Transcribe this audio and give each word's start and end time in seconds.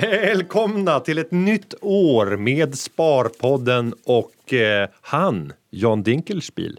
Välkomna 0.00 1.00
till 1.00 1.18
ett 1.18 1.30
nytt 1.30 1.74
år 1.80 2.36
med 2.36 2.78
Sparpodden 2.78 3.94
och 4.04 4.52
eh, 4.52 4.88
han, 5.00 5.52
Jan 5.70 6.02
Dinkelspiel. 6.02 6.78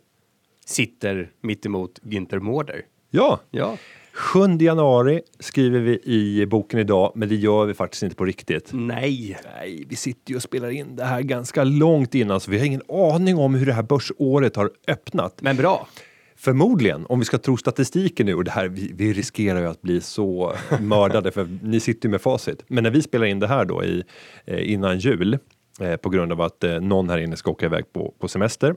Sitter 0.65 1.29
mitt 1.41 1.65
emot 1.65 1.99
Günther 2.03 2.39
Mårder. 2.39 2.81
Ja, 3.09 3.39
Ja. 3.51 3.77
7 4.15 4.39
januari 4.59 5.21
skriver 5.39 5.79
vi 5.79 5.99
i 6.03 6.45
boken 6.45 6.79
idag, 6.79 7.11
men 7.15 7.29
det 7.29 7.35
gör 7.35 7.65
vi 7.65 7.73
faktiskt 7.73 8.03
inte 8.03 8.15
på 8.15 8.25
riktigt. 8.25 8.69
Nej. 8.73 9.37
Nej, 9.55 9.85
vi 9.89 9.95
sitter 9.95 10.31
ju 10.31 10.35
och 10.35 10.41
spelar 10.41 10.69
in 10.69 10.95
det 10.95 11.03
här 11.03 11.21
ganska 11.21 11.63
långt 11.63 12.15
innan 12.15 12.39
så 12.39 12.51
vi 12.51 12.57
har 12.57 12.65
ingen 12.65 12.81
aning 12.89 13.37
om 13.37 13.55
hur 13.55 13.65
det 13.65 13.73
här 13.73 13.83
börsåret 13.83 14.55
har 14.55 14.71
öppnat. 14.87 15.41
Men 15.41 15.55
bra. 15.55 15.87
Förmodligen, 16.35 17.05
om 17.05 17.19
vi 17.19 17.25
ska 17.25 17.37
tro 17.37 17.57
statistiken 17.57 18.25
nu, 18.25 18.35
och 18.35 18.43
det 18.43 18.51
här, 18.51 18.67
vi, 18.67 18.91
vi 18.95 19.13
riskerar 19.13 19.59
ju 19.59 19.67
att 19.67 19.81
bli 19.81 20.01
så 20.01 20.55
mördade 20.81 21.31
för 21.31 21.59
ni 21.61 21.79
sitter 21.79 22.07
ju 22.07 22.11
med 22.11 22.21
facit. 22.21 22.63
Men 22.67 22.83
när 22.83 22.91
vi 22.91 23.01
spelar 23.01 23.25
in 23.25 23.39
det 23.39 23.47
här 23.47 23.65
då 23.65 23.83
i, 23.83 24.03
eh, 24.45 24.71
innan 24.71 24.99
jul 24.99 25.37
eh, 25.81 25.95
på 25.95 26.09
grund 26.09 26.31
av 26.31 26.41
att 26.41 26.63
eh, 26.63 26.79
någon 26.79 27.09
här 27.09 27.17
inne 27.17 27.35
ska 27.35 27.51
åka 27.51 27.65
iväg 27.65 27.93
på, 27.93 28.13
på 28.19 28.27
semester. 28.27 28.75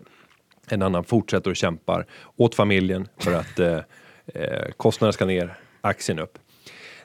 En 0.68 0.82
annan 0.82 1.04
fortsätter 1.04 1.50
och 1.50 1.56
kämpar 1.56 2.06
åt 2.36 2.54
familjen 2.54 3.08
för 3.18 3.32
att 3.32 3.84
eh, 4.34 4.72
kostnaderna 4.76 5.12
ska 5.12 5.24
ner, 5.24 5.58
aktien 5.80 6.18
upp. 6.18 6.38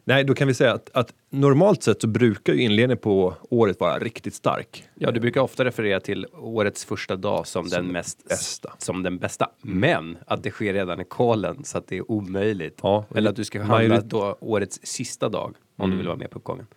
Nej, 0.06 0.24
då 0.24 0.34
kan 0.34 0.48
vi 0.48 0.54
säga 0.54 0.74
att, 0.74 0.90
att 0.94 1.14
normalt 1.30 1.84
sett 1.84 2.02
så 2.02 2.08
brukar 2.08 2.54
ju 2.54 2.62
inledningen 2.62 2.98
på 2.98 3.36
året 3.50 3.80
vara 3.80 4.00
riktigt 4.00 4.34
stark. 4.34 4.84
Ja, 4.96 5.12
du 5.12 5.20
brukar 5.20 5.42
ofta 5.42 5.66
referera 5.66 6.00
till 6.00 6.28
årets 6.34 6.86
första 6.86 7.16
dag 7.16 7.48
som, 7.48 7.68
den 7.70 7.88
mest 7.88 8.28
bästa. 8.30 8.74
Som 8.78 9.04
den 9.04 9.18
bästa. 9.18 9.50
Men 9.62 10.18
att 10.28 10.44
det 10.44 10.52
sker 10.52 10.74
redan 10.74 11.02
i 11.02 11.06
kolen 11.06 11.64
så 11.64 11.78
att 11.78 11.88
det 11.88 11.98
är 11.98 12.12
omöjligt. 12.12 12.80
Ja, 12.84 13.06
Eller 13.16 13.30
att 13.30 13.36
du 13.36 13.46
ska 13.46 13.62
handla 13.62 14.02
då 14.02 14.38
årets 14.40 14.80
sista 14.84 15.30
dag 15.30 15.56
om 15.78 15.92
du 15.92 15.98
vill 15.98 16.08
vara 16.08 16.18
med 16.18 16.30
på 16.32 16.38
uppgången. 16.38 16.68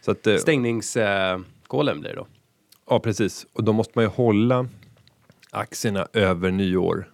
Så 0.00 0.10
att, 0.10 0.26
eh, 0.26 0.36
blir 2.00 2.10
det 2.10 2.16
då. 2.16 2.26
Ja, 2.88 3.00
precis. 3.00 3.46
Och 3.52 3.64
då 3.64 3.72
måste 3.72 3.92
man 3.94 4.04
ju 4.04 4.08
hålla 4.10 4.68
aktierna 5.50 6.08
över 6.12 6.50
nyår 6.50 7.08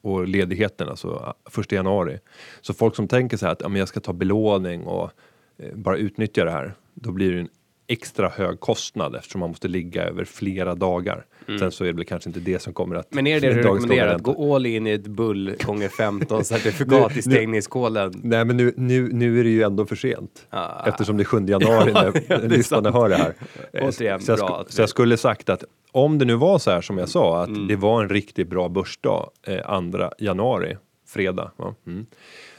och 0.00 0.28
ledigheten, 0.28 0.88
alltså 0.88 1.34
första 1.50 1.74
januari. 1.74 2.18
Så 2.60 2.74
folk 2.74 2.96
som 2.96 3.08
tänker 3.08 3.36
så 3.36 3.46
här 3.46 3.52
att 3.52 3.60
ja, 3.60 3.68
men 3.68 3.78
jag 3.78 3.88
ska 3.88 4.00
ta 4.00 4.12
belåning 4.12 4.86
och 4.86 5.10
eh, 5.58 5.74
bara 5.74 5.96
utnyttja 5.96 6.44
det 6.44 6.50
här, 6.50 6.74
då 6.94 7.12
blir 7.12 7.32
det 7.32 7.40
en 7.40 7.48
extra 7.92 8.28
hög 8.28 8.60
kostnad 8.60 9.14
eftersom 9.16 9.40
man 9.40 9.48
måste 9.50 9.68
ligga 9.68 10.02
över 10.04 10.24
flera 10.24 10.74
dagar. 10.74 11.24
Sen 11.58 11.70
så 11.72 11.84
är 11.84 11.88
det 11.88 11.92
väl 11.94 12.04
kanske 12.04 12.30
inte 12.30 12.40
det 12.40 12.58
som 12.62 12.72
kommer 12.72 12.96
att... 12.96 13.14
Men 13.14 13.26
är 13.26 13.40
det 13.40 13.48
det 13.48 13.54
du 13.54 13.60
rekommenderar? 13.62 14.14
Att 14.14 14.22
gå 14.22 14.54
all 14.54 14.66
in 14.66 14.86
i 14.86 14.90
ett 14.90 15.06
bull 15.06 15.54
gånger 15.66 15.88
15 15.88 16.44
certifikat 16.44 17.16
i 17.16 17.22
stängningskolen? 17.22 18.12
Nej, 18.22 18.44
men 18.44 18.56
nu, 18.56 18.74
nu, 18.76 19.08
nu 19.12 19.40
är 19.40 19.44
det 19.44 19.50
ju 19.50 19.62
ändå 19.62 19.86
för 19.86 19.96
sent. 19.96 20.46
Ah. 20.50 20.86
Eftersom 20.88 21.16
det 21.16 21.22
är 21.22 21.24
7 21.24 21.46
januari 21.46 21.92
när 21.92 22.48
lyssnarna 22.48 22.90
hör 22.90 23.08
det 23.08 23.16
här. 23.16 23.34
Eh, 23.72 23.88
Återigen, 23.88 24.20
så, 24.20 24.32
jag 24.32 24.38
bra 24.38 24.64
så 24.68 24.82
jag 24.82 24.88
skulle 24.88 25.16
sagt 25.16 25.48
att 25.48 25.64
om 25.92 26.18
det 26.18 26.24
nu 26.24 26.34
var 26.34 26.58
så 26.58 26.70
här 26.70 26.80
som 26.80 26.98
jag 26.98 27.08
sa, 27.08 27.42
att 27.42 27.48
Mm. 27.48 27.66
det 27.68 27.76
var 27.76 28.02
en 28.02 28.08
riktigt 28.08 28.48
bra 28.48 28.68
börsdag, 28.68 29.30
eh, 29.46 29.90
2 29.90 30.10
januari, 30.18 30.76
fredag, 31.08 31.50
va? 31.56 31.74
Mm. 31.86 32.06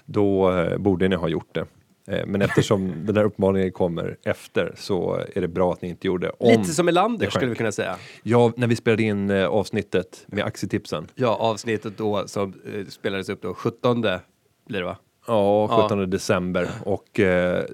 då 0.05 0.51
eh, 0.51 0.77
borde 0.77 1.07
ni 1.07 1.15
ha 1.15 1.29
gjort 1.29 1.49
det. 1.55 1.65
Eh, 2.07 2.25
men 2.25 2.41
eftersom 2.41 2.93
den 3.05 3.17
här 3.17 3.23
uppmaningen 3.23 3.71
kommer 3.71 4.17
efter 4.23 4.73
så 4.77 5.21
är 5.35 5.41
det 5.41 5.47
bra 5.47 5.73
att 5.73 5.81
ni 5.81 5.89
inte 5.89 6.07
gjorde 6.07 6.29
om. 6.29 6.47
Lite 6.49 6.63
som 6.73 6.87
Elander 6.87 7.25
det 7.25 7.31
skulle 7.31 7.49
vi 7.49 7.55
kunna 7.55 7.71
säga. 7.71 7.95
Ja, 8.23 8.51
när 8.55 8.67
vi 8.67 8.75
spelade 8.75 9.03
in 9.03 9.29
eh, 9.29 9.45
avsnittet 9.47 10.23
med 10.27 10.45
aktietipsen. 10.45 11.07
Ja, 11.15 11.35
avsnittet 11.35 11.97
då 11.97 12.27
som 12.27 12.53
eh, 12.75 12.85
spelades 12.85 13.29
upp 13.29 13.41
då 13.41 13.53
17 13.53 14.01
blir 14.01 14.79
det 14.79 14.83
va? 14.85 14.97
Ja, 15.27 15.81
17 15.83 16.09
december 16.09 16.69
och 16.85 17.19
eh, 17.19 17.65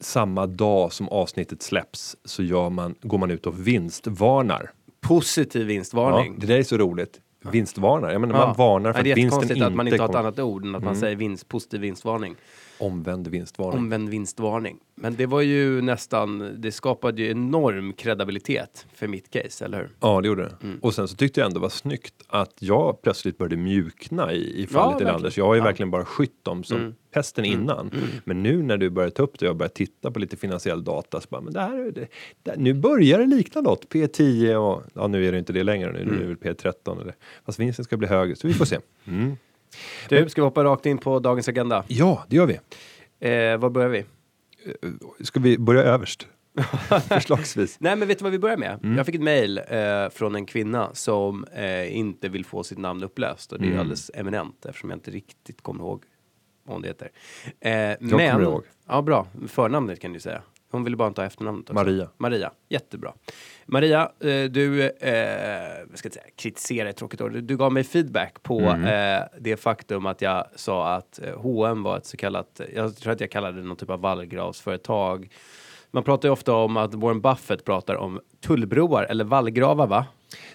samma 0.00 0.46
dag 0.46 0.92
som 0.92 1.08
avsnittet 1.08 1.62
släpps 1.62 2.16
så 2.24 2.42
gör 2.42 2.70
man, 2.70 2.94
går 3.00 3.18
man 3.18 3.30
ut 3.30 3.46
och 3.46 3.66
vinstvarnar. 3.68 4.70
Positiv 5.00 5.62
Ja, 5.62 5.66
vinstvarning. 5.68 6.36
det 6.38 6.46
där 6.46 6.58
är 6.58 6.62
så 6.62 6.76
roligt. 6.76 7.20
Vinstvarnar, 7.52 8.10
jag 8.12 8.20
menar 8.20 8.34
Ja. 8.38 8.46
man 8.46 8.56
varnar 8.56 8.92
för 8.92 9.02
det 9.02 9.10
är 9.10 9.12
att 9.12 9.18
vinsten 9.18 9.42
inte 9.52 9.66
att 9.66 9.74
man 9.74 9.88
inte 9.88 10.02
har 10.02 10.08
ett 10.08 10.14
annat 10.14 10.38
ord 10.38 10.64
än 10.64 10.74
att 10.74 10.82
man 10.84 10.96
säger 10.96 11.16
vinst, 11.16 11.48
positiv 11.48 11.80
vinstvarning. 11.80 12.34
Omvänd 12.78 13.28
vinstvarning. 13.28 13.78
Omvänd 13.78 14.08
vinstvarning. 14.08 14.78
Men 14.94 15.16
det 15.16 15.26
var 15.26 15.40
ju 15.40 15.80
nästan, 15.82 16.54
det 16.58 16.72
skapade 16.72 17.22
ju 17.22 17.30
enorm 17.30 17.92
kredibilitet 17.92 18.86
för 18.94 19.08
mitt 19.08 19.30
case, 19.30 19.64
eller 19.64 19.78
hur? 19.78 19.90
Ja, 20.00 20.20
det 20.20 20.28
gjorde 20.28 20.42
det. 20.42 20.56
Mm. 20.66 20.78
Och 20.82 20.94
sen 20.94 21.08
så 21.08 21.16
tyckte 21.16 21.40
jag 21.40 21.46
ändå 21.46 21.60
var 21.60 21.68
snyggt 21.68 22.14
att 22.28 22.54
jag 22.58 23.02
plötsligt 23.02 23.38
började 23.38 23.56
mjukna 23.56 24.32
i, 24.32 24.62
i 24.62 24.66
fallet 24.66 24.92
verkligen. 24.92 25.08
Elanders. 25.08 25.38
Jag 25.38 25.44
har 25.46 25.54
ju 25.54 25.58
Ja. 25.58 25.62
Mm. 25.62 25.68
verkligen 25.70 25.90
bara 25.90 26.04
skytt 26.04 26.44
dem 26.44 26.64
som 26.64 26.94
pesten 27.12 27.44
innan. 27.44 27.90
Men 28.24 28.42
nu 28.42 28.62
när 28.62 28.76
du 28.76 28.90
börjar 28.90 29.10
ta 29.10 29.22
upp 29.22 29.38
det 29.38 29.46
och 29.46 29.50
jag 29.50 29.56
börjar 29.56 29.68
titta 29.70 30.10
på 30.10 30.18
lite 30.18 30.36
finansiell 30.36 30.84
data 30.84 31.20
så 31.20 31.26
bara, 31.30 31.40
men 31.40 31.52
det 31.52 31.60
här, 31.60 31.78
är 31.86 31.90
det, 31.92 32.06
det, 32.42 32.54
nu 32.56 32.74
börjar 32.74 33.18
det 33.18 33.26
likna 33.26 33.60
något. 33.60 33.84
P10 33.94 34.54
och, 34.54 34.82
ja 34.94 35.06
nu 35.06 35.26
är 35.28 35.32
det 35.32 35.38
inte 35.38 35.52
det 35.52 35.62
längre 35.62 35.92
nu, 35.92 35.98
Mm. 36.02 36.14
nu 36.14 36.24
är 36.24 36.28
det 36.34 36.44
väl 36.48 36.54
P13 36.56 37.02
eller, 37.02 37.14
fast 37.46 37.58
vinsten 37.58 37.84
ska 37.84 37.96
bli 37.96 38.08
högre 38.08 38.36
så 38.36 38.46
vi 38.48 38.54
får 38.54 38.64
se. 38.64 38.78
Du, 40.08 40.28
ska 40.28 40.40
vi 40.40 40.44
hoppa 40.44 40.64
rakt 40.64 40.86
in 40.86 40.98
på 40.98 41.18
dagens 41.18 41.48
agenda? 41.48 41.84
Ja, 41.88 42.24
det 42.28 42.36
gör 42.36 42.46
vi. 42.46 42.54
Eh, 43.28 43.56
var 43.58 43.70
börjar 43.70 43.88
vi? 43.88 44.04
Ska 45.24 45.40
vi 45.40 45.58
börja 45.58 45.82
överst? 45.82 46.26
Förslagsvis. 47.08 47.76
Nej, 47.80 47.96
men 47.96 48.08
vet 48.08 48.18
du 48.18 48.22
vad 48.22 48.32
vi 48.32 48.38
börjar 48.38 48.56
med? 48.56 48.80
Mm. 48.84 48.96
Jag 48.96 49.06
fick 49.06 49.14
ett 49.14 49.22
mail 49.22 49.58
eh, 49.68 50.08
från 50.12 50.34
en 50.34 50.46
kvinna 50.46 50.90
som 50.94 51.44
eh, 51.44 51.96
inte 51.96 52.28
vill 52.28 52.44
få 52.44 52.62
sitt 52.62 52.78
namn 52.78 53.02
uppläst 53.02 53.52
och 53.52 53.58
det 53.58 53.64
är 53.64 53.68
Mm. 53.68 53.80
alldeles 53.80 54.10
eminent 54.14 54.66
eftersom 54.66 54.90
jag 54.90 54.96
inte 54.96 55.10
riktigt 55.10 55.62
kommer 55.62 55.80
ihåg 55.84 56.04
vad 56.64 56.76
hon 56.76 56.84
heter. 56.84 57.10
Eh, 57.60 57.72
jag 57.72 57.98
kommer 58.10 58.42
ihåg. 58.42 58.64
Ja, 58.88 59.02
bra. 59.02 59.26
Förnamnet 59.48 60.00
kan 60.00 60.12
du 60.12 60.20
säga. 60.20 60.42
Hon 60.70 60.84
ville 60.84 60.96
bara 60.96 61.08
inte 61.08 61.20
ha 61.20 61.26
efternamnet. 61.26 61.62
också. 61.70 61.74
Maria. 61.74 62.08
Maria, 62.16 62.50
jättebra. 62.68 63.12
Maria, 63.66 64.00
eh, 64.20 64.44
du, 64.44 64.82
eh, 64.82 65.86
ska 65.94 66.10
säga, 66.10 66.24
kritiserar 66.36 66.88
ett 66.88 66.96
tråkigt 66.96 67.20
ord. 67.20 67.32
Du, 67.42 67.56
gav 67.56 67.72
mig 67.72 67.84
feedback 67.84 68.42
på 68.42 68.60
Mm. 68.60 68.84
eh, 69.20 69.26
det 69.40 69.56
faktum 69.56 70.06
att 70.06 70.22
jag 70.22 70.44
sa 70.54 70.94
att 70.94 71.20
H&M 71.36 71.82
var 71.82 71.96
ett 71.96 72.06
så 72.06 72.16
kallat, 72.16 72.60
jag 72.74 72.96
tror 72.96 73.12
att 73.12 73.20
jag 73.20 73.30
kallade 73.30 73.60
det 73.60 73.66
någon 73.66 73.76
typ 73.76 73.90
av 73.90 74.00
vallgravsföretag. 74.00 75.28
Man 75.90 76.02
pratar 76.02 76.28
ju 76.28 76.32
ofta 76.32 76.54
om 76.54 76.76
att 76.76 76.94
Warren 76.94 77.20
Buffett 77.20 77.64
pratar 77.64 77.94
om 77.94 78.20
tullbroar 78.40 79.04
eller 79.04 79.24
vallgravar, 79.24 79.86
va? 79.86 80.06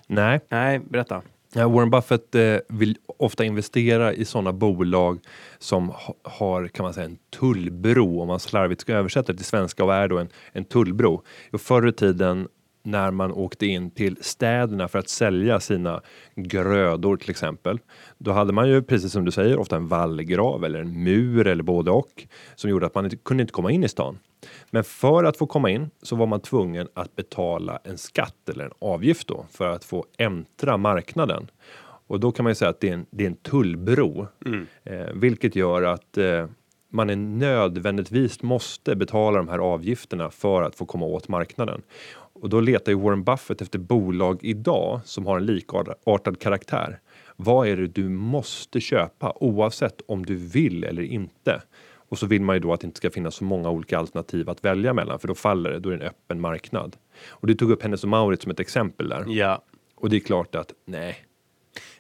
Nej, 0.08 0.40
Nej, 0.50 0.80
berätta. 0.80 1.22
Ja, 1.56 1.68
Warren 1.68 1.90
Buffett 1.90 2.36
eh, 2.36 2.58
vill 2.70 2.98
ofta 3.18 3.46
investera 3.46 4.14
i 4.14 4.26
sådana 4.26 4.54
bolag 4.54 5.20
som 5.60 5.90
ha, 5.90 6.16
har 6.24 6.68
kan 6.68 6.84
man 6.84 6.94
säga 6.94 7.06
en 7.06 7.18
tullbro 7.40 8.22
om 8.22 8.28
man 8.28 8.40
slarvigt 8.40 8.82
ska 8.82 8.94
översätta 8.94 9.32
det 9.32 9.38
till 9.38 9.46
svenska. 9.46 9.86
Vad 9.86 9.96
är 9.96 10.08
då 10.08 10.18
en, 10.18 10.30
en 10.52 10.66
tullbro? 10.66 11.24
Och 11.52 11.62
förr 11.62 11.88
i 11.88 11.92
tiden 11.92 12.48
när 12.84 13.12
man 13.12 13.32
åkte 13.32 13.66
in 13.66 13.92
till 13.92 14.18
städerna 14.22 14.88
för 14.88 15.00
att 15.00 15.10
sälja 15.10 15.60
sina 15.60 16.02
grödor 16.36 17.18
till 17.18 17.30
exempel. 17.30 17.80
Då 18.18 18.32
hade 18.32 18.54
man 18.54 18.70
ju 18.70 18.82
precis 18.82 19.12
som 19.12 19.26
du 19.26 19.32
säger 19.32 19.60
ofta 19.60 19.76
en 19.76 19.88
vallgrav 19.88 20.66
eller 20.66 20.80
en 20.80 21.04
mur 21.04 21.48
eller 21.48 21.64
både 21.64 21.92
och 21.92 22.28
som 22.56 22.70
gjorde 22.70 22.86
att 22.86 22.96
man 22.96 23.06
inte 23.06 23.18
kunde 23.18 23.42
inte 23.42 23.54
komma 23.54 23.72
in 23.72 23.84
i 23.84 23.90
stan. 23.90 24.20
Men 24.72 24.84
för 24.84 25.24
att 25.24 25.38
få 25.38 25.48
komma 25.48 25.70
in 25.70 25.90
så 26.02 26.16
var 26.16 26.26
man 26.26 26.40
tvungen 26.40 26.88
att 26.94 27.16
betala 27.16 27.80
en 27.84 27.98
skatt 27.98 28.50
eller 28.50 28.66
en 28.66 28.72
avgift 28.80 29.28
då 29.28 29.46
för 29.52 29.70
att 29.70 29.84
få 29.84 30.06
äntra 30.18 30.78
marknaden. 30.78 31.48
Och 32.08 32.20
då 32.20 32.32
kan 32.32 32.44
man 32.44 32.52
ju 32.52 32.56
säga 32.56 32.70
att 32.70 32.80
det 32.80 32.90
är 32.90 32.94
en, 32.94 33.06
det 33.10 33.24
är 33.24 33.28
en 33.28 33.36
tullbro, 33.36 34.28
eh, 34.84 35.08
vilket 35.14 35.56
gör 35.56 35.82
att 35.82 36.18
eh, 36.18 36.48
man 36.90 37.10
är 37.10 37.16
nödvändigtvis 37.16 38.44
måste 38.44 38.96
betala 38.96 39.38
de 39.38 39.48
här 39.48 39.60
avgifterna 39.60 40.30
för 40.30 40.62
att 40.62 40.76
få 40.76 40.86
komma 40.86 41.06
åt 41.06 41.28
marknaden. 41.28 41.82
Och 42.44 42.50
då 42.50 42.60
letar 42.60 42.92
ju 42.92 43.00
Warren 43.00 43.24
Buffett 43.24 43.62
efter 43.62 43.80
bolag 43.80 44.40
idag 44.42 45.02
som 45.06 45.26
har 45.26 45.38
en 45.38 45.46
likartad 45.46 46.40
karaktär. 46.40 47.00
Vad 47.36 47.68
är 47.68 47.78
det 47.78 47.88
du 47.88 48.10
måste 48.10 48.80
köpa 48.80 49.34
oavsett 49.36 50.02
om 50.08 50.26
du 50.26 50.36
vill 50.36 50.84
eller 50.84 51.04
inte? 51.04 51.62
Och 52.14 52.20
så 52.20 52.26
vill 52.26 52.42
man 52.42 52.56
ju 52.56 52.60
då 52.60 52.74
att 52.74 52.82
det 52.82 52.88
inte 52.88 52.98
ska 52.98 53.10
finnas 53.10 53.36
så 53.36 53.44
många 53.44 53.70
olika 53.70 53.98
alternativ 53.98 54.50
att 54.50 54.66
välja 54.66 54.94
mellan 54.94 55.20
för 55.20 55.28
då 55.28 55.36
faller 55.36 55.72
det, 55.72 55.80
då 55.80 55.90
är 55.90 55.98
det 55.98 56.04
en 56.04 56.10
öppen 56.10 56.42
marknad. 56.42 56.96
Och 57.28 57.48
du 57.48 57.54
tog 57.54 57.72
upp 57.72 57.84
Hennes 57.84 58.04
och 58.04 58.10
Mauritz 58.10 58.44
som 58.44 58.52
ett 58.52 58.60
exempel 58.60 59.10
där. 59.10 59.26
Ja. 59.28 59.64
Och 59.96 60.10
det 60.10 60.16
är 60.16 60.20
klart 60.20 60.56
att 60.56 60.74
nej, 60.86 61.16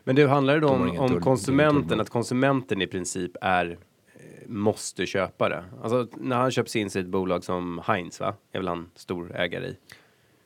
Men 0.03 0.15
du, 0.15 0.27
handlar 0.27 0.53
det 0.53 0.59
då 0.59 0.69
om, 0.69 0.99
om 0.99 1.21
konsumenten, 1.21 1.99
att 1.99 2.09
konsumenten 2.09 2.81
i 2.81 2.87
princip 2.87 3.31
är 3.41 3.69
eh, 3.69 4.47
måste 4.47 5.05
köpa 5.05 5.49
det? 5.49 5.63
Alltså 5.83 6.07
när 6.17 6.35
han 6.35 6.51
köps 6.51 6.75
in 6.75 6.89
sig 6.89 7.01
i 7.01 7.05
ett 7.05 7.11
bolag 7.11 7.43
som 7.43 7.81
Heinz, 7.85 8.19
va? 8.19 8.33
Är 8.51 8.59
väl 8.59 8.67
han 8.67 8.89
stor 8.95 9.35
ägare 9.35 9.67
i? 9.67 9.77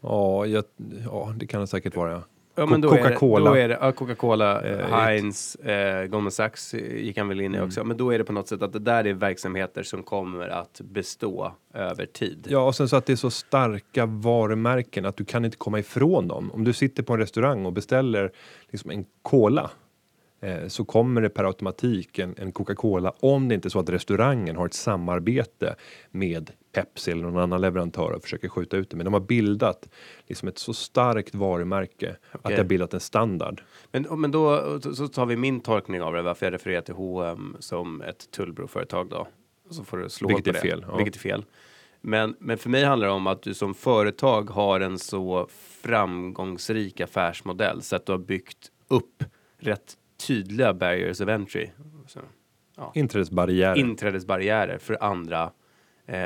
ja, 0.01 0.45
jag, 0.45 0.63
ja 1.03 1.33
det 1.37 1.47
kan 1.47 1.61
det 1.61 1.67
säkert 1.67 1.95
vara. 1.95 2.11
Ja. 2.11 2.21
Ja, 2.57 2.65
men 2.65 2.81
då 2.81 2.89
är 2.91 2.97
det- 2.97 3.03
Coca-Cola. 3.03 3.49
Då 3.49 3.55
är 3.57 3.67
det, 3.67 3.77
ja, 3.81 3.91
Coca-Cola, 3.91 4.61
Eh, 4.61 4.87
Heinz, 4.89 5.55
eh, 5.55 6.05
Goldman 6.07 6.31
Sachs 6.31 6.73
eh, 6.73 6.95
gick 7.05 7.17
han 7.17 7.27
väl 7.27 7.41
in 7.41 7.53
i 7.53 7.57
Mm. 7.57 7.67
också. 7.67 7.83
Men 7.83 7.97
då 7.97 8.13
är 8.13 8.17
det 8.17 8.23
på 8.23 8.33
något 8.33 8.47
sätt 8.47 8.61
att 8.61 8.73
det 8.73 8.79
där 8.79 9.07
är 9.07 9.13
verksamheter 9.13 9.83
som 9.83 10.03
kommer 10.03 10.47
att 10.49 10.81
bestå 10.83 11.51
över 11.73 12.05
tid. 12.05 12.47
Ja, 12.49 12.59
och 12.67 12.75
sen 12.75 12.89
så 12.89 12.95
att 12.95 13.05
det 13.05 13.13
är 13.13 13.17
så 13.17 13.29
starka 13.31 14.05
varumärken 14.05 15.05
att 15.05 15.17
du 15.17 15.25
kan 15.25 15.45
inte 15.45 15.57
komma 15.57 15.79
ifrån 15.79 16.27
dem. 16.27 16.51
Om 16.53 16.63
du 16.63 16.73
sitter 16.73 17.03
på 17.03 17.13
en 17.13 17.19
restaurang 17.19 17.65
och 17.65 17.73
beställer 17.73 18.31
liksom 18.69 18.91
en 18.91 19.05
cola 19.21 19.61
eh, 19.63 19.69
så 20.67 20.85
kommer 20.85 21.21
det 21.21 21.29
per 21.29 21.43
automatik 21.43 22.19
en, 22.19 22.35
en 22.37 22.51
Coca-Cola 22.51 23.13
om 23.19 23.47
det 23.47 23.55
inte 23.55 23.67
är 23.67 23.69
så 23.69 23.79
att 23.79 23.89
restaurangen 23.89 24.55
har 24.55 24.65
ett 24.65 24.73
samarbete 24.73 25.75
med 26.11 26.51
Pepsi 26.71 27.11
eller 27.11 27.23
någon 27.23 27.37
annan 27.43 27.61
leverantör 27.61 28.11
och 28.11 28.23
försöker 28.23 28.49
skjuta 28.49 28.77
ut 28.77 28.89
det. 28.89 28.97
Men 28.97 29.05
de 29.05 29.13
har 29.13 29.19
bildat 29.21 29.89
liksom 30.27 30.47
ett 30.47 30.57
så 30.57 30.73
starkt 30.73 31.35
varumärke 31.35 32.15
att 32.31 32.39
Okej. 32.39 32.55
det 32.55 32.61
har 32.61 32.67
bildat 32.67 32.93
en 32.93 32.99
standard. 32.99 33.61
Men, 33.91 34.21
men 34.21 34.31
då 34.31 34.79
så- 34.81 35.07
tar 35.07 35.25
vi 35.25 35.37
min 35.37 35.59
tolkning 35.59 36.01
av 36.01 36.13
det, 36.13 36.21
varför 36.21 36.45
jag 36.45 36.53
refererar 36.53 36.81
till 36.81 36.93
H&M 36.93 37.55
som 37.59 38.01
ett 38.01 38.31
tullbroföretag 38.31 39.09
då. 39.09 39.27
Så 39.69 39.83
får 39.83 39.97
du 39.97 40.09
slå 40.09 40.27
Vilket 40.27 40.43
på 40.45 40.49
är 40.49 40.53
det. 40.53 40.59
fel, 40.59 40.85
ja. 40.87 40.95
Vilket 40.97 41.15
är 41.15 41.19
fel. 41.19 41.45
Men, 42.01 42.35
men 42.39 42.57
för 42.57 42.69
mig 42.69 42.83
handlar 42.83 43.07
det 43.07 43.13
om 43.13 43.27
att 43.27 43.41
du 43.41 43.53
som 43.53 43.73
företag 43.73 44.49
har 44.49 44.79
en 44.79 44.99
så 44.99 45.47
framgångsrik 45.51 47.01
affärsmodell 47.01 47.81
så 47.81 47.95
att 47.95 48.05
du 48.05 48.11
har 48.11 48.19
byggt 48.19 48.71
upp 48.87 49.23
rätt 49.59 49.97
tydliga 50.17 50.73
barriers 50.73 51.21
of 51.21 51.29
entry. 51.29 51.69
Så, 52.07 52.19
Inträdesbarriärer. 52.95 53.75
inträdesbarriärer 53.77 54.77
för 54.77 55.03
andra 55.03 55.51
eh, 56.05 56.17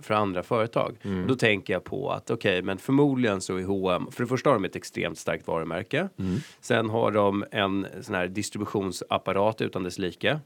för 0.00 0.14
andra 0.14 0.42
företag. 0.42 0.96
Mm. 1.02 1.22
Och 1.22 1.28
då 1.28 1.34
tänker 1.34 1.72
jag 1.72 1.84
på 1.84 2.10
att 2.10 2.30
okej, 2.30 2.62
men 2.62 2.78
förmodligen 2.78 3.40
så 3.40 3.56
är 3.56 3.64
H&M 3.64 4.08
för 4.10 4.22
det 4.22 4.28
första 4.28 4.50
har 4.50 4.54
de 4.54 4.64
ett 4.64 4.76
extremt 4.76 5.18
starkt 5.18 5.46
varumärke. 5.46 6.08
Mm. 6.18 6.38
Sen 6.60 6.90
har 6.90 7.10
de 7.10 7.44
en 7.50 7.86
sån 8.00 8.14
här 8.14 8.28
distributionsapparat 8.28 9.60
utan 9.60 9.82
dess 9.82 9.98
like. 9.98 10.40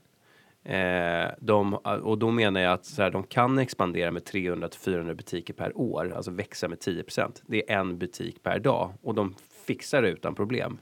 Eh, 0.65 1.29
de, 1.41 1.75
och 2.03 2.19
då 2.19 2.31
menar 2.31 2.61
jag 2.61 2.73
att 2.73 2.85
så 2.85 3.03
här, 3.03 3.11
de 3.11 3.23
kan 3.23 3.59
expandera 3.59 4.11
med 4.11 4.25
300 4.25 4.69
till 4.69 4.81
400 4.81 5.15
butiker 5.15 5.55
per 5.55 5.79
år, 5.79 6.13
alltså 6.17 6.31
växa 6.31 6.69
med 6.69 6.79
10% 6.79 7.43
Det 7.47 7.71
är 7.73 7.79
en 7.79 7.99
butik 7.99 8.43
per 8.43 8.59
dag 8.59 8.93
och 9.03 9.15
de 9.15 9.35
fixar 9.67 10.03
det 10.03 10.09
utan 10.09 10.35
problem. 10.35 10.79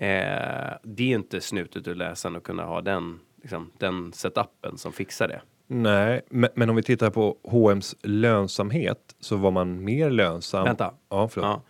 Eh, 0.00 0.72
det 0.82 1.12
är 1.12 1.14
inte 1.14 1.40
snutet 1.40 1.88
ur 1.88 1.94
läsaren 1.94 2.36
att 2.36 2.42
kunna 2.42 2.64
ha 2.64 2.80
den, 2.80 3.20
liksom, 3.42 3.70
den 3.78 4.12
setupen 4.12 4.78
som 4.78 4.92
fixar 4.92 5.28
det. 5.28 5.40
Nej, 5.66 6.20
men, 6.28 6.50
men 6.54 6.70
om 6.70 6.76
vi 6.76 6.82
tittar 6.82 7.10
på 7.10 7.36
H&M's 7.42 7.96
lönsamhet 8.02 9.16
så 9.20 9.36
var 9.36 9.50
man 9.50 9.84
mer 9.84 10.10
lönsam. 10.10 10.64
Vänta. 10.64 10.94
Ja, 11.08 11.28
förlåt. 11.28 11.62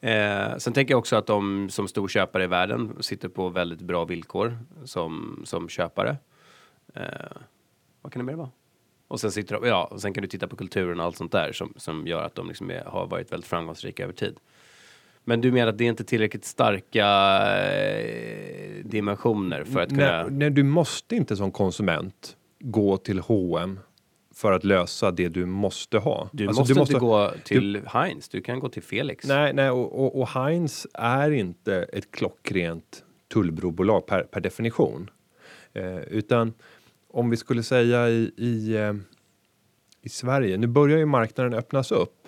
Ja. 0.00 0.08
Eh, 0.08 0.56
sen 0.56 0.72
tänker 0.72 0.94
jag 0.94 0.98
också 0.98 1.16
att 1.16 1.26
de 1.26 1.68
som 1.70 1.88
stor 1.88 2.08
köpare 2.08 2.44
i 2.44 2.46
världen 2.46 2.96
sitter 3.00 3.28
på 3.28 3.48
väldigt 3.48 3.80
bra 3.80 4.04
villkor 4.04 4.58
som, 4.84 5.42
som 5.44 5.68
köpare. 5.68 6.16
Eh, 6.94 7.02
vad 8.02 8.12
kan 8.12 8.20
det 8.20 8.32
mer 8.32 8.34
vara? 8.34 8.50
Och 9.08 9.20
sen, 9.20 9.32
sitter 9.32 9.60
de, 9.60 9.68
ja, 9.68 9.84
och 9.84 10.00
sen 10.00 10.14
kan 10.14 10.22
du 10.22 10.28
titta 10.28 10.48
på 10.48 10.56
kulturen 10.56 11.00
och 11.00 11.06
allt 11.06 11.16
sånt 11.16 11.32
där 11.32 11.52
som, 11.52 11.74
som 11.76 12.06
gör 12.06 12.22
att 12.22 12.34
de 12.34 12.48
liksom 12.48 12.70
är, 12.70 12.84
har 12.84 13.06
varit 13.06 13.32
väldigt 13.32 13.48
framgångsrika 13.48 14.02
över 14.02 14.12
tid. 14.12 14.36
Men 15.24 15.40
du 15.40 15.52
menar 15.52 15.66
att 15.68 15.78
det 15.78 15.84
är 15.84 15.88
inte 15.88 16.04
tillräckligt 16.04 16.44
starka 16.44 17.06
eh, 17.56 18.84
dimensioner 18.84 19.64
för 19.64 19.80
att 19.80 19.88
kunna... 19.88 20.22
Nej, 20.22 20.30
nej, 20.30 20.50
du 20.50 20.62
måste 20.62 21.16
inte 21.16 21.36
som 21.36 21.50
konsument 21.52 22.36
gå 22.60 22.96
till 22.96 23.18
H&M 23.18 23.80
för 24.34 24.52
att 24.52 24.64
lösa 24.64 25.10
det 25.10 25.28
du 25.28 25.46
måste 25.46 25.98
ha. 25.98 26.28
Du, 26.32 26.46
Alltså, 26.46 26.60
måste 26.60 26.80
inte 26.80 26.94
gå 26.94 27.30
till 27.44 27.80
Heinz, 27.86 28.28
du 28.28 28.40
kan 28.40 28.60
gå 28.60 28.68
till 28.68 28.82
Felix. 28.82 29.26
Nej, 29.26 29.52
nej 29.52 29.70
och, 29.70 30.04
och, 30.04 30.20
och 30.20 30.28
Heinz 30.28 30.86
är 30.94 31.30
inte 31.30 31.82
ett 31.92 32.10
klockrent 32.10 33.04
tullbrobolag 33.32 34.06
per, 34.06 34.22
per 34.22 34.40
definition. 34.40 35.10
Eh, 35.72 35.98
utan 35.98 36.52
om 37.10 37.30
vi 37.30 37.36
skulle 37.36 37.62
säga 37.62 38.08
i, 38.08 38.32
i, 38.36 38.76
eh, 38.76 38.92
i 40.02 40.08
Sverige, 40.08 40.56
nu 40.56 40.66
börjar 40.66 40.98
ju 40.98 41.06
marknaden 41.06 41.54
öppnas 41.54 41.92
upp. 41.92 42.23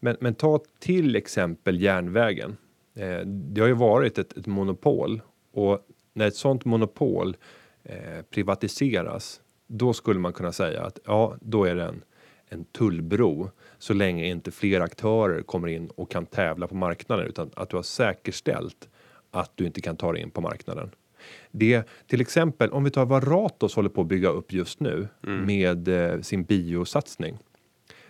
Men, 0.00 0.16
men 0.20 0.34
ta 0.34 0.60
till 0.78 1.16
exempel 1.16 1.80
järnvägen. 1.80 2.56
Eh, 2.94 3.20
det 3.26 3.60
har 3.60 3.68
ju 3.68 3.74
varit 3.74 4.18
ett, 4.18 4.36
ett 4.36 4.46
monopol 4.46 5.22
och 5.52 5.86
när 6.12 6.26
ett 6.26 6.36
sånt 6.36 6.64
monopol 6.64 7.36
eh, 7.82 8.22
privatiseras, 8.30 9.40
då 9.66 9.92
skulle 9.92 10.20
man 10.20 10.32
kunna 10.32 10.52
säga 10.52 10.82
att 10.82 10.98
ja, 11.04 11.36
då 11.40 11.64
är 11.64 11.74
det 11.74 11.84
en, 11.84 12.04
en 12.48 12.64
tullbro 12.64 13.50
så 13.78 13.94
länge 13.94 14.26
inte 14.26 14.50
fler 14.50 14.80
aktörer 14.80 15.42
kommer 15.42 15.68
in 15.68 15.88
och 15.88 16.10
kan 16.10 16.26
tävla 16.26 16.66
på 16.66 16.74
marknaden 16.74 17.26
utan 17.26 17.50
att 17.54 17.70
du 17.70 17.76
har 17.76 17.82
säkerställt 17.82 18.88
att 19.30 19.52
du 19.54 19.66
inte 19.66 19.80
kan 19.80 19.96
ta 19.96 20.12
dig 20.12 20.22
in 20.22 20.30
på 20.30 20.40
marknaden. 20.40 20.90
Det 21.50 21.88
till 22.06 22.20
exempel 22.20 22.70
om 22.70 22.84
vi 22.84 22.90
tar 22.90 23.06
vad 23.06 23.26
Ratos 23.26 23.76
håller 23.76 23.88
på 23.88 24.00
att 24.00 24.06
bygga 24.06 24.28
upp 24.28 24.52
just 24.52 24.80
nu 24.80 25.08
med 25.20 25.88
eh, 25.88 26.20
sin 26.20 26.44
biosatsning 26.44 27.38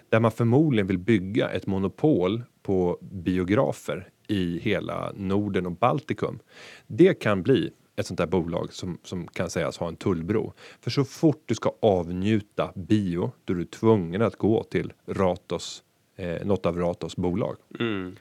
där 0.08 0.20
man 0.20 0.31
förmodligen 0.31 0.87
vill 0.87 0.99
bygga 0.99 1.50
ett 1.50 1.66
monopol 1.66 2.43
på 2.62 2.99
biografer 3.00 4.08
i 4.26 4.58
hela 4.58 5.12
Norden 5.16 5.66
och 5.66 5.72
Baltikum. 5.72 6.38
Det 6.87 7.14
kan 7.14 7.43
bli 7.43 7.70
ett 7.96 8.06
sånt 8.06 8.19
där 8.19 8.26
bolag 8.26 8.72
som, 8.72 8.99
som 9.05 9.28
kan 9.28 9.50
sägas 9.50 9.78
ha 9.78 9.88
en 9.88 9.96
tullbro. 9.96 10.52
För 10.81 10.90
så 10.90 11.05
fort 11.05 11.43
du 11.46 11.55
ska 11.55 11.72
avnjuta 11.82 12.72
bio, 12.75 13.32
då 13.44 13.52
är 13.52 13.56
du 13.56 13.64
tvungen 13.64 14.22
att 14.22 14.37
gå 14.37 14.64
till 14.64 14.93
Ratos, 15.06 15.82
eh, 16.16 16.46
något 16.46 16.66
av 16.66 16.78
Ratos 16.78 17.16
bolag. 17.16 17.56
Mm. 17.81 18.16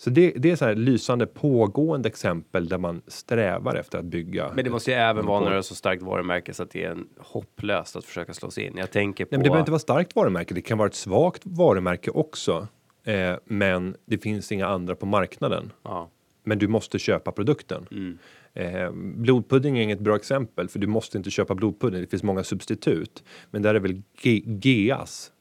Så 0.00 0.10
det, 0.10 0.30
det 0.30 0.50
är 0.50 0.56
så 0.56 0.64
här 0.64 0.74
lysande 0.74 1.26
pågående 1.26 2.08
exempel 2.08 2.68
där 2.68 2.78
man 2.78 3.02
strävar 3.06 3.74
efter 3.74 3.98
att 3.98 4.04
bygga. 4.04 4.52
Men 4.54 4.64
det 4.64 4.70
måste 4.70 4.90
ju 4.90 4.96
även 4.96 5.26
vara 5.26 5.40
när 5.40 5.50
det 5.50 5.56
är 5.56 5.62
så 5.62 5.74
starkt 5.74 6.02
varumärke 6.02 6.54
så 6.54 6.62
att 6.62 6.70
det 6.70 6.84
är 6.84 6.90
en 6.90 7.06
hopplöst 7.18 7.96
att 7.96 8.04
försöka 8.04 8.34
slå 8.34 8.50
sig 8.50 8.64
in. 8.64 8.72
Jag 8.76 8.90
tänker 8.90 9.24
på... 9.24 9.28
Nej, 9.30 9.38
men 9.38 9.42
det 9.44 9.48
behöver 9.50 9.60
inte 9.62 9.70
vara 9.70 9.78
starkt 9.78 10.16
varumärke. 10.16 10.54
Det 10.54 10.60
kan 10.60 10.78
vara 10.78 10.88
ett 10.88 10.94
svagt 10.94 11.42
varumärke 11.44 12.10
också. 12.10 12.68
Eh, 13.04 13.34
men 13.44 13.96
det 14.06 14.18
finns 14.18 14.52
inga 14.52 14.66
andra 14.66 14.94
på 14.94 15.06
marknaden. 15.06 15.72
ja. 15.82 16.10
Men 16.44 16.58
du 16.58 16.68
måste 16.68 16.98
köpa 16.98 17.32
produkten. 17.32 17.86
Mm. 17.90 18.18
Eh, 18.54 18.90
blodpudding 18.92 19.78
är 19.78 19.82
inget 19.82 20.00
bra 20.00 20.16
exempel 20.16 20.68
för 20.68 20.78
du 20.78 20.86
måste 20.86 21.18
inte 21.18 21.30
köpa 21.30 21.54
blodpudding. 21.54 22.00
Det 22.00 22.06
finns 22.06 22.22
många 22.22 22.44
substitut. 22.44 23.24
Men 23.50 23.62
där 23.62 23.74
är 23.74 23.80
väl 23.80 24.02
Ge- 24.22 24.42
Geas 24.62 25.32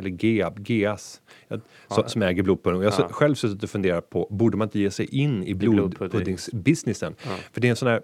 eller 0.00 0.24
Geab, 0.24 0.68
Geas 0.70 1.20
ja, 1.88 2.08
som, 2.08 2.22
äger 2.22 2.42
blodpudding. 2.42 2.82
Jag 2.82 2.90
har 2.90 3.02
Ja. 3.02 3.08
själv 3.08 3.34
suttit 3.34 3.62
och 3.62 3.70
funderat 3.70 4.10
på 4.10 4.26
borde 4.30 4.56
man 4.56 4.66
inte 4.66 4.78
ge 4.80 4.90
sig 4.90 5.06
in 5.20 5.44
i 5.44 5.54
blodpudding. 5.54 5.88
blodpuddingsbusinessen? 5.98 7.14
För 7.52 7.60
det 7.60 7.68
är 7.68 7.70
en 7.70 7.76
sån 7.76 7.88
här 7.88 8.00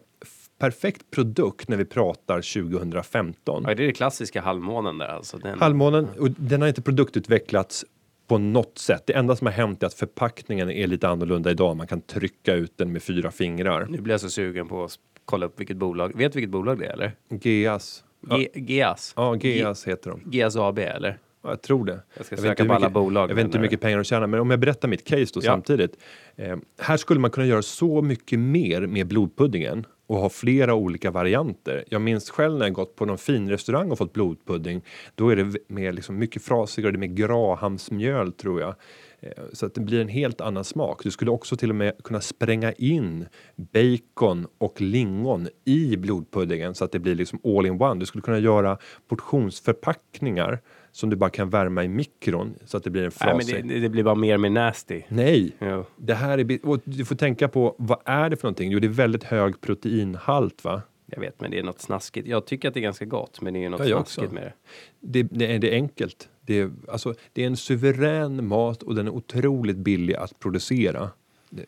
perfekt 0.59 1.11
produkt 1.11 1.69
när 1.69 1.77
vi 1.77 1.85
pratar 1.85 2.41
2015. 2.43 3.65
ja, 3.69 3.75
det 3.75 3.83
är 3.83 3.87
det 3.87 3.93
klassiska 3.93 4.41
halvmånen 4.41 4.99
där 4.99 5.07
alltså. 5.07 5.39
Den, 5.39 5.59
Halvmånen, 5.59 6.09
och 6.19 6.31
den 6.31 6.61
har 6.61 6.69
inte 6.69 6.83
produktutvecklats 6.83 7.85
på 8.27 8.39
något 8.39 8.79
sätt. 8.79 9.03
Det 9.07 9.13
enda 9.13 9.37
som 9.37 9.47
har 9.47 9.53
hänt 9.53 9.83
är 9.83 9.87
att 9.87 9.95
förpackningen 9.95 10.71
är 10.71 10.87
lite 10.87 11.09
annorlunda 11.09 11.51
idag. 11.51 11.77
Man 11.77 11.87
kan 11.87 12.01
trycka 12.01 12.55
ut 12.55 12.73
den 12.79 12.93
med 12.93 13.03
fyra 13.03 13.31
fingrar. 13.31 13.87
Nu 13.91 14.01
blir 14.01 14.15
jag 14.15 14.21
så 14.21 14.31
sugen 14.31 14.69
på 14.69 14.85
att 14.85 14.99
kolla 15.25 15.47
upp 15.47 15.61
vilket 15.61 15.77
bolag. 15.77 16.17
Vet 16.17 16.33
du 16.33 16.37
vilket 16.37 16.51
bolag 16.51 16.79
det 16.79 16.87
är 16.87 16.93
eller? 16.93 17.13
Geas. 17.43 18.05
Ja, 18.29 18.39
Ge, 18.39 18.49
Geas? 18.55 19.13
ja, 19.17 19.37
Geas 19.37 19.87
heter 19.87 20.11
de. 20.11 20.21
Geas 20.37 20.57
AB 20.57 20.79
eller? 20.79 21.19
Ja, 21.47 21.53
jag 21.53 21.63
tror 21.63 21.85
det. 21.85 22.01
Jag 22.17 22.27
ska 22.27 22.37
vet 22.37 22.45
söka 22.45 22.65
på 22.65 22.73
alla 22.73 22.81
mycket- 22.81 22.93
bolag 22.95 23.31
Jag 23.31 23.35
vet 23.35 23.45
inte 23.45 23.59
hur 23.59 23.63
mycket 23.63 23.81
pengar 23.81 23.97
de 23.99 24.05
tjänar, 24.05 24.27
men 24.27 24.41
om 24.41 24.51
jag 24.51 24.61
berättar 24.61 24.89
mitt 24.89 25.05
case 25.05 25.27
då 25.35 25.41
Ja. 25.41 25.41
samtidigt. 25.43 25.97
Eh, 26.37 26.57
här 26.81 26.97
skulle 26.97 27.21
man 27.21 27.31
kunna 27.31 27.47
göra 27.47 27.63
så 27.63 28.03
mycket 28.03 28.39
mer 28.39 28.87
med 28.87 29.07
blodpuddingen 29.07 29.87
och 30.07 30.17
ha 30.17 30.29
flera 30.29 30.75
olika 30.75 31.11
varianter. 31.11 31.85
Jag 31.89 32.01
minns 32.01 32.31
själv 32.31 32.59
när 32.59 32.67
jag 32.67 32.73
gått 32.73 32.97
på 32.97 33.05
någon 33.07 33.19
fin 33.19 33.49
restaurang 33.51 33.91
och 33.91 33.99
fått 33.99 34.13
blodpudding. 34.13 34.83
Då 35.15 35.29
är 35.29 35.37
det 35.37 35.57
med 35.69 35.95
liksom 35.95 36.19
mycket 36.19 36.43
frasigare, 36.43 36.93
det 36.93 36.97
är 36.97 36.99
med 36.99 37.17
grahamsmjöl 37.17 38.33
tror 38.33 38.61
jag. 38.61 38.75
Eh, 39.21 39.31
Så 39.53 39.67
att 39.67 39.75
det 39.75 39.81
blir 39.81 40.01
en 40.01 40.09
helt 40.09 40.41
annan 40.41 40.65
smak. 40.65 41.01
Du 41.05 41.11
skulle 41.11 41.31
också 41.31 41.57
till 41.57 41.71
och 41.71 41.77
med 41.77 41.93
kunna 42.05 42.21
spränga 42.21 42.73
in 42.73 43.27
bacon 43.57 44.47
och 44.59 44.81
lingon 44.81 45.49
i 45.65 45.97
blodpuddingen 45.97 46.75
så 46.75 46.85
att 46.85 46.93
det 46.93 46.99
blir 46.99 47.15
liksom 47.15 47.41
all 47.45 47.67
in 47.67 47.83
one. 47.83 48.01
Du 48.01 48.07
skulle 48.07 48.23
kunna 48.23 48.39
göra 48.39 48.79
portionsförpackningar 49.09 50.59
som 50.97 51.11
du 51.11 51.17
bara 51.17 51.31
kan 51.31 51.51
värma 51.51 51.85
i 51.85 51.89
mikron 51.89 52.55
så 52.65 52.77
att 52.77 52.85
det 52.85 52.91
blir 52.91 53.03
en 53.03 53.11
Nej, 53.21 53.31
frasig. 53.35 53.55
men 53.55 53.69
det, 53.69 53.81
det 53.81 53.89
blir 53.89 54.03
bara 54.03 54.15
mer 54.15 54.35
och 54.35 54.41
mer 54.41 54.51
nasty. 54.51 55.03
Nej, 55.09 55.53
Jo. 55.61 55.85
det 55.97 56.15
här 56.15 56.39
är... 56.39 56.67
Och 56.67 56.81
du 56.85 57.05
får 57.05 57.15
tänka 57.15 57.49
på 57.49 57.75
vad 57.79 57.99
är 58.05 58.31
det 58.31 58.37
för 58.37 58.45
någonting? 58.45 58.71
Jo, 58.71 58.79
det 58.79 58.87
är 58.87 58.89
väldigt 58.89 59.25
hög 59.25 59.61
proteinhalt, 59.61 60.65
va? 60.65 60.83
Jag 61.07 61.21
vet, 61.21 61.41
men 61.41 61.51
det 61.51 61.59
är 61.59 61.63
något 61.63 61.81
snaskigt. 61.81 62.29
Jag 62.29 62.47
tycker 62.47 62.69
att 62.69 62.75
det 62.75 62.81
är 62.81 62.83
ganska 62.83 63.05
gott, 63.05 63.41
men 63.41 63.55
det 63.55 63.65
är 63.65 63.71
något 63.71 63.81
Ja, 63.81 63.87
jag 63.87 64.01
också. 64.01 64.13
snaskigt 64.21 64.33
med 64.33 64.43
det. 64.43 64.53
Det, 65.01 65.23
det, 65.23 65.55
är, 65.55 65.59
det 65.59 65.71
är 65.71 65.75
enkelt. 65.75 66.29
Det 66.41 66.61
är, 66.61 66.71
alltså, 66.89 67.15
det 67.33 67.43
är 67.43 67.47
en 67.47 67.57
suverän 67.57 68.47
mat 68.49 68.83
och 68.83 68.95
den 68.95 69.07
är 69.07 69.11
otroligt 69.11 69.77
billig 69.77 70.15
att 70.15 70.39
producera. 70.41 71.11
Det, 71.51 71.65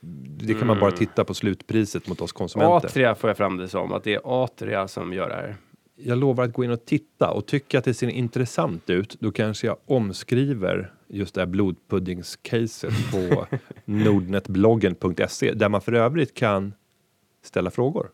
det 0.47 0.55
kan 0.55 0.67
man 0.67 0.81
bara 0.81 0.91
titta 0.91 1.25
på 1.25 1.35
slutpriset 1.35 2.09
mot 2.09 2.21
oss 2.21 2.33
konsumenter. 2.33 2.89
Atria 2.89 3.15
får 3.15 3.31
jag 3.31 3.37
fram 3.37 3.57
det 3.57 3.69
som, 3.69 3.93
att 3.93 4.05
det 4.05 4.15
är 4.15 4.21
Atria 4.25 4.89
som 4.89 5.13
gör 5.13 5.29
det 5.29 5.35
här. 5.35 5.57
Jag 6.01 6.19
lovar 6.19 6.45
att 6.45 6.53
gå 6.53 6.65
in 6.65 6.71
och 6.71 6.85
titta 6.85 7.31
och 7.31 7.47
tycker 7.47 7.79
att 7.79 7.85
det 7.85 7.95
ser 7.95 8.09
intressant 8.09 8.91
ut, 8.91 9.17
då 9.21 9.33
kanske 9.33 9.67
jag 9.67 9.77
omskriver 9.87 10.93
just 11.09 11.35
det 11.35 11.41
här 11.41 11.47
blodpuddingscaset 11.47 12.95
på 13.13 13.47
nordnetbloggen.se 13.85 15.53
där 15.53 15.69
man 15.69 15.81
för 15.81 15.93
övrigt 15.93 16.35
kan 16.35 16.75
ställa 17.43 17.71
frågor. 17.71 18.11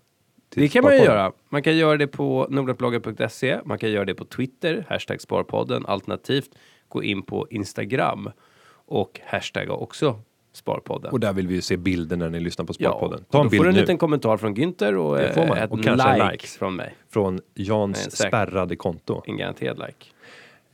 Det 0.48 0.68
kan 0.68 0.84
man 0.84 0.92
ju 0.96 1.04
göra. 1.04 1.32
Man 1.48 1.62
kan 1.62 1.76
göra 1.76 1.96
det 1.96 2.06
på 2.06 2.46
nordnetbloggen.se. 2.50 3.60
Man 3.64 3.78
kan 3.78 3.90
göra 3.90 4.04
det 4.04 4.14
på 4.14 4.24
Twitter, 4.24 4.86
hashtag 4.88 5.20
Sparpodden. 5.20 5.86
Alternativt 5.86 6.50
gå 6.88 7.02
in 7.02 7.22
på 7.22 7.46
Instagram 7.50 8.30
och 8.86 9.20
hashtagga 9.24 9.72
också 9.72 10.20
Sparpodden. 10.56 11.12
Och 11.12 11.20
där 11.20 11.32
vill 11.32 11.46
vi 11.48 11.54
ju 11.54 11.60
se 11.62 11.76
bilder 11.76 12.16
när 12.16 12.30
ni 12.30 12.40
lyssnar 12.40 12.64
på 12.64 12.72
Sparpodden. 12.72 13.24
Ta 13.30 13.38
en 13.40 13.44
då 13.44 13.50
får 13.50 13.50
bild 13.50 13.62
du 13.64 13.68
en 13.68 13.74
nu 13.74 13.80
liten 13.80 13.98
kommentar 13.98 14.36
från 14.36 14.54
Günther 14.56 14.94
och, 14.94 15.18
Det 15.18 15.32
får 15.32 15.46
man. 15.46 15.56
eh, 15.56 15.62
ett 15.62 15.70
Och 15.70 15.82
kanske 15.82 16.08
en 16.08 16.18
like, 16.18 16.30
like. 16.32 16.46
från 16.46 16.76
mig. 16.76 16.94
från 17.12 17.40
Jans 17.54 17.98
säkert. 17.98 18.28
spärrade 18.28 18.76
konto. 18.76 19.22
En 19.26 19.36
garanterad 19.36 19.78
like. 19.78 20.06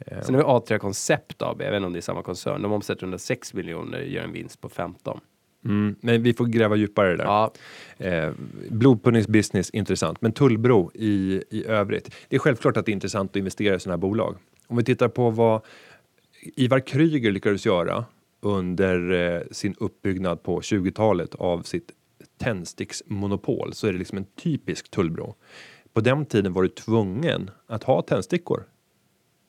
Eh, 0.07 0.23
Sen 0.23 0.35
har 0.35 0.43
vi 0.43 0.49
A3 0.49 0.79
Koncept 0.79 1.43
AB, 1.43 1.63
jag 1.63 1.71
vet 1.71 1.77
inte 1.77 1.87
om 1.87 1.93
det 1.93 1.99
är 1.99 2.01
samma 2.01 2.23
koncern. 2.23 2.63
De 2.63 2.73
omsätter 2.73 3.03
106 3.03 3.55
miljoner, 3.55 4.01
gör 4.01 4.23
en 4.23 4.33
vinst 4.33 4.61
på 4.61 4.69
15. 4.69 5.21
Mm, 5.65 5.97
men 6.01 6.23
vi 6.23 6.35
får 6.35 6.47
gräva 6.47 6.77
djupare 6.77 7.17
där. 7.17 7.25
Ja, 7.25 7.53
Eh, 7.99 8.31
blodpuddingsbusiness, 8.71 9.71
intressant. 9.71 10.21
Men 10.21 10.33
Tullbro 10.33 10.91
i, 10.95 11.43
i 11.51 11.67
övrigt. 11.67 12.15
Det 12.29 12.37
är 12.37 12.41
självklart 12.41 12.77
att 12.77 12.87
det 12.87 12.91
är 12.91 12.95
intressant 12.95 13.31
att 13.31 13.37
investera 13.37 13.75
i 13.75 13.81
sådana 13.81 13.93
här 13.97 14.01
bolag. 14.01 14.37
Om 14.67 14.77
vi 14.77 14.85
tittar 14.85 15.09
på 15.09 15.31
vad 15.31 15.61
Ivar 16.57 16.81
Kryger 16.81 17.31
lyckades 17.33 17.67
göra 17.67 18.05
under 18.41 19.11
eh, 19.11 19.43
sin 19.51 19.75
uppbyggnad 19.79 20.43
på 20.43 20.61
20-talet 20.61 21.35
av 21.35 21.63
sitt 21.63 21.93
tändsticksmonopol 22.39 23.75
så 23.75 23.87
är 23.87 23.93
det 23.93 23.99
liksom 23.99 24.19
en 24.19 24.25
typisk 24.25 24.91
Tullbro. 24.91 25.35
På 25.93 26.01
den 26.01 26.27
tiden 26.27 26.53
var 26.53 26.63
du 26.63 26.69
tvungen 26.69 27.51
att 27.67 27.85
ha 27.85 28.03
tändstickor 28.03 28.65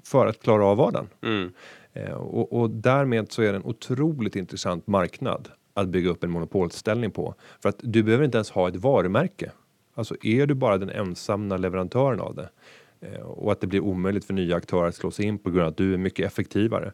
för 0.04 0.28
att 0.28 0.44
klara 0.44 0.66
av 0.66 0.78
vardagen. 0.78 1.08
mm. 1.22 1.54
Eh, 1.94 2.12
och, 2.12 2.62
och 2.62 2.70
därmed 2.70 3.32
så 3.32 3.42
är 3.42 3.52
det 3.52 3.58
en 3.58 3.66
otroligt 3.66 4.36
intressant 4.36 4.88
marknad 4.88 5.50
att 5.74 5.88
bygga 5.88 6.10
upp 6.10 6.24
en 6.24 6.32
monopolställning 6.32 7.12
på. 7.12 7.36
För 7.62 7.70
att 7.70 7.80
du 7.80 8.04
behöver 8.04 8.26
inte 8.26 8.38
ens 8.38 8.52
ha 8.52 8.68
ett 8.68 8.76
varumärke. 8.76 9.52
Alltså 9.94 10.16
är 10.22 10.48
du 10.48 10.54
bara 10.54 10.78
den 10.78 10.90
ensamma 10.90 11.58
leverantören 11.58 12.20
av 12.20 12.36
det 12.36 12.50
eh, 13.00 13.22
och 13.22 13.52
att 13.52 13.62
det 13.62 13.68
blir 13.68 13.80
omöjligt 13.80 14.26
för 14.26 14.34
nya 14.34 14.56
aktörer 14.56 14.88
att 14.88 14.96
slå 14.96 15.12
sig 15.12 15.26
in 15.26 15.38
på 15.38 15.50
grund 15.50 15.64
av 15.64 15.68
att 15.68 15.78
du 15.78 15.94
är 15.94 15.98
mycket 15.98 16.26
effektivare 16.26 16.92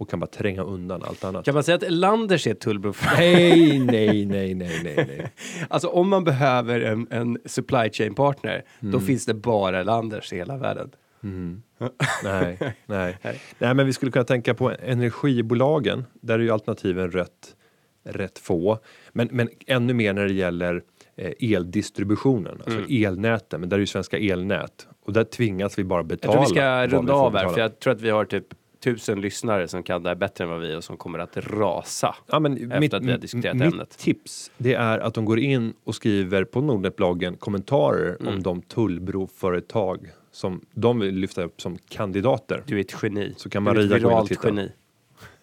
och 0.00 0.10
kan 0.10 0.20
bara 0.20 0.26
tränga 0.26 0.62
undan 0.62 1.02
allt 1.02 1.24
annat. 1.24 1.44
Kan 1.44 1.54
man 1.54 1.64
säga 1.64 1.74
att 1.76 1.90
Landers 1.90 2.46
är 2.46 2.54
Tullbro? 2.54 2.94
Nej, 3.16 3.78
nej, 3.78 4.26
nej, 4.26 4.54
nej, 4.54 4.80
nej, 4.84 4.94
nej. 4.96 5.32
Alltså 5.68 5.88
om 5.88 6.08
man 6.08 6.24
behöver 6.24 6.80
en, 6.80 7.06
en 7.10 7.38
supply 7.44 7.90
chain 7.92 8.14
partner, 8.14 8.64
Mm. 8.80 8.92
då 8.92 9.00
finns 9.00 9.26
det 9.26 9.34
bara 9.34 9.82
Landers 9.82 10.32
i 10.32 10.36
hela 10.36 10.56
världen. 10.56 10.90
nej, 12.24 12.58
nej. 12.86 13.16
nej, 13.58 13.74
men 13.74 13.86
vi 13.86 13.92
skulle 13.92 14.12
kunna 14.12 14.24
tänka 14.24 14.54
på 14.54 14.70
energibolagen. 14.82 16.04
Där 16.20 16.34
är 16.34 16.42
ju 16.42 16.50
alternativen 16.50 17.10
rätt, 17.10 17.56
rätt 18.04 18.38
få. 18.38 18.78
Men, 19.12 19.28
men 19.32 19.48
ännu 19.66 19.94
mer 19.94 20.12
när 20.12 20.24
det 20.26 20.32
gäller 20.34 20.82
eh, 21.16 21.52
eldistributionen, 21.54 22.52
alltså 22.64 22.78
Mm. 22.78 23.04
elnäten. 23.06 23.60
Men 23.60 23.68
där 23.68 23.76
är 23.76 23.80
ju 23.80 23.86
Svenska 23.86 24.18
elnät 24.18 24.86
och 25.06 25.12
där 25.12 25.24
tvingas 25.24 25.78
vi 25.78 25.84
bara 25.84 26.00
Jag 26.00 26.06
betala. 26.06 26.32
tror 26.32 26.42
vi 26.42 26.48
ska 26.50 26.86
runda 26.86 27.12
av 27.12 27.36
här, 27.36 27.48
för 27.48 27.60
jag 27.60 27.78
tror 27.78 27.92
att 27.92 28.00
vi 28.00 28.10
har 28.10 28.24
typ 28.24 28.46
tusen 28.80 29.20
lyssnare 29.20 29.68
som 29.68 29.82
kan 29.82 30.02
det 30.02 30.08
här 30.08 30.14
bättre 30.16 30.44
än 30.44 30.50
vad 30.50 30.60
vi 30.60 30.76
och 30.76 30.84
som 30.84 30.96
kommer 30.96 31.18
att 31.18 31.36
rasa. 31.36 32.14
Ja, 32.26 32.40
men 32.40 32.56
efter 32.56 32.80
mitt, 32.80 32.94
att 32.94 33.04
vi 33.04 33.10
har 33.10 33.18
diskuterat 33.18 33.56
mitt 33.56 33.72
ämnet. 33.72 33.98
tips 33.98 34.50
det 34.58 34.74
är 34.74 34.98
att 34.98 35.14
de 35.14 35.24
går 35.24 35.38
in 35.38 35.74
och 35.84 35.94
skriver 35.94 36.44
på 36.44 36.60
Nordnetbloggen 36.60 37.36
kommentarer 37.36 38.16
Mm. 38.20 38.34
om 38.34 38.42
de 38.42 38.62
tullbroföretag 38.62 40.10
som 40.32 40.60
de 40.74 41.00
vill 41.00 41.14
lyfta 41.14 41.42
upp 41.42 41.60
som 41.60 41.78
kandidater. 41.88 42.62
Du 42.66 42.76
är 42.76 42.80
ett 42.80 42.94
geni. 43.02 43.34
Så 43.36 43.48
kan 43.50 43.64
du 43.64 43.70
är 43.70 43.74
Maria 43.74 43.96
ett 43.96 44.02
gå 44.02 44.08
in 44.08 44.14
och 44.14 44.30
viralt 44.30 44.44
geni. 44.44 44.72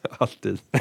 Alltid. 0.18 0.60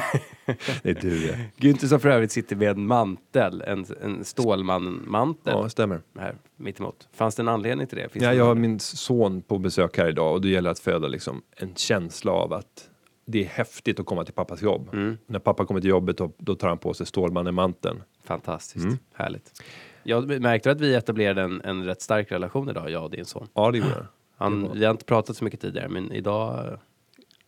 det 0.83 0.89
är 0.89 0.93
du 1.01 1.27
det. 1.27 1.39
Günther 1.57 1.87
som 1.87 1.99
för 1.99 2.09
övrigt 2.09 2.31
sitter 2.31 2.55
med 2.55 2.69
en 2.69 2.87
mantel, 2.87 3.61
en, 3.61 3.85
en 4.01 4.25
Stålman-mantel 4.25 5.53
Ja, 5.55 5.69
stämmer. 5.69 6.01
här 6.19 6.35
mittemot. 6.55 7.07
Fanns 7.13 7.35
det 7.35 7.41
en 7.41 7.47
anledning 7.47 7.87
till 7.87 7.97
det? 7.97 8.09
Finns 8.09 8.23
Ja, 8.23 8.29
det 8.29 8.35
jag 8.35 8.45
har 8.45 8.55
min 8.55 8.79
son 8.79 9.41
på 9.41 9.57
besök 9.57 9.97
här 9.97 10.09
idag 10.09 10.33
och 10.33 10.41
det 10.41 10.49
gäller 10.49 10.69
att 10.69 10.79
föda 10.79 11.07
liksom 11.07 11.41
en 11.55 11.75
känsla 11.75 12.31
av 12.31 12.53
att 12.53 12.89
det 13.25 13.41
är 13.43 13.47
häftigt 13.47 13.99
att 13.99 14.05
komma 14.05 14.23
till 14.23 14.33
pappas 14.33 14.61
jobb. 14.61 14.89
Mm. 14.93 15.17
När 15.25 15.39
pappa 15.39 15.65
kommer 15.65 15.81
till 15.81 15.89
jobbet 15.89 16.17
då, 16.17 16.31
då 16.37 16.55
tar 16.55 16.67
han 16.67 16.77
på 16.77 16.93
sig 16.93 17.05
Stålmannen-manteln. 17.05 18.03
Fantastiskt, 18.23 18.85
Mm. 18.85 18.97
härligt. 19.13 19.61
Jag 20.03 20.41
märkte 20.41 20.71
att 20.71 20.81
vi 20.81 20.95
etablerade 20.95 21.41
en, 21.41 21.61
en 21.61 21.85
rätt 21.85 22.01
stark 22.01 22.31
relation 22.31 22.69
idag, 22.69 22.89
jag 22.91 23.03
och 23.03 23.11
din 23.11 23.25
son. 23.25 23.47
Ja, 23.53 23.71
det 23.71 23.77
gjorde 23.77 24.05
han. 24.37 24.69
Vi 24.73 24.85
har 24.85 24.91
inte 24.91 25.05
pratat 25.05 25.37
så 25.37 25.43
mycket 25.43 25.61
tidigare, 25.61 25.89
men 25.89 26.11
idag 26.11 26.77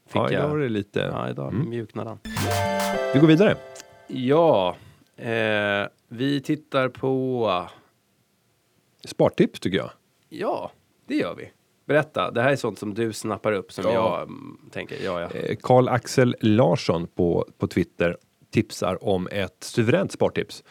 fick 0.09 0.15
Ja, 0.15 0.29
idag 0.31 0.43
jag... 0.43 0.49
var 0.49 0.57
det 0.57 0.69
lite... 0.69 0.99
Ja, 0.99 1.29
idag 1.29 1.53
Mm. 1.53 1.69
mjuknade 1.69 2.09
han. 2.09 2.19
Vi 3.13 3.19
går 3.19 3.27
vidare. 3.27 3.55
Ja, 4.07 4.75
eh, 5.17 5.87
vi 6.07 6.41
tittar 6.41 6.89
på... 6.89 7.67
Spartips 9.05 9.59
tycker 9.59 9.77
jag. 9.77 9.89
Ja, 10.29 10.71
det 11.07 11.15
gör 11.15 11.35
vi. 11.35 11.51
Berätta, 11.85 12.31
det 12.31 12.41
här 12.41 12.51
är 12.51 12.55
sånt 12.55 12.79
som 12.79 12.93
du 12.93 13.13
snappar 13.13 13.51
upp 13.51 13.71
som 13.71 13.83
Ja. 13.85 13.93
jag 13.93 14.21
mm, 14.21 14.57
tänker, 14.71 14.95
ja, 15.05 15.21
ja. 15.21 15.29
Eh, 15.31 15.55
Karl-Axel 15.61 16.35
Larsson 16.41 17.07
på, 17.07 17.45
på 17.57 17.67
Twitter 17.67 18.17
tipsar 18.51 19.03
om 19.03 19.27
ett 19.31 19.63
suveränt 19.63 20.11
spartips. 20.11 20.63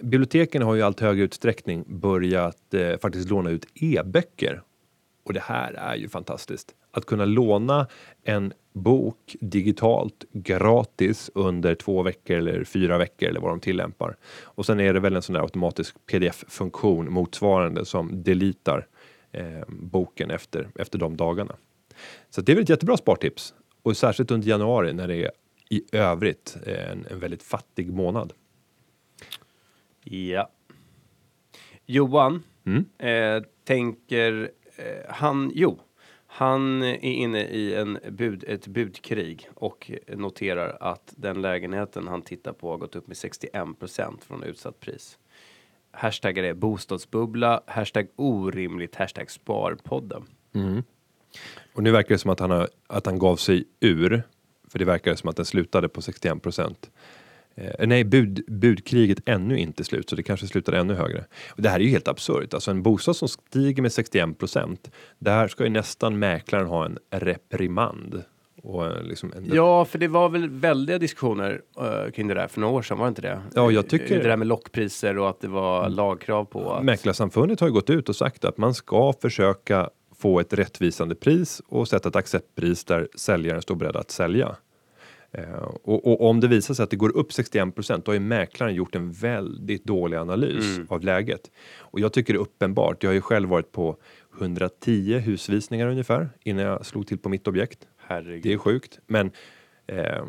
Biblioteken 0.00 0.62
har 0.62 0.74
ju 0.74 0.82
allt 0.82 1.00
högre 1.00 1.24
utsträckning 1.24 1.84
börjat 2.00 2.74
eh, 2.74 2.96
faktiskt 2.98 3.30
låna 3.30 3.50
ut 3.50 3.66
e-böcker. 3.74 4.62
Och 5.24 5.32
det 5.32 5.40
här 5.40 5.72
är 5.72 5.94
ju 5.96 6.08
fantastiskt. 6.08 6.74
Att 6.92 7.06
kunna 7.06 7.24
låna 7.24 7.86
en 8.24 8.52
bok 8.72 9.36
digitalt 9.40 10.24
gratis 10.32 11.30
under 11.34 11.74
två 11.74 12.02
veckor 12.02 12.36
eller 12.36 12.64
fyra 12.64 12.98
veckor 12.98 13.28
eller 13.28 13.40
vad 13.40 13.50
de 13.50 13.60
tillämpar. 13.60 14.16
Och 14.42 14.66
sen 14.66 14.80
är 14.80 14.94
det 14.94 15.00
väl 15.00 15.16
en 15.16 15.22
sån 15.22 15.34
där 15.34 15.40
automatisk 15.40 15.96
pdf-funktion 16.06 17.12
motsvarande 17.12 17.84
som 17.84 18.22
deletar 18.22 18.86
eh, 19.32 19.60
boken 19.68 20.30
efter, 20.30 20.68
efter 20.74 20.98
de 20.98 21.16
dagarna. 21.16 21.56
Så 22.30 22.40
det 22.40 22.52
är 22.52 22.56
väl 22.56 22.62
ett 22.62 22.68
jättebra 22.68 22.96
spartips. 22.96 23.54
Och 23.82 23.96
särskilt 23.96 24.30
under 24.30 24.48
januari 24.48 24.92
när 24.92 25.08
det 25.08 25.16
är 25.16 25.30
i 25.68 25.82
övrigt 25.92 26.56
eh, 26.66 26.90
en, 26.90 27.06
en 27.10 27.18
väldigt 27.18 27.42
fattig 27.42 27.92
månad. 27.92 28.32
Ja. 30.04 30.50
Johan 31.86 32.42
Mm. 32.66 32.84
eh, 32.98 33.42
tänker, 33.64 34.50
eh, 34.76 34.84
han, 35.14 35.52
jo, 35.54 35.78
han 36.32 36.82
är 36.82 37.04
inne 37.04 37.42
i 37.42 37.74
en 37.74 37.98
bud, 38.10 38.44
ett 38.46 38.66
budkrig 38.66 39.48
och 39.54 39.90
noterar 40.08 40.76
att 40.80 41.12
den 41.16 41.42
lägenheten 41.42 42.08
han 42.08 42.22
tittar 42.22 42.52
på 42.52 42.70
har 42.70 42.78
gått 42.78 42.96
upp 42.96 43.06
med 43.06 43.14
61% 43.14 44.24
från 44.24 44.42
utsatt 44.42 44.80
pris. 44.80 45.18
Hashtaggar 45.90 46.44
är 46.44 46.54
bostadsbubbla, 46.54 47.62
hashtag 47.66 48.08
orimligt, 48.16 48.94
hashtag 48.94 49.30
sparpodden. 49.30 50.22
Mm. 50.54 50.82
Och 51.72 51.82
nu 51.82 51.90
verkar 51.90 52.14
det 52.14 52.18
som 52.18 52.30
att 52.30 52.40
han, 52.40 52.50
har, 52.50 52.68
att 52.86 53.06
han 53.06 53.18
gav 53.18 53.36
sig 53.36 53.64
ur. 53.80 54.22
För 54.68 54.78
det 54.78 54.84
verkar 54.84 55.14
som 55.14 55.30
att 55.30 55.36
den 55.36 55.44
slutade 55.44 55.88
på 55.88 56.02
61 56.02 56.42
procent. 56.42 56.90
Eh, 57.54 57.86
nej, 57.86 58.04
bud, 58.04 58.44
budkriget 58.48 59.18
ännu 59.26 59.58
inte 59.58 59.84
slut, 59.84 60.10
så 60.10 60.16
det 60.16 60.22
kanske 60.22 60.46
slutar 60.46 60.72
ännu 60.72 60.94
högre. 60.94 61.24
Och 61.50 61.62
det 61.62 61.68
här 61.68 61.80
är 61.80 61.84
ju 61.84 61.90
helt 61.90 62.08
absurt. 62.08 62.54
Alltså 62.54 62.70
en 62.70 62.82
bostad 62.82 63.16
som 63.16 63.28
stiger 63.28 63.82
med 63.82 63.92
61 63.92 64.38
procent, 64.38 64.90
där 65.18 65.48
ska 65.48 65.64
ju 65.64 65.70
nästan 65.70 66.18
mäklaren 66.18 66.66
ha 66.66 66.84
en 66.84 66.98
reprimand. 67.10 68.22
Och 68.62 68.86
eh, 68.86 69.02
liksom 69.02 69.32
en, 69.36 69.50
Ja, 69.54 69.84
för 69.84 69.98
det 69.98 70.08
var 70.08 70.28
väl 70.28 70.50
väldiga 70.50 70.98
diskussioner 70.98 71.60
uh, 71.80 72.10
kring 72.10 72.28
det 72.28 72.34
där 72.34 72.48
för 72.48 72.60
några 72.60 72.74
år 72.74 72.82
sedan, 72.82 72.98
var 72.98 73.04
det 73.06 73.08
inte 73.08 73.22
det? 73.22 73.42
Ja, 73.54 73.70
jag 73.70 73.88
tycker- 73.88 74.18
Det 74.22 74.28
där 74.28 74.36
med 74.36 74.46
lockpriser 74.46 75.18
och 75.18 75.28
att 75.30 75.40
det 75.40 75.48
var 75.48 75.88
lagkrav 75.88 76.44
på 76.44 76.72
att... 76.72 76.84
Mäklarsamfundet 76.84 77.60
har 77.60 77.66
ju 77.66 77.72
gått 77.72 77.90
ut 77.90 78.08
och 78.08 78.16
sagt 78.16 78.44
att 78.44 78.58
man 78.58 78.74
ska 78.74 79.12
försöka 79.22 79.90
få 80.18 80.40
ett 80.40 80.52
rättvisande 80.52 81.14
pris 81.14 81.62
och 81.68 81.88
sätta 81.88 82.08
ett 82.08 82.16
acceptpris 82.16 82.84
där 82.84 83.08
säljaren 83.16 83.62
står 83.62 83.74
beredd 83.74 83.96
att 83.96 84.10
sälja. 84.10 84.56
Eh, 85.32 85.52
och, 85.82 86.06
och 86.06 86.28
om 86.30 86.40
det 86.40 86.48
visar 86.48 86.74
sig 86.74 86.82
att 86.82 86.90
det 86.90 86.96
går 86.96 87.16
upp 87.16 87.32
61 87.32 87.74
procent, 87.74 88.04
då 88.04 88.10
har 88.10 88.14
ju 88.14 88.20
mäklaren 88.20 88.74
gjort 88.74 88.94
en 88.94 89.12
väldigt 89.12 89.84
dålig 89.84 90.16
analys 90.16 90.76
Mm. 90.76 90.86
av 90.90 91.04
läget. 91.04 91.50
Och 91.78 92.00
jag 92.00 92.12
tycker 92.12 92.32
det 92.32 92.36
är 92.36 92.40
uppenbart. 92.40 93.02
Jag 93.02 93.10
har 93.10 93.14
ju 93.14 93.20
själv 93.20 93.48
varit 93.48 93.72
på 93.72 93.96
110 94.38 95.18
husvisningar 95.18 95.88
ungefär 95.88 96.28
innan 96.44 96.64
jag 96.64 96.86
slog 96.86 97.06
till 97.06 97.18
på 97.18 97.28
mitt 97.28 97.48
objekt. 97.48 97.78
Herregud. 97.96 98.42
Det 98.42 98.52
är 98.52 98.58
sjukt, 98.58 98.98
men 99.06 99.30
eh, 99.86 100.22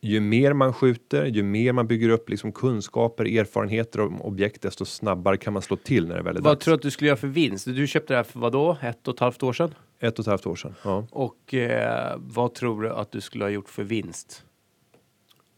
ju 0.00 0.20
mer 0.20 0.52
man 0.52 0.72
skjuter, 0.72 1.24
ju 1.26 1.42
mer 1.42 1.72
man 1.72 1.86
bygger 1.86 2.08
upp 2.08 2.28
liksom 2.28 2.52
kunskaper, 2.52 3.24
erfarenheter 3.38 4.00
om 4.00 4.22
objekt, 4.22 4.62
desto 4.62 4.84
snabbare 4.84 5.36
kan 5.36 5.52
man 5.52 5.62
slå 5.62 5.76
till 5.76 6.08
när 6.08 6.16
det 6.16 6.22
väl 6.22 6.36
är 6.36 6.40
Vad 6.40 6.52
dags. 6.56 6.64
tror 6.64 6.72
du 6.72 6.76
att 6.76 6.82
du 6.82 6.90
skulle 6.90 7.08
göra 7.08 7.16
för 7.16 7.28
vinst? 7.28 7.64
Du 7.66 7.86
köpte 7.86 8.12
det 8.12 8.16
här 8.16 8.24
för 8.24 8.40
vad 8.40 8.52
då? 8.52 8.76
Ett 8.82 9.08
och 9.08 9.14
ett 9.14 9.20
halvt 9.20 9.42
år 9.42 9.52
sedan? 9.52 9.74
Ett 10.02 10.18
och 10.18 10.22
ett 10.22 10.26
halvt 10.26 10.46
år 10.46 10.56
sedan. 10.56 10.74
Ja. 10.84 11.06
Och 11.10 11.54
eh, 11.54 12.16
vad 12.18 12.54
tror 12.54 12.82
du 12.82 12.90
att 12.90 13.12
du 13.12 13.20
skulle 13.20 13.44
ha 13.44 13.50
gjort 13.50 13.68
för 13.68 13.82
vinst? 13.82 14.44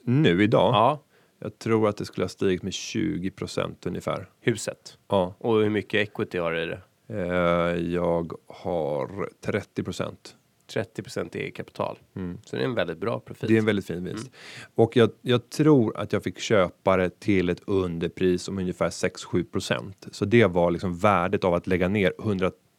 Nu 0.03 0.43
idag, 0.43 0.75
Ja, 0.75 1.03
jag 1.39 1.59
tror 1.59 1.89
att 1.89 1.97
det 1.97 2.05
skulle 2.05 2.25
ha 2.25 2.29
stigit 2.29 2.63
med 2.63 2.73
20 2.73 3.31
procent 3.31 3.87
ungefär. 3.87 4.31
huset. 4.41 4.99
Ja. 5.09 5.35
Och 5.39 5.55
hur 5.55 5.71
mycket 5.71 6.09
equity 6.09 6.39
har 6.39 6.53
du 6.53 6.63
i 6.63 6.67
det? 6.67 6.81
Eh, 7.09 7.93
jag 7.93 8.33
har 8.47 9.29
30 9.45 9.83
procent. 9.83 10.37
30% 10.75 11.37
i 11.37 11.51
kapital. 11.51 11.99
Så 12.45 12.57
det 12.57 12.63
är 12.63 12.67
en 12.67 12.75
väldigt 12.75 12.99
bra 12.99 13.21
profit. 13.21 13.43
Mm. 13.43 13.53
Det 13.53 13.57
är 13.57 13.59
en 13.59 13.67
väldigt 13.67 13.87
fin 13.87 14.05
vinst. 14.05 14.31
Och 14.75 14.97
jag, 14.97 15.11
jag 15.23 15.51
tror 15.51 15.97
att 15.97 16.13
jag 16.13 16.23
fick 16.23 16.39
köpa 16.39 16.97
det 16.97 17.21
till 17.21 17.49
ett 17.49 17.63
underpris 17.67 18.49
om 18.49 18.59
ungefär 18.59 18.89
6-7 18.91 19.45
procent. 19.51 20.07
Så 20.11 20.25
det 20.25 20.47
var 20.47 20.71
liksom 20.71 20.97
värdet 20.99 21.45
av 21.45 21.55
att 21.55 21.67
lägga 21.67 21.89
ner 21.89 22.13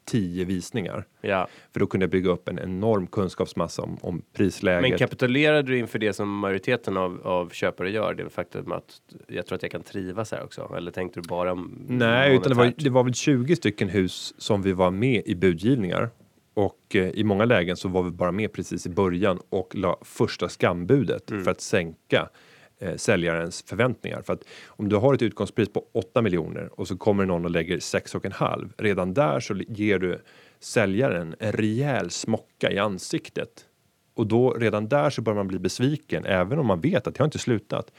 110 0.06 0.46
visningar. 0.46 1.06
Ja. 1.22 1.48
För 1.74 1.80
då 1.80 1.88
kunde 1.88 2.04
jag 2.04 2.12
bygga 2.12 2.32
upp 2.32 2.50
en 2.50 2.60
enorm 2.60 3.08
kunskapsmassa 3.08 3.82
om, 3.82 3.98
om 4.02 4.22
prisläget. 4.34 4.90
Men 4.90 4.98
kapitulerade 4.98 5.62
du 5.62 5.78
inför 5.78 6.00
det 6.00 6.14
som 6.14 6.40
majoriteten 6.40 6.98
av, 6.98 7.22
av 7.24 7.50
köpare 7.50 7.92
gör? 7.92 8.14
Det 8.14 8.30
faktum 8.30 8.72
att 8.72 9.02
jag 9.28 9.46
tror 9.46 9.56
att 9.56 9.62
jag 9.62 9.72
kan 9.72 9.84
trivas 9.84 10.32
här 10.32 10.44
också. 10.44 10.74
Eller 10.78 10.92
tänkte 10.92 11.20
du 11.20 11.28
bara 11.28 11.54
Nej, 11.88 12.36
utan 12.36 12.50
det 12.50 12.56
var, 12.56 12.74
det 12.78 12.90
var 12.90 13.04
väl 13.04 13.14
20 13.14 13.56
stycken 13.56 13.90
hus 13.90 14.34
som 14.38 14.62
vi 14.62 14.72
var 14.72 14.92
med 14.92 15.24
i 15.26 15.36
budgivningar. 15.36 16.10
Och 16.54 16.96
eh, 16.96 17.10
i 17.10 17.24
många 17.24 17.46
lägen 17.46 17.78
så 17.78 17.90
var 17.90 18.04
vi 18.04 18.12
bara 18.12 18.32
med 18.32 18.54
precis 18.54 18.86
i 18.86 18.90
början 18.90 19.40
och 19.50 19.76
la 19.76 20.00
första 20.02 20.50
skambudet 20.50 21.30
för 21.30 21.50
att 21.52 21.62
sänka 21.62 22.30
eh, 22.80 22.96
säljarens 22.96 23.64
förväntningar. 23.68 24.22
För 24.22 24.34
att 24.34 24.44
om 24.68 24.90
du 24.90 24.96
har 24.96 25.14
ett 25.14 25.22
utgångspris 25.22 25.70
på 25.70 25.86
8 25.94 26.22
miljoner 26.22 26.80
och 26.80 26.88
så 26.88 26.98
kommer 26.98 27.26
någon 27.26 27.46
och 27.46 27.52
lägger 27.52 27.78
6,5. 27.78 28.70
Redan 28.78 29.14
där 29.14 29.40
så 29.40 29.56
ger 29.68 30.00
du 30.00 30.22
säljaren 30.60 31.36
en 31.40 31.52
rejäl 31.52 32.10
smocka 32.10 32.72
i 32.72 32.78
ansiktet. 32.78 33.66
Och 34.14 34.28
då 34.28 34.54
redan 34.54 34.88
där 34.88 35.10
så 35.10 35.22
börjar 35.22 35.36
man 35.36 35.48
bli 35.48 35.60
besviken 35.60 36.26
även 36.26 36.60
om 36.60 36.68
man 36.68 36.82
vet 36.82 37.08
att 37.08 37.16
det 37.16 37.20
har 37.20 37.26
inte 37.26 37.40
slutat. 37.40 37.92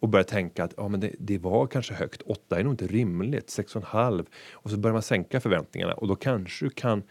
Och 0.00 0.08
börjar 0.08 0.24
tänka 0.24 0.64
att 0.64 0.74
ja, 0.76 0.88
men 0.88 1.00
det, 1.00 1.12
det 1.18 1.38
var 1.38 1.66
kanske 1.66 1.94
högt, 1.94 2.22
8 2.22 2.58
är 2.58 2.64
nog 2.64 2.72
inte 2.72 2.86
rimligt, 2.86 3.46
6,5. 3.46 4.26
Och 4.52 4.70
så 4.70 4.76
börjar 4.76 4.92
man 4.92 5.02
sänka 5.02 5.40
förväntningarna 5.40 5.92
och 5.92 6.08
då 6.08 6.16
kanske 6.16 6.64
du 6.64 6.70
kan 6.70 7.02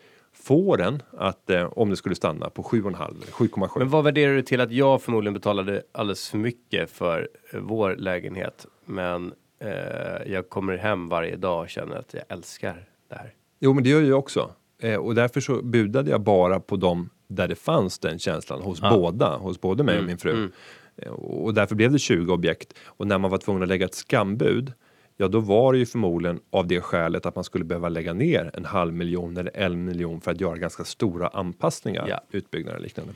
få 0.44 0.75
den 0.75 1.01
att 1.17 1.50
eh, 1.50 1.65
om 1.65 1.89
det 1.89 1.96
skulle 1.96 2.15
stanna 2.15 2.50
på 2.50 2.63
7,5 2.63 2.86
eller 2.86 3.25
7,7. 3.25 3.79
Men 3.79 3.89
vad 3.89 4.03
värderar 4.03 4.34
du 4.34 4.41
till 4.41 4.62
att 4.62 4.72
jag 4.72 5.01
förmodligen 5.01 5.34
betalade 5.34 5.84
alldeles 5.91 6.29
för 6.29 6.38
mycket 6.38 6.91
för 6.91 7.29
eh, 7.53 7.60
vår 7.60 7.96
lägenhet? 7.96 8.65
Men 8.86 9.34
eh, 9.60 10.32
jag 10.32 10.50
kommer 10.50 10.77
hem 10.77 11.10
varje 11.10 11.36
dag 11.36 11.62
och 11.62 11.70
känner 11.70 11.96
att 11.96 12.13
jag 12.13 12.24
älskar 12.29 12.86
det 13.10 13.15
här. 13.15 13.34
Jo, 13.60 13.74
men 13.74 13.84
det 13.84 13.89
gör 13.89 14.01
jag 14.01 14.20
också. 14.20 14.51
Eh, 14.82 14.96
och 14.96 15.15
därför 15.15 15.41
så 15.41 15.62
budade 15.62 16.12
jag 16.12 16.22
bara 16.22 16.60
på 16.60 16.75
dem 16.75 17.10
där 17.27 17.48
det 17.48 17.56
fanns 17.56 18.00
den 18.00 18.20
känslan 18.20 18.62
hos 18.62 18.82
båda, 18.82 19.38
hos 19.38 19.62
både 19.62 19.84
mig 19.84 20.00
och 20.00 20.06
min 20.06 20.17
fru. 20.17 20.51
Eh, 20.98 21.12
och 21.12 21.53
därför 21.53 21.75
blev 21.75 21.91
det 21.91 22.00
20 22.00 22.34
objekt. 22.34 22.74
Och 22.86 23.08
när 23.08 23.17
man 23.17 23.32
var 23.32 23.38
tvungen 23.38 23.63
att 23.63 23.70
lägga 23.70 23.86
ett 23.86 23.96
skambud, 23.96 24.74
ja 25.17 25.27
då 25.27 25.39
var 25.39 25.74
det 25.74 25.79
ju 25.79 25.86
förmodligen 25.86 26.39
av 26.50 26.67
det 26.67 26.81
skälet 26.81 27.25
att 27.25 27.36
man 27.36 27.43
skulle 27.43 27.65
behöva 27.65 27.89
lägga 27.89 28.13
ner 28.13 28.51
en 28.53 28.65
halv 28.65 28.93
miljon 28.93 29.38
eller 29.38 29.57
en 29.57 29.86
miljon 29.86 30.21
för 30.21 30.31
att 30.31 30.41
göra 30.41 30.57
ganska 30.57 30.83
stora 30.83 31.27
anpassningar, 31.27 32.05
Ja. 32.09 32.21
utbyggnader 32.31 32.77
och 32.77 32.83
liknande. 32.83 33.13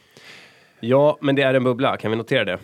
Ja, 0.80 1.18
men 1.22 1.36
det 1.36 1.42
är 1.42 1.54
en 1.54 1.64
bubbla. 1.64 1.98
Kan 1.98 2.12
vi 2.12 2.18
notera 2.18 2.46
det? 2.46 2.60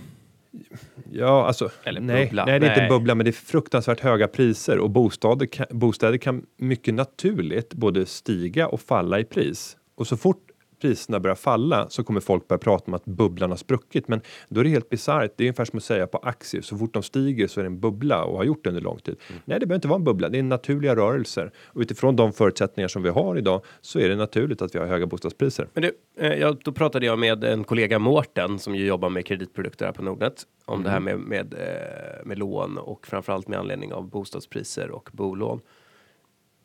Ja, 1.12 1.46
alltså, 1.48 1.70
Eller 1.84 2.01
nej, 2.01 2.25
bubbla. 2.25 2.46
nej, 2.46 2.60
det 2.60 2.65
är 2.65 2.70
Nej. 2.70 2.84
inte 2.84 2.89
bubbla, 2.94 3.15
men 3.15 3.24
det 3.25 3.29
är 3.29 3.34
fruktansvärt 3.34 4.00
höga 4.00 4.27
priser 4.27 4.79
och 4.79 4.89
bostäder 4.89 5.46
kan, 5.46 5.65
bostäder 5.70 6.17
kan 6.17 6.46
mycket 6.58 6.94
naturligt 6.94 7.74
både 7.74 8.06
stiga 8.06 8.67
och 8.67 8.82
falla 8.82 9.20
i 9.20 9.24
pris. 9.24 9.77
Och 9.96 10.08
så 10.08 10.17
fort 10.17 10.47
priserna 10.82 11.20
börjar 11.20 11.36
falla 11.36 11.90
så 11.90 12.04
kommer 12.04 12.20
folk 12.20 12.48
börja 12.48 12.60
prata 12.60 12.86
om 12.88 12.94
att 12.94 13.06
bubblan 13.06 13.50
har 13.50 13.58
spruckit. 13.58 14.08
Men 14.08 14.22
då 14.50 14.60
är 14.60 14.64
det 14.64 14.70
helt 14.70 14.90
bisarrt. 14.90 15.32
Det 15.36 15.44
är 15.44 15.46
ungefär 15.46 15.66
som 15.66 15.78
att 15.78 15.84
säga 15.84 16.08
på 16.08 16.18
aktier. 16.18 16.62
Så 16.62 16.78
fort 16.78 16.94
de 16.94 17.04
stiger 17.04 17.48
så 17.48 17.60
är 17.60 17.64
det 17.64 17.68
en 17.68 17.80
bubbla 17.80 18.24
och 18.24 18.38
har 18.38 18.44
gjort 18.44 18.64
det 18.64 18.70
under 18.70 18.82
lång 18.82 19.00
tid. 19.00 19.16
Mm. 19.30 19.42
Nej, 19.46 19.60
det 19.60 19.66
behöver 19.66 19.76
inte 19.78 19.88
vara 19.88 19.98
en 19.98 20.04
bubbla. 20.04 20.30
Det 20.30 20.40
är 20.40 20.44
naturliga 20.44 20.96
rörelser. 20.96 21.52
Och 21.66 21.82
utifrån 21.82 22.16
de 22.16 22.34
förutsättningar 22.34 22.88
som 22.88 23.04
vi 23.04 23.10
har 23.10 23.38
idag 23.38 23.62
så 23.82 24.00
är 24.00 24.10
det 24.10 24.16
naturligt 24.16 24.62
att 24.62 24.76
vi 24.76 24.80
har 24.80 24.86
höga 24.86 25.06
bostadspriser. 25.06 25.68
Men 25.74 25.84
du, 25.84 25.92
eh, 26.18 26.34
jag, 26.34 26.58
då 26.64 26.72
pratade 26.72 27.06
jag 27.06 27.20
med 27.20 27.44
en 27.44 27.64
kollega 27.64 28.00
Mårten 28.00 28.60
som 28.60 28.76
ju 28.76 28.86
jobbar 28.86 29.10
med 29.10 29.26
kreditprodukter 29.26 29.86
här 29.86 29.94
på 29.94 30.02
Nordnet 30.02 30.44
om 30.66 30.84
det 30.84 30.90
här 30.90 31.00
med, 31.00 31.20
med, 31.20 31.54
eh, 31.54 32.26
med 32.26 32.38
lån 32.38 32.78
och 32.78 33.08
framförallt 33.08 33.48
med 33.48 33.60
anledning 33.60 33.94
av 33.94 34.10
bostadspriser 34.10 34.92
och 34.92 35.10
bolån. 35.14 35.62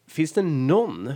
Finns 0.09 0.33
det 0.33 0.43
någon 0.43 1.13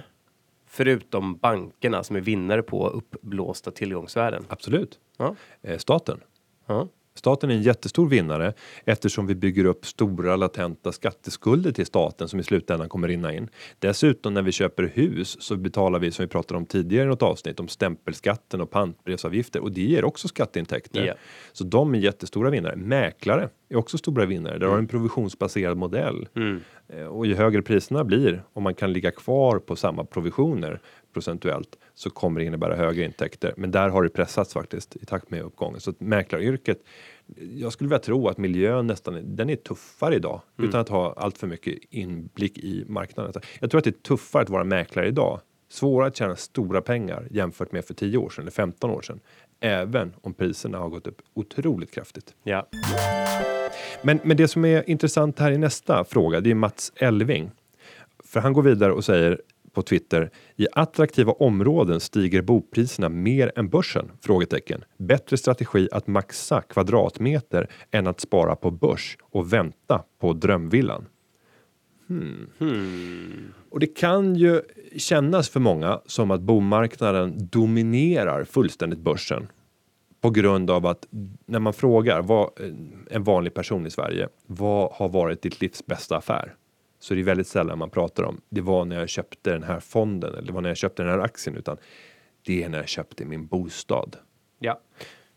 förutom 0.76 1.36
bankerna 1.36 2.02
som 2.02 2.16
är 2.16 2.20
vinnare 2.20 2.62
på 2.62 2.88
uppblåsta 2.88 3.70
tillgångsvärden? 3.70 4.44
Absolut. 4.48 5.00
Ja. 5.18 5.34
Eh, 5.62 5.78
staten. 5.78 6.20
Ja. 6.66 6.88
Staten 7.18 7.50
är 7.50 7.54
en 7.54 7.62
jättestor 7.62 8.08
vinnare 8.08 8.52
eftersom 8.84 9.26
vi 9.26 9.34
bygger 9.34 9.64
upp 9.64 9.86
stora 9.86 10.36
latenta 10.36 10.92
skatteskulder 10.92 11.72
till 11.72 11.86
staten 11.86 12.28
som 12.28 12.40
i 12.40 12.42
slutändan 12.42 12.88
kommer 12.88 13.08
rinna 13.08 13.34
in. 13.34 13.48
Dessutom 13.78 14.34
när 14.34 14.42
vi 14.42 14.52
köper 14.52 14.82
hus 14.94 15.36
så 15.40 15.56
betalar 15.56 15.98
vi 15.98 16.10
som 16.10 16.22
vi 16.22 16.28
pratade 16.28 16.58
om 16.58 16.66
tidigare 16.66 17.04
i 17.04 17.08
något 17.08 17.22
avsnitt 17.22 17.60
om 17.60 17.68
stämpelskatten 17.68 18.60
och 18.60 18.70
pantbrevsavgifter 18.70 19.62
och 19.62 19.72
det 19.72 19.80
ger 19.80 20.04
också 20.04 20.28
skatteintäkter. 20.28 21.04
Ja. 21.06 21.14
Så 21.52 21.64
de 21.64 21.94
är 21.94 21.98
jättestora 21.98 22.50
vinnare. 22.50 22.76
Mäklare 22.76 23.48
är 23.68 23.76
också 23.76 23.98
stora 23.98 24.26
vinnare. 24.26 24.58
Där 24.58 24.66
har 24.66 24.74
du 24.74 24.78
en 24.78 24.88
provisionsbaserad 24.88 25.76
modell. 25.76 26.28
Eh, 26.88 27.06
Och 27.06 27.26
ju 27.26 27.34
högre 27.34 27.62
priserna 27.62 28.04
blir, 28.04 28.42
om 28.52 28.62
man 28.62 28.74
kan 28.74 28.92
ligga 28.92 29.10
kvar 29.10 29.58
på 29.58 29.76
samma 29.76 30.04
provisioner 30.04 30.80
procentuellt, 31.16 31.78
så 31.94 32.10
kommer 32.10 32.40
det 32.40 32.46
innebära 32.46 32.76
högre 32.76 33.04
intäkter. 33.04 33.54
Men 33.56 33.70
där 33.70 33.88
har 33.88 34.02
det 34.02 34.08
pressats 34.08 34.52
faktiskt 34.52 34.96
i 34.96 35.06
takt 35.06 35.30
med 35.30 35.42
uppgången. 35.42 35.80
Så 35.80 35.90
att 35.90 36.00
mäklaryrket, 36.00 36.78
jag 37.36 37.72
skulle 37.72 37.88
vilja 37.88 37.98
tro 37.98 38.28
att 38.28 38.38
miljön 38.38 38.86
nästan, 38.86 39.36
den 39.36 39.50
är 39.50 39.56
tuffare 39.56 40.14
idag 40.14 40.40
utan 40.58 40.80
att 40.80 40.88
ha 40.88 41.14
allt 41.16 41.38
för 41.38 41.46
mycket 41.46 41.78
inblick 41.90 42.58
i 42.58 42.84
marknaden. 42.88 43.32
Jag 43.60 43.70
tror 43.70 43.78
att 43.78 43.84
det 43.84 43.90
är 43.90 44.02
tuffare 44.02 44.42
att 44.42 44.50
vara 44.50 44.64
mäklare 44.64 45.08
idag. 45.08 45.40
Svårare 45.68 46.08
att 46.08 46.16
tjäna 46.16 46.36
stora 46.36 46.80
pengar 46.80 47.28
jämfört 47.30 47.72
med 47.72 47.84
för 47.84 47.94
10 47.94 48.18
år 48.18 48.30
sedan 48.30 48.42
eller 48.42 48.52
15 48.52 48.90
år 48.90 49.02
sedan. 49.02 49.20
Även 49.60 50.14
om 50.20 50.34
priserna 50.34 50.78
har 50.78 50.88
gått 50.88 51.06
upp 51.06 51.22
otroligt 51.34 51.90
kraftigt. 51.90 52.34
Ja. 52.42 52.68
Men, 54.02 54.20
men 54.24 54.36
det 54.36 54.48
som 54.48 54.64
är 54.64 54.90
intressant 54.90 55.38
här 55.38 55.52
i 55.52 55.58
nästa 55.58 56.04
fråga, 56.04 56.40
det 56.40 56.50
är 56.50 56.54
Mats 56.54 56.92
Elving. 56.96 57.50
För 58.24 58.40
han 58.40 58.52
går 58.52 58.62
vidare 58.62 58.92
och 58.92 59.04
säger 59.04 59.40
på 59.76 59.82
Twitter. 59.82 60.30
I 60.56 60.66
attraktiva 60.72 61.32
områden 61.32 62.00
stiger 62.00 62.42
bopriserna 62.42 63.08
mer 63.08 63.52
än 63.56 63.68
börsen? 63.68 64.10
Frågetecken. 64.20 64.84
Bättre 64.98 65.36
strategi 65.36 65.88
att 65.92 66.06
maxa 66.06 66.60
kvadratmeter 66.60 67.70
än 67.90 68.06
att 68.06 68.20
spara 68.20 68.56
på 68.56 68.70
börs 68.70 69.18
och 69.20 69.52
vänta 69.52 70.02
på 70.20 70.32
drömvillan. 70.32 71.06
Hmm, 72.08 72.50
hmm. 72.58 73.52
Och 73.70 73.80
det 73.80 73.86
kan 73.86 74.36
ju 74.36 74.60
kännas 74.96 75.48
för 75.48 75.60
många 75.60 76.00
som 76.06 76.30
att 76.30 76.40
bomarknaden 76.40 77.48
dominerar 77.52 78.44
fullständigt 78.44 79.00
börsen 79.00 79.48
på 80.20 80.30
grund 80.30 80.70
av 80.70 80.86
att 80.86 81.06
när 81.46 81.58
man 81.58 81.72
frågar 81.72 82.22
vad, 82.22 82.50
en 83.10 83.24
vanlig 83.24 83.54
person 83.54 83.86
i 83.86 83.90
Sverige, 83.90 84.28
vad 84.46 84.92
har 84.92 85.08
varit 85.08 85.42
ditt 85.42 85.60
livs 85.60 85.86
bästa 85.86 86.16
affär? 86.16 86.54
Så 87.06 87.14
det 87.14 87.20
är 87.20 87.24
väldigt 87.24 87.46
sällan 87.46 87.78
man 87.78 87.90
pratar 87.90 88.22
om 88.22 88.40
det 88.48 88.60
var 88.60 88.84
när 88.84 88.98
jag 88.98 89.08
köpte 89.08 89.52
den 89.52 89.62
här 89.62 89.80
fonden 89.80 90.34
eller 90.34 90.46
det 90.46 90.52
var 90.52 90.60
när 90.60 90.68
jag 90.68 90.76
köpte 90.76 91.02
den 91.02 91.12
här 91.12 91.18
aktien 91.18 91.56
utan 91.56 91.76
det 92.46 92.62
är 92.62 92.68
när 92.68 92.78
jag 92.78 92.88
köpte 92.88 93.24
min 93.24 93.46
bostad. 93.46 94.16
Ja. 94.58 94.80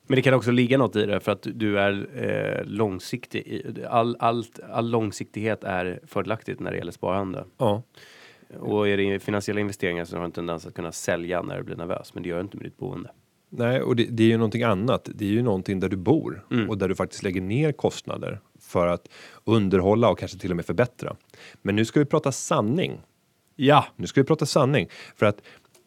Men 0.08 0.15
det 0.15 0.21
kan 0.21 0.34
också 0.34 0.51
ligga 0.51 0.77
något 0.77 0.95
i 0.95 1.05
det 1.05 1.19
för 1.19 1.32
att 1.32 1.47
du 1.53 1.79
är 1.79 2.08
eh, 2.15 2.65
långsiktig. 2.65 3.63
All, 3.89 4.17
allt, 4.19 4.60
all 4.69 4.89
långsiktighet 4.89 5.63
är 5.63 5.99
fördelaktigt 6.08 6.60
när 6.60 6.71
det 6.71 6.77
gäller 6.77 6.91
sparande. 6.91 7.45
Ja, 7.58 7.84
Och 8.60 8.88
är 8.88 8.97
det 8.97 9.19
finansiella 9.19 9.62
investeringar 9.62 10.05
så 10.05 10.15
har 10.15 10.21
du 10.21 10.25
en 10.25 10.32
tendens 10.32 10.65
att 10.65 10.73
kunna 10.73 10.91
sälja 10.91 11.41
när 11.41 11.58
du 11.58 11.63
blir 11.63 11.75
nervös. 11.75 12.13
Men 12.13 12.23
det 12.23 12.29
gör 12.29 12.38
du 12.38 12.41
inte 12.41 12.58
med 12.58 12.65
ditt 12.65 12.77
boende. 12.77 13.10
nej, 13.49 13.82
och 13.82 13.95
det, 13.95 14.03
det 14.03 14.23
är 14.23 14.27
ju 14.27 14.38
någonting 14.38 14.63
annat. 14.63 15.10
Det 15.15 15.25
är 15.25 15.32
ju 15.32 15.41
någonting 15.41 15.79
där 15.79 15.89
du 15.89 15.97
bor 15.97 16.45
och 16.69 16.77
där 16.77 16.88
du 16.89 16.95
faktiskt 16.95 17.23
lägger 17.23 17.41
ner 17.41 17.71
kostnader 17.71 18.39
för 18.69 18.88
att 18.88 19.10
underhålla 19.43 20.10
och 20.10 20.19
kanske 20.19 20.38
till 20.38 20.49
och 20.49 20.55
med 20.55 20.65
förbättra. 20.65 21.15
Men 21.62 21.75
nu 21.75 21.86
ska 21.86 21.99
vi 21.99 22.05
prata 22.05 22.32
sanning. 22.32 23.01
Ja. 23.55 23.86
Nu 23.95 24.08
ska 24.08 24.21
vi 24.21 24.27
prata 24.27 24.45
sanning 24.45 24.89
för 25.15 25.25
att 25.25 25.41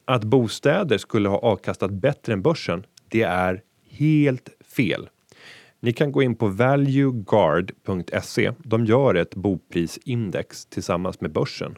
att 0.05 0.25
bostäder 0.25 0.99
skulle 0.99 1.29
ha 1.29 1.39
avkastat 1.39 1.91
bättre 1.91 2.33
än 2.33 2.43
börsen. 2.43 2.87
Det 3.09 3.23
är 3.23 3.63
helt 3.91 4.49
fel. 4.77 5.09
Ni 5.81 5.93
kan 5.93 6.13
gå 6.13 6.23
in 6.23 6.35
på 6.35 6.47
valueguard.se. 6.47 8.53
De 8.59 8.85
gör 8.85 9.15
ett 9.15 9.35
boprisindex 9.35 10.67
tillsammans 10.67 11.21
med 11.21 11.33
börsen 11.33 11.77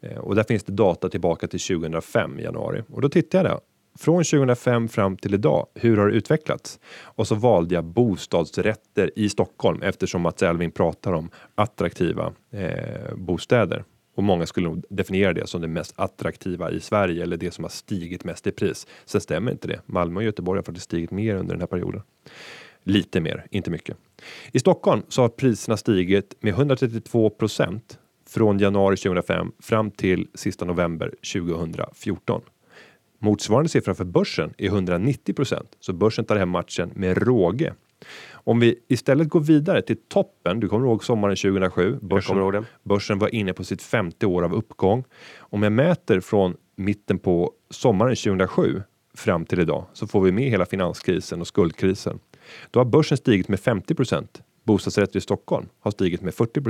Eh, 0.00 0.18
och 0.18 0.34
där 0.34 0.42
finns 0.42 0.64
det 0.64 0.72
data 0.72 1.08
tillbaka 1.08 1.48
till 1.48 1.60
2005 1.60 2.38
i 2.38 2.42
januari 2.42 2.82
och 2.92 3.00
då 3.00 3.08
tittade 3.08 3.48
jag 3.48 3.60
från 3.98 4.24
2005 4.24 4.88
fram 4.88 5.16
till 5.16 5.34
idag. 5.34 5.66
Hur 5.74 5.96
har 5.96 6.08
det 6.08 6.14
utvecklats? 6.14 6.80
Och 7.02 7.26
så 7.26 7.34
valde 7.34 7.74
jag 7.74 7.84
bostadsrätter 7.84 9.10
i 9.16 9.28
Stockholm 9.28 9.82
eftersom 9.82 10.22
Mats 10.22 10.42
Elving 10.42 10.70
pratar 10.70 11.12
om 11.12 11.30
attraktiva 11.54 12.32
eh, 12.50 13.14
bostäder. 13.16 13.84
Och 14.14 14.24
många 14.24 14.46
skulle 14.46 14.68
nog 14.68 14.84
definiera 14.88 15.32
det 15.32 15.46
som 15.46 15.60
det 15.60 15.68
mest 15.68 15.92
attraktiva 15.96 16.70
i 16.70 16.80
Sverige 16.80 17.22
eller 17.22 17.36
det 17.36 17.50
som 17.50 17.64
har 17.64 17.68
stigit 17.68 18.24
mest 18.24 18.46
i 18.46 18.50
pris. 18.50 18.86
Sen 19.04 19.20
stämmer 19.20 19.52
inte 19.52 19.68
det. 19.68 19.80
Malmö 19.86 20.20
och 20.20 20.24
Göteborg 20.24 20.58
har 20.58 20.62
faktiskt 20.62 20.84
stigit 20.84 21.10
mer 21.10 21.34
under 21.34 21.54
den 21.54 21.60
här 21.60 21.66
perioden. 21.66 22.02
Lite 22.82 23.20
mer, 23.20 23.46
inte 23.50 23.70
mycket. 23.70 23.96
I 24.52 24.58
Stockholm 24.58 25.02
så 25.08 25.22
har 25.22 25.28
priserna 25.28 25.76
stigit 25.76 26.34
med 26.40 26.54
132 26.54 27.30
procent 27.30 27.98
från 28.28 28.58
januari 28.58 28.96
2005 28.96 29.52
fram 29.58 29.90
till 29.90 30.28
sista 30.34 30.64
november 30.64 31.14
2014. 31.32 32.42
Motsvarande 33.18 33.68
siffra 33.68 33.94
för 33.94 34.04
börsen 34.04 34.54
är 34.58 34.68
190% 34.68 35.66
så 35.80 35.92
börsen 35.92 36.24
tar 36.24 36.36
hem 36.36 36.48
matchen 36.48 36.90
med 36.94 37.22
råge. 37.22 37.74
Om 38.32 38.60
vi 38.60 38.78
istället 38.88 39.28
går 39.28 39.40
vidare 39.40 39.82
till 39.82 39.96
toppen, 40.08 40.60
du 40.60 40.68
kommer 40.68 40.86
ihåg 40.86 41.04
sommaren 41.04 41.36
2007? 41.36 41.98
Börsen, 42.02 42.64
börsen 42.82 43.18
var 43.18 43.34
inne 43.34 43.52
på 43.52 43.64
sitt 43.64 43.82
femte 43.82 44.26
år 44.26 44.42
av 44.42 44.54
uppgång. 44.54 45.04
Om 45.38 45.62
jag 45.62 45.72
mäter 45.72 46.20
från 46.20 46.56
mitten 46.76 47.18
på 47.18 47.52
sommaren 47.70 48.16
2007 48.16 48.82
fram 49.14 49.44
till 49.44 49.60
idag 49.60 49.86
så 49.92 50.06
får 50.06 50.20
vi 50.20 50.32
med 50.32 50.50
hela 50.50 50.66
finanskrisen 50.66 51.40
och 51.40 51.46
skuldkrisen. 51.46 52.18
Då 52.70 52.80
har 52.80 52.84
börsen 52.84 53.16
stigit 53.16 53.48
med 53.48 53.58
50% 53.58 54.26
Bostadsrätter 54.68 55.18
i 55.18 55.20
Stockholm 55.20 55.68
har 55.80 55.90
stigit 55.90 56.22
med 56.22 56.34
40 56.34 56.60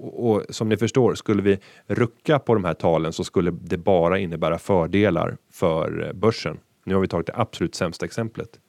och, 0.00 0.30
och 0.30 0.42
som 0.48 0.68
ni 0.68 0.76
förstår, 0.76 1.14
skulle 1.14 1.42
vi 1.42 1.58
rucka 1.86 2.38
på 2.38 2.54
de 2.54 2.64
här 2.64 2.74
talen 2.74 3.12
så 3.12 3.24
skulle 3.24 3.50
det 3.50 3.78
bara 3.78 4.18
innebära 4.18 4.58
fördelar 4.58 5.36
för 5.52 6.06
eh, 6.06 6.12
börsen. 6.12 6.58
Nu 6.84 6.94
har 6.94 7.00
vi 7.00 7.08
tagit 7.08 7.26
det 7.26 7.32
absolut 7.36 7.74
sämsta 7.74 8.06
exemplet. 8.06 8.60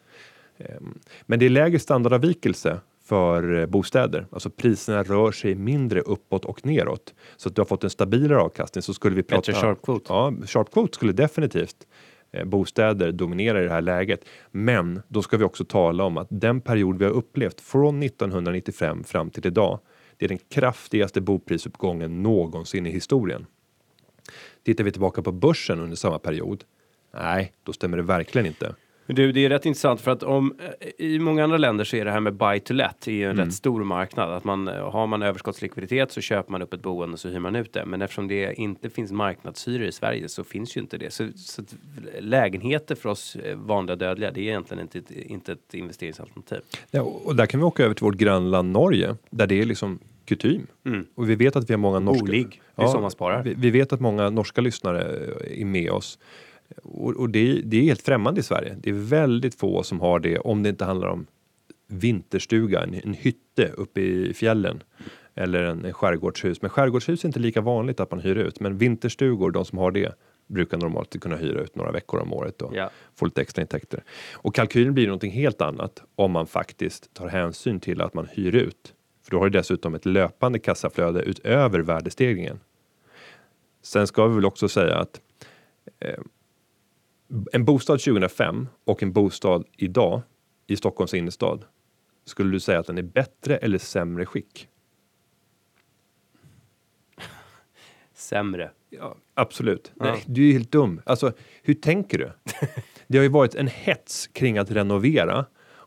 Ehm, 0.58 1.00
Men 1.22 1.40
det 1.40 1.46
är 1.46 1.50
lägre 1.50 1.80
standardavvikelse 1.80 2.80
för 3.06 3.60
eh, 3.60 3.66
bostäder, 3.66 4.28
alltså 4.32 4.50
priserna 4.50 5.04
rör 5.04 5.32
sig 5.32 5.56
mindre 5.56 6.02
uppåt 6.02 6.46
och 6.46 6.66
neråt 6.66 7.14
så 7.38 7.50
att 7.50 7.56
du 7.56 7.62
har 7.62 7.66
fått 7.66 7.84
en 7.84 7.90
stabilare 7.90 8.40
avkastning. 8.40 8.82
Så 8.82 8.94
skulle 8.94 9.16
vi 9.16 9.24
prata. 9.24 9.52
Bättre 9.52 9.62
sharp 9.62 9.82
quote. 9.82 10.14
Ja, 10.14 10.34
sharp 10.46 10.72
quote 10.72 10.96
skulle 10.96 11.14
definitivt 11.14 11.88
eh, 12.32 12.46
bostäder 12.46 13.12
dominera 13.12 13.62
i 13.62 13.64
det 13.64 13.74
här 13.74 13.82
läget. 13.82 14.26
Men 14.52 15.02
då 15.08 15.22
ska 15.22 15.38
vi 15.38 15.44
också 15.44 15.66
tala 15.66 16.04
om 16.04 16.18
att 16.18 16.28
den 16.30 16.62
period 16.62 16.98
vi 16.98 17.06
har 17.06 17.12
upplevt 17.12 17.62
från 17.62 18.04
1995 18.04 19.04
fram 19.04 19.30
till 19.30 19.48
idag. 19.48 19.80
Det 20.18 20.26
är 20.26 20.30
den 20.30 20.38
kraftigaste 20.38 21.22
boprisuppgången 21.22 22.24
någonsin 22.24 22.86
i 22.86 22.92
historien. 22.92 23.46
Tittar 24.64 24.84
vi 24.84 24.92
tillbaka 24.92 25.22
på 25.22 25.32
börsen 25.32 25.80
under 25.80 25.96
samma 25.96 26.20
period. 26.20 26.64
Nej, 27.14 27.54
då 27.64 27.74
stämmer 27.74 27.98
det 27.98 28.04
verkligen 28.04 28.46
inte. 28.46 28.76
Men 29.08 29.16
Du, 29.16 29.32
det 29.32 29.46
är 29.46 29.50
rätt 29.50 29.66
intressant 29.66 30.02
för 30.02 30.12
att 30.12 30.24
om 30.24 30.56
eh, 30.80 31.06
i 31.06 31.20
många 31.20 31.44
andra 31.44 31.58
länder 31.58 31.84
så 31.86 31.96
är 31.96 32.06
det 32.06 32.12
här 32.12 32.20
med 32.20 32.34
buy 32.36 32.60
to 32.60 32.74
let 32.74 32.96
det 33.06 33.12
är 33.12 33.16
ju 33.16 33.30
en 33.30 33.38
rätt 33.38 33.54
stor 33.54 33.84
marknad. 33.84 34.30
Att 34.34 34.44
man 34.44 34.68
eh, 34.68 34.92
har 34.92 35.08
man 35.08 35.22
överskottslikviditet 35.22 36.12
så 36.12 36.22
köper 36.22 36.52
man 36.52 36.62
upp 36.62 36.74
ett 36.74 36.82
boende 36.82 37.14
och 37.14 37.20
så 37.20 37.30
hyr 37.30 37.40
man 37.40 37.56
ut 37.56 37.74
det. 37.74 37.86
Men 37.86 38.02
eftersom 38.02 38.28
det 38.28 38.54
inte 38.60 38.90
finns 38.90 39.12
marknadshyror 39.12 39.88
i 39.88 39.92
Sverige 39.92 40.30
så 40.30 40.44
finns 40.44 40.78
ju 40.78 40.82
inte 40.82 40.98
det. 40.98 41.14
Så, 41.14 41.28
så 41.36 41.62
lägenheter 42.20 42.96
för 42.96 43.10
oss 43.10 43.36
eh, 43.36 43.56
vanliga 43.58 43.96
dödliga, 43.96 44.32
det 44.32 44.40
är 44.40 44.44
egentligen 44.44 44.82
inte, 44.84 44.98
ett- 45.00 45.12
inte 45.12 45.52
ett 45.52 45.74
investeringsalternativ. 45.74 46.60
Ja, 46.92 47.02
och 47.02 47.36
där 47.36 47.46
kan 47.46 47.60
vi 47.60 47.64
åka 47.66 47.84
över 47.84 47.94
till 47.96 48.06
vårt 48.06 48.16
grannland 48.18 48.72
Norge 48.72 49.16
där 49.30 49.48
det 49.48 49.62
är 49.62 49.66
liksom 49.66 50.00
kutym. 50.26 50.68
Och 51.16 51.30
vi 51.30 51.36
vet 51.36 51.56
att 51.56 51.70
vi 51.70 51.74
har 51.74 51.80
många 51.80 52.00
norska... 52.00 52.26
Bolig, 52.26 52.62
det 52.76 52.82
är 52.84 52.88
så 52.88 53.00
man 53.02 53.12
sparar. 53.12 53.44
Vi, 53.44 53.54
vi 53.54 53.70
vet 53.72 53.94
att 53.94 54.00
många 54.00 54.30
norska 54.30 54.62
lyssnare 54.62 55.04
är 55.62 55.66
med 55.66 55.92
oss. 55.92 56.20
Och, 56.84 57.12
och 57.16 57.30
det, 57.30 57.40
är- 57.52 57.62
det 57.64 57.78
är 57.78 57.82
helt 57.82 58.02
främmande 58.02 58.40
i 58.40 58.44
Sverige. 58.44 58.76
Det 58.80 58.90
är 58.90 58.94
väldigt 58.94 59.56
få 59.56 59.84
som 59.84 60.00
har 60.00 60.20
det 60.20 60.40
om 60.40 60.64
det 60.64 60.70
inte 60.70 60.86
handlar 60.86 61.08
om 61.08 61.28
vinterstuga, 61.88 62.84
en, 62.84 62.94
en 62.94 63.14
hytte 63.14 63.68
uppe 63.78 64.02
i 64.02 64.34
fjällen 64.34 64.84
eller 65.36 65.64
en, 65.64 65.86
en 65.86 65.94
skärgårdshus. 65.94 66.62
Men 66.62 66.70
skärgårdshus 66.70 67.24
är 67.24 67.28
inte 67.30 67.40
lika 67.40 67.62
vanligt 67.62 68.00
att 68.00 68.12
man 68.12 68.20
hyr 68.20 68.36
ut. 68.36 68.60
Men 68.60 68.78
vinterstugor, 68.78 69.52
de 69.52 69.66
som 69.66 69.78
har 69.78 69.92
det, 69.92 70.16
brukar 70.48 70.78
normalt 70.78 71.20
kunna 71.22 71.36
hyra 71.36 71.60
ut 71.62 71.76
några 71.76 71.92
veckor 71.92 72.20
om 72.20 72.34
året 72.34 72.62
och 72.62 72.76
Ja. 72.76 72.90
få 73.16 73.26
lite 73.26 73.42
extra 73.42 73.62
intäkter. 73.62 74.04
Och 74.34 74.56
kalkylen 74.56 74.94
blir 74.94 75.06
någonting 75.08 75.32
helt 75.32 75.62
annat 75.62 76.02
om 76.16 76.32
man 76.32 76.48
faktiskt 76.48 77.14
tar 77.14 77.28
hänsyn 77.28 77.80
till 77.80 78.02
att 78.02 78.14
man 78.14 78.28
hyr 78.32 78.56
ut. 78.56 78.94
För 79.24 79.32
då 79.32 79.38
har 79.38 79.50
du 79.50 79.58
dessutom 79.60 79.96
ett 79.96 80.06
löpande 80.06 80.60
kassaflöde 80.60 81.22
utöver 81.22 81.80
värdestegringen. 81.80 82.60
Sen 83.82 84.08
ska 84.08 84.28
vi 84.28 84.36
väl 84.36 84.46
också 84.46 84.68
säga 84.70 84.96
att 84.96 85.22
eh, 86.00 86.20
en 87.52 87.66
bostad 87.66 88.00
2005 88.00 88.68
och 88.86 89.04
en 89.04 89.14
bostad 89.14 89.66
idag 89.78 90.22
i 90.68 90.76
Stockholms 90.76 91.14
innerstad. 91.14 91.66
Skulle 92.26 92.52
du 92.52 92.60
säga 92.60 92.80
att 92.80 92.88
den 92.88 92.98
är 92.98 93.04
bättre 93.04 93.58
eller 93.58 93.78
sämre 93.78 94.26
skick? 94.26 94.68
Sämre. 98.14 98.72
Ja, 98.90 99.16
absolut. 99.34 99.92
Nej, 99.96 100.24
du 100.26 100.50
är 100.50 100.54
helt 100.54 100.72
dum. 100.72 101.02
Alltså, 101.06 101.32
hur 101.64 101.74
tänker 101.74 102.18
du? 102.18 102.32
Det 103.08 103.18
har 103.18 103.24
ju 103.24 103.30
varit 103.30 103.56
en 103.56 103.68
hets 103.68 104.28
kring 104.28 104.58
att 104.58 104.72
renovera 104.72 105.46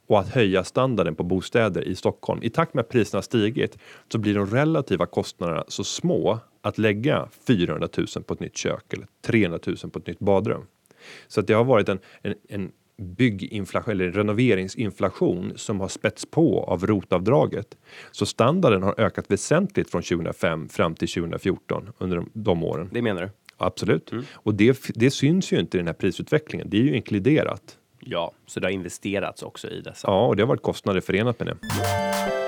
och 0.08 0.20
att 0.20 0.28
höja 0.28 0.64
standarden 0.64 1.14
på 1.14 1.22
bostäder 1.22 1.82
i 1.82 1.94
Stockholm. 1.94 2.42
I 2.42 2.50
takt 2.50 2.74
med 2.74 2.82
att 2.82 2.88
priserna 2.88 3.22
stigit 3.22 3.78
så 4.12 4.18
blir 4.18 4.34
de 4.34 4.46
relativa 4.46 5.06
kostnaderna 5.06 5.64
så 5.68 5.84
små 5.84 6.38
att 6.62 6.78
lägga 6.78 7.28
400 7.46 7.88
000 7.96 8.06
på 8.26 8.34
ett 8.34 8.40
nytt 8.40 8.56
kök 8.56 8.92
eller 8.92 9.06
300 9.22 9.58
000 9.66 9.76
på 9.76 9.98
ett 9.98 10.06
nytt 10.06 10.18
badrum. 10.18 10.66
Så 11.28 11.40
att 11.40 11.46
det 11.46 11.54
har 11.54 11.64
varit 11.64 11.88
en, 11.88 11.98
en, 12.22 12.34
en 12.48 12.72
bygginflation 12.98 13.92
eller 13.92 14.12
renoveringsinflation 14.12 15.52
som 15.56 15.80
har 15.80 15.88
spätts 15.88 16.26
på 16.30 16.64
av 16.64 16.86
rotavdraget. 16.86 17.76
Så 18.12 18.26
standarden 18.26 18.82
har 18.82 19.00
ökat 19.00 19.30
väsentligt 19.30 19.90
från 19.90 20.02
2005 20.02 20.68
fram 20.68 20.94
till 20.94 21.08
2014 21.08 21.88
under 21.98 22.16
de, 22.16 22.30
de 22.32 22.64
åren. 22.64 22.88
Det 22.92 23.02
menar 23.02 23.22
du? 23.22 23.30
Absolut. 23.56 24.12
Mm. 24.12 24.24
Och 24.32 24.54
det, 24.54 24.80
det 24.94 25.10
syns 25.10 25.52
ju 25.52 25.60
inte 25.60 25.76
i 25.76 25.78
den 25.78 25.86
här 25.86 25.94
prisutvecklingen. 25.94 26.70
Det 26.70 26.76
är 26.76 26.82
ju 26.82 26.96
inkluderat. 26.96 27.78
Ja, 28.00 28.32
så 28.46 28.60
det 28.60 28.66
har 28.66 28.72
investerats 28.72 29.42
också 29.42 29.68
i 29.68 29.80
dessa. 29.80 30.08
Ja, 30.08 30.26
och 30.26 30.36
det 30.36 30.42
har 30.42 30.48
varit 30.48 30.62
kostnader 30.62 31.00
förenat 31.00 31.38
med 31.38 31.48
det. 31.48 31.56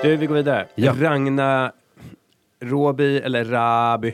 Du, 0.03 0.15
vi 0.15 0.25
går 0.25 0.35
vidare. 0.35 0.67
Ja. 0.75 0.95
Ragna 0.99 1.71
Råby 2.59 3.17
eller 3.17 3.45
Raby? 3.45 4.13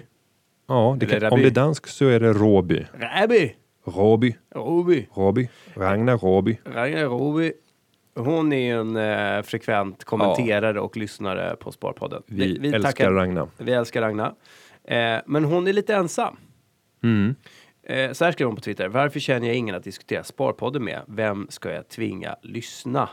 Ja, 0.67 0.97
det 0.99 1.05
kan, 1.05 1.19
Rabi. 1.19 1.35
om 1.35 1.41
det 1.41 1.47
är 1.47 1.51
dansk 1.51 1.87
så 1.87 2.05
är 2.05 2.19
det 2.19 2.33
Råby. 2.33 2.85
Raby! 2.93 3.53
Råby. 3.87 4.35
Råby. 4.55 5.07
Råby. 5.13 5.49
Ragnar 5.73 6.17
Råby. 6.17 6.57
Ragna 6.65 7.03
Råby. 7.03 7.53
Hon 8.15 8.53
är 8.53 8.75
en 8.75 8.95
eh, 8.95 9.43
frekvent 9.43 10.03
kommenterare 10.03 10.79
och 10.79 10.97
lyssnare 10.97 11.55
på 11.55 11.71
Sparpodden. 11.71 12.23
Vi, 12.25 12.73
älskar 12.73 13.11
Ragnar. 13.11 13.47
Vi 13.57 13.71
älskar 13.71 14.01
Ragna. 14.01 14.35
Eh, 14.83 15.17
men 15.25 15.43
hon 15.43 15.67
är 15.67 15.73
lite 15.73 15.95
ensam. 15.95 16.37
Mm. 17.03 17.35
Eh, 17.83 18.11
så 18.11 18.25
här 18.25 18.31
skriver 18.31 18.47
hon 18.47 18.55
på 18.55 18.61
Twitter. 18.61 18.87
Varför 18.87 19.19
känner 19.19 19.47
jag 19.47 19.55
ingen 19.55 19.75
att 19.75 19.83
diskutera 19.83 20.23
Sparpodden 20.23 20.83
med? 20.83 21.01
Vem 21.07 21.47
ska 21.49 21.71
jag 21.71 21.87
tvinga 21.87 22.35
lyssna? 22.41 23.09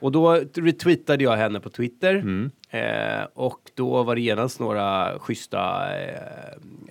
Och 0.00 0.12
då 0.12 0.32
retweetade 0.54 1.24
jag 1.24 1.36
henne 1.36 1.60
på 1.60 1.70
Twitter. 1.70 2.14
Mm. 2.14 2.50
Eh, 2.70 3.26
och 3.34 3.60
då 3.74 4.02
var 4.02 4.14
det 4.14 4.20
genast 4.20 4.60
några 4.60 5.18
schyssta 5.18 5.90
eh, 6.00 6.20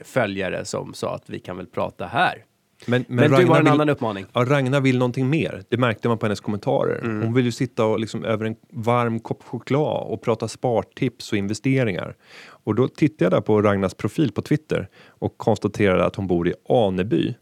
följare 0.04 0.66
som 0.66 0.94
sa 0.94 1.16
att 1.16 1.30
vi 1.30 1.40
kan 1.40 1.58
väl 1.58 1.68
prata 1.68 2.06
här. 2.06 2.46
Men, 2.86 3.06
Men, 3.08 3.32
du 3.32 3.36
Ragnar 3.36 3.48
har 3.48 3.58
en 3.58 3.64
vill- 3.64 3.74
annan 3.74 3.90
uppmaning. 3.90 4.26
Ja, 4.34 4.46
Ragnar 4.46 4.82
vill 4.82 4.98
någonting 4.98 5.30
mer. 5.30 5.64
Det 5.70 5.78
märkte 5.78 6.08
man 6.08 6.18
på 6.18 6.26
hennes 6.26 6.40
kommentarer. 6.40 7.00
Mm. 7.04 7.22
Hon 7.22 7.34
vill 7.34 7.46
ju 7.46 7.52
sitta 7.52 7.86
och 7.86 8.00
liksom 8.00 8.26
över 8.26 8.46
en 8.46 8.56
varm 8.72 9.20
kopp 9.20 9.44
choklad 9.44 10.08
och 10.08 10.22
prata 10.22 10.48
spartips 10.48 11.32
och 11.32 11.38
investeringar. 11.38 12.16
Och 12.48 12.76
då 12.76 12.88
tittade 12.88 13.26
jag 13.26 13.32
där 13.32 13.42
på 13.42 13.62
Ragnars 13.62 13.94
profil 13.94 14.32
på 14.32 14.42
Twitter 14.42 14.90
och 15.08 15.38
konstaterade 15.38 16.06
att 16.06 16.16
hon 16.16 16.28
bor 16.28 16.48
i 16.48 16.54
Aneby. 16.70 17.36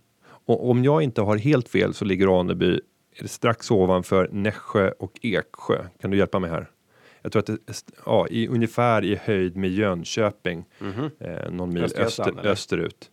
Och 0.46 0.70
om 0.70 0.84
jag 0.84 1.02
inte 1.02 1.22
har 1.22 1.38
helt 1.38 1.70
fel 1.70 1.94
så 1.94 2.06
ligger 2.06 2.40
Aneby 2.40 2.80
strax 3.26 3.72
ovanför 3.72 4.30
Nässjö 4.32 4.92
och 5.00 5.12
Eksjö. 5.22 5.86
Kan 6.02 6.12
du 6.12 6.18
hjälpa 6.18 6.40
mig 6.40 6.50
här? 6.50 6.70
Jag 7.22 7.32
tror 7.32 7.40
att 7.40 7.46
det 7.46 7.58
ja, 8.06 8.28
i, 8.28 8.48
ungefär 8.48 9.04
i 9.06 9.16
höjd 9.16 9.58
med 9.58 9.70
Jönköping, 9.70 10.66
eh, 11.20 11.52
någon 11.52 11.74
mil 11.74 11.84
öster, 11.84 12.48
österut. 12.48 13.10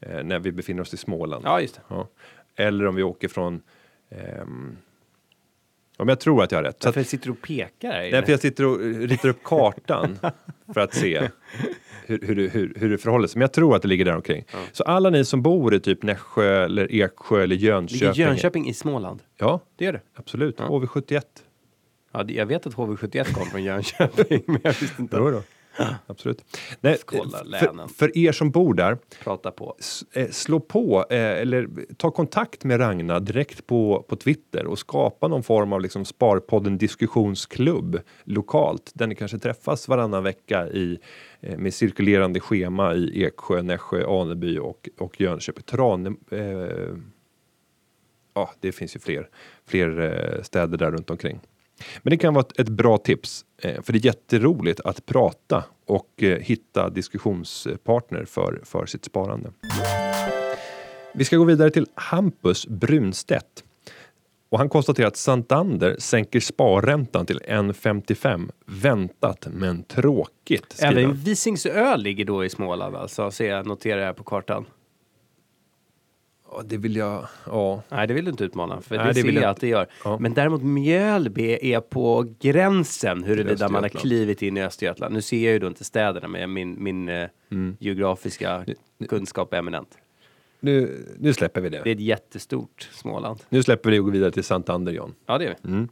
Eh, 0.00 0.22
när 0.24 0.38
vi 0.38 0.52
befinner 0.52 0.82
oss 0.82 0.94
i 0.94 0.96
Småland. 0.96 1.44
Ja, 1.44 1.60
just 1.60 1.74
det. 1.74 1.80
Ja. 1.88 2.08
Eller 2.56 2.86
om 2.86 2.94
vi 2.94 3.02
åker 3.02 3.28
från... 3.28 3.62
ehm, 4.10 4.76
om 5.98 6.08
jag 6.08 6.20
tror 6.20 6.42
att 6.42 6.52
jag 6.52 6.58
har 6.58 6.64
rätt. 6.64 6.84
Varför 6.84 7.02
sitter 7.02 7.26
du 7.26 7.32
och 7.32 7.42
pekar 7.42 7.92
här 7.92 8.24
jag 8.30 8.40
sitter 8.40 8.64
och 8.66 8.78
ritar 8.80 9.28
upp 9.28 9.42
kartan 9.44 10.18
för 10.74 10.80
att 10.80 10.94
se 10.94 11.28
hur, 12.06 12.18
hur, 12.22 12.48
hur, 12.50 12.74
hur 12.76 12.90
det 12.90 12.98
förhåller 12.98 13.28
sig. 13.28 13.38
Men 13.38 13.40
jag 13.40 13.52
tror 13.52 13.76
att 13.76 13.82
det 13.82 13.88
ligger 13.88 14.04
där 14.04 14.16
omkring. 14.16 14.44
Så 14.72 14.84
alla 14.84 15.10
ni 15.10 15.24
som 15.24 15.42
bor 15.42 15.74
i 15.74 15.80
typ 15.80 16.02
Nässjö 16.02 16.64
eller 16.64 16.92
Eksjö 16.94 17.42
eller 17.42 17.56
Jönköping. 17.56 18.08
Ligger 18.08 18.26
Jönköping 18.26 18.68
i 18.68 18.74
Småland? 18.74 19.22
Ja, 19.36 19.60
Det 19.76 19.84
gör 19.84 19.92
det. 19.92 20.00
absolut. 20.14 20.58
HV71. 20.58 21.22
Ja, 22.12 22.24
jag 22.28 22.46
vet 22.46 22.66
att 22.66 22.74
HV71 22.74 23.32
kom 23.34 23.46
från 23.46 23.62
Jönköping, 23.64 24.42
men 24.46 24.60
jag 24.64 24.72
visste 24.80 25.02
inte. 25.02 25.16
Jo 25.16 25.30
då. 25.30 25.42
Absolut. 26.06 26.44
Nej, 26.80 26.98
för, 27.06 27.94
för 27.94 28.18
er 28.18 28.32
som 28.32 28.50
bor 28.50 28.74
där, 28.74 28.98
Prata 29.24 29.50
på. 29.50 29.76
eh, 30.12 30.28
slå 30.28 30.60
på 30.60 31.06
eh, 31.10 31.18
eller 31.18 31.68
ta 31.96 32.10
kontakt 32.10 32.64
med 32.64 32.80
Ragna 32.80 33.20
direkt 33.20 33.66
på, 33.66 34.04
på 34.08 34.16
Twitter 34.16 34.66
och 34.66 34.78
skapa 34.78 35.28
någon 35.28 35.42
form 35.42 35.72
av 35.72 35.80
liksom 35.80 36.04
Sparpodden 36.04 36.78
diskussionsklubb 36.78 38.00
lokalt 38.24 38.90
där 38.94 39.06
ni 39.06 39.14
kanske 39.14 39.38
träffas 39.38 39.88
varannan 39.88 40.22
vecka 40.22 40.68
i, 40.68 40.98
eh, 41.40 41.58
med 41.58 41.74
cirkulerande 41.74 42.40
schema 42.40 42.94
i 42.94 43.24
Eksjö, 43.24 43.62
Nässjö, 43.62 44.06
Aneby 44.06 44.58
och, 44.58 44.88
och 44.98 45.20
Jönköping. 45.20 45.62
Trane, 45.62 46.14
eh, 46.30 46.96
ja, 48.34 48.50
det 48.60 48.72
finns 48.72 48.96
ju 48.96 49.00
fler, 49.00 49.28
fler 49.66 50.40
städer 50.42 50.78
där 50.78 50.90
runt 50.90 51.10
omkring. 51.10 51.40
Men 52.02 52.10
det 52.10 52.16
kan 52.16 52.34
vara 52.34 52.46
ett, 52.58 52.68
bra 52.68 52.98
tips, 52.98 53.44
eh, 53.62 53.82
för 53.82 53.92
det 53.92 53.98
är 53.98 54.06
jätteroligt 54.06 54.80
att 54.80 55.06
prata 55.06 55.64
och 55.86 56.22
eh, 56.22 56.38
hitta 56.38 56.90
diskussionspartner 56.90 58.24
för, 58.24 58.60
för 58.64 58.86
sitt 58.86 59.04
sparande. 59.04 59.52
Vi 61.14 61.24
ska 61.24 61.36
gå 61.36 61.44
vidare 61.44 61.70
till 61.70 61.86
Hampus 61.94 62.66
Brunstedt. 62.66 63.64
Och 64.48 64.58
han 64.58 64.68
konstaterar 64.68 65.08
att 65.08 65.16
Santander 65.16 65.96
sänker 65.98 66.40
sparräntan 66.40 67.26
till 67.26 67.40
1,55. 67.40 68.50
Väntat 68.66 69.46
men 69.50 69.82
tråkigt. 69.82 70.76
Även. 70.82 71.14
Visingsö 71.14 71.96
ligger 71.96 72.24
då 72.24 72.44
i 72.44 72.50
Småland 72.50 72.96
alltså, 72.96 73.30
ser 73.30 73.48
jag, 73.48 73.66
noterar 73.66 74.00
jag 74.00 74.16
på 74.16 74.24
kartan. 74.24 74.66
Ja, 76.56 76.62
det 76.64 76.76
vill 76.76 76.96
jag... 76.96 77.26
Ja. 77.46 77.82
Nej, 77.88 78.06
det 78.06 78.14
vill 78.14 78.24
du 78.24 78.30
inte 78.30 78.44
utmana, 78.44 78.80
för 78.80 78.96
Nej, 78.96 79.06
det, 79.06 79.12
det 79.12 79.32
ser 79.32 79.40
jag 79.40 79.50
att 79.50 79.60
det 79.60 79.68
gör. 79.68 79.86
Ja. 80.04 80.18
Men 80.20 80.34
däremot 80.34 80.62
Mjölby 80.62 81.58
är 81.62 81.80
på 81.80 82.34
gränsen 82.40 83.24
huruvida 83.24 83.68
man 83.68 83.82
har 83.82 83.88
klivit 83.88 84.42
in 84.42 84.56
i 84.56 84.62
Östergötland. 84.62 85.14
Nu 85.14 85.22
ser 85.22 85.44
jag 85.44 85.52
ju 85.52 85.58
då 85.58 85.66
inte 85.66 85.84
städerna, 85.84 86.28
men 86.28 86.52
min, 86.52 86.82
min 86.82 87.08
eh, 87.08 87.28
Mm. 87.50 87.76
geografiska 87.80 88.64
kunskap 89.08 89.52
är 89.52 89.58
eminent. 89.58 89.88
Nu, 90.60 91.04
nu 91.18 91.32
släpper 91.32 91.60
vi 91.60 91.68
det. 91.68 91.80
Det 91.84 91.90
är 91.90 91.94
ett 91.94 92.00
jättestort 92.00 92.88
Småland. 92.92 93.40
Nu 93.48 93.62
släpper 93.62 93.90
vi 93.90 93.98
och 93.98 94.04
går 94.04 94.12
vidare 94.12 94.30
till 94.30 94.44
Santander, 94.44 94.92
John. 94.92 95.14
Ja, 95.26 95.38
det 95.38 95.44
är 95.44 95.56
vi. 95.62 95.86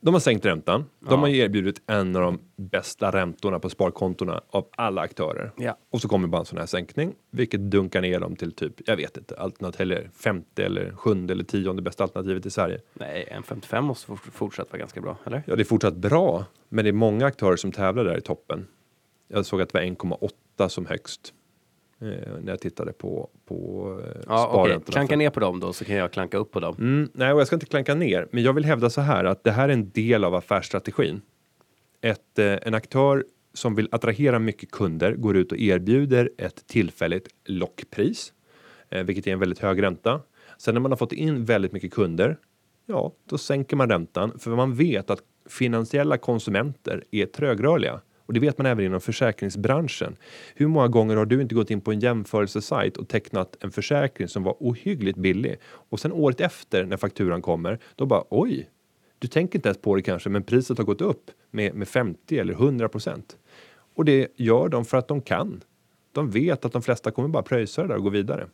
De 0.00 0.14
har 0.14 0.20
sänkt 0.20 0.44
räntan. 0.46 0.84
De 1.00 1.06
Ja. 1.10 1.16
har 1.16 1.28
erbjudit 1.28 1.82
en 1.86 2.16
av 2.16 2.22
de 2.22 2.38
bästa 2.56 3.10
räntorna 3.10 3.58
på 3.58 3.68
sparkontona 3.70 4.40
av 4.50 4.66
alla 4.76 5.00
aktörer. 5.00 5.52
Ja. 5.56 5.76
Och 5.90 6.00
så 6.00 6.08
kommer 6.08 6.28
bara 6.28 6.40
en 6.40 6.44
sån 6.46 6.58
här 6.58 6.66
sänkning, 6.66 7.14
vilket 7.30 7.60
dunkar 7.60 8.00
ner 8.02 8.20
dem 8.20 8.36
till 8.36 8.52
typ, 8.52 8.74
jag 8.88 8.96
vet 8.96 9.16
inte, 9.16 9.36
alternativ 9.40 9.80
eller 9.80 10.10
femte 10.14 10.64
eller 10.64 10.90
sjunde 10.92 11.32
eller 11.32 11.44
tionde 11.44 11.82
bästa 11.82 12.04
alternativet 12.04 12.46
i 12.46 12.50
Sverige. 12.50 12.80
Nej, 12.94 13.28
en 13.30 13.42
55 13.42 13.84
måste 13.84 14.06
fort- 14.06 14.20
fortsatt 14.32 14.72
vara 14.72 14.78
ganska 14.78 15.00
bra, 15.00 15.16
eller? 15.24 15.42
Ja, 15.46 15.56
det 15.56 15.62
är 15.62 15.64
fortsatt 15.64 15.96
bra, 15.96 16.44
men 16.68 16.84
det 16.84 16.88
är 16.90 16.92
många 16.92 17.26
aktörer 17.26 17.56
som 17.56 17.72
tävlar 17.72 18.04
där 18.04 18.18
i 18.18 18.20
toppen. 18.20 18.66
Jag 19.28 19.46
såg 19.46 19.62
att 19.62 19.68
det 19.72 19.78
var 19.78 19.84
1,8 19.86 20.68
som 20.68 20.86
högst 20.86 21.34
eh, 22.00 22.06
när 22.40 22.52
jag 22.52 22.60
tittade 22.60 22.92
på, 22.92 23.30
på 23.44 23.90
eh, 24.04 24.20
Ja, 24.26 24.48
sparräntorna. 24.52 24.92
Klanka 24.92 25.16
ner 25.16 25.30
på 25.30 25.40
dem 25.40 25.60
då, 25.60 25.72
så 25.72 25.84
kan 25.84 25.96
jag 25.96 26.12
klanka 26.12 26.36
upp 26.36 26.50
på 26.50 26.60
dem. 26.60 26.76
Mm, 26.78 27.10
nej, 27.12 27.32
och 27.32 27.40
jag 27.40 27.46
ska 27.46 27.56
inte 27.56 27.66
klanka 27.66 27.94
ner, 27.94 28.28
men 28.30 28.42
jag 28.42 28.52
vill 28.52 28.64
hävda 28.64 28.90
så 28.90 29.00
här 29.00 29.24
att 29.24 29.44
det 29.44 29.50
här 29.50 29.68
är 29.68 29.72
en 29.72 29.90
del 29.90 30.24
av 30.24 30.34
affärsstrategin. 30.34 31.20
Ett, 32.00 32.38
eh, 32.38 32.56
en 32.62 32.74
aktör 32.74 33.24
som 33.54 33.74
vill 33.74 33.88
attrahera 33.92 34.38
mycket 34.38 34.70
kunder 34.70 35.12
går 35.12 35.36
ut 35.36 35.52
och 35.52 35.58
erbjuder 35.58 36.30
ett 36.38 36.66
tillfälligt 36.66 37.28
lockpris, 37.44 38.32
eh, 38.88 39.02
vilket 39.02 39.26
är 39.26 39.32
en 39.32 39.38
väldigt 39.38 39.58
hög 39.58 39.82
ränta. 39.82 40.20
Sen 40.58 40.74
när 40.74 40.80
man 40.80 40.92
har 40.92 40.96
fått 40.96 41.12
in 41.12 41.44
väldigt 41.44 41.72
mycket 41.72 41.92
kunder, 41.92 42.38
ja, 42.86 43.12
då 43.28 43.38
sänker 43.38 43.76
man 43.76 43.90
räntan 43.90 44.38
för 44.38 44.50
man 44.50 44.74
vet 44.74 45.10
att 45.10 45.20
finansiella 45.48 46.18
konsumenter 46.18 47.04
är 47.10 47.26
trögrörliga. 47.26 48.00
Och 48.28 48.34
det 48.34 48.40
vet 48.40 48.58
man 48.58 48.66
även 48.66 48.84
inom 48.84 49.00
försäkringsbranschen. 49.00 50.16
Hur 50.54 50.66
många 50.66 50.88
gånger 50.88 51.16
har 51.16 51.26
du 51.26 51.42
inte 51.42 51.54
gått 51.54 51.70
in 51.70 51.80
på 51.80 51.92
en 51.92 52.00
jämförelsesajt 52.00 52.96
och 52.96 53.08
tecknat 53.08 53.56
en 53.60 53.70
försäkring 53.70 54.28
som 54.28 54.42
var 54.42 54.56
ohyggligt 54.60 55.18
billig 55.18 55.56
och 55.64 56.00
sen 56.00 56.12
året 56.12 56.40
efter 56.40 56.84
när 56.84 56.96
fakturan 56.96 57.42
kommer, 57.42 57.78
då 57.96 58.06
bara 58.06 58.24
oj, 58.30 58.70
du 59.18 59.28
tänker 59.28 59.58
inte 59.58 59.68
ens 59.68 59.78
på 59.80 59.96
det 59.96 60.02
kanske, 60.02 60.28
men 60.30 60.42
priset 60.42 60.78
har 60.78 60.84
gått 60.84 61.00
upp 61.00 61.30
med, 61.50 61.74
med 61.74 61.88
50 61.88 62.38
eller 62.38 62.52
100 62.52 62.88
procent. 62.88 63.36
Och 63.94 64.04
det 64.04 64.28
gör 64.36 64.68
de 64.68 64.84
för 64.84 64.96
att 64.98 65.08
de 65.08 65.20
kan. 65.20 65.60
De 66.12 66.30
vet 66.30 66.64
att 66.64 66.72
de 66.72 66.82
flesta 66.82 67.10
kommer 67.10 67.28
bara 67.28 67.42
pröjsa 67.42 67.82
det 67.82 67.88
där 67.88 67.96
och 67.96 68.02
gå 68.02 68.10
vidare. 68.10 68.46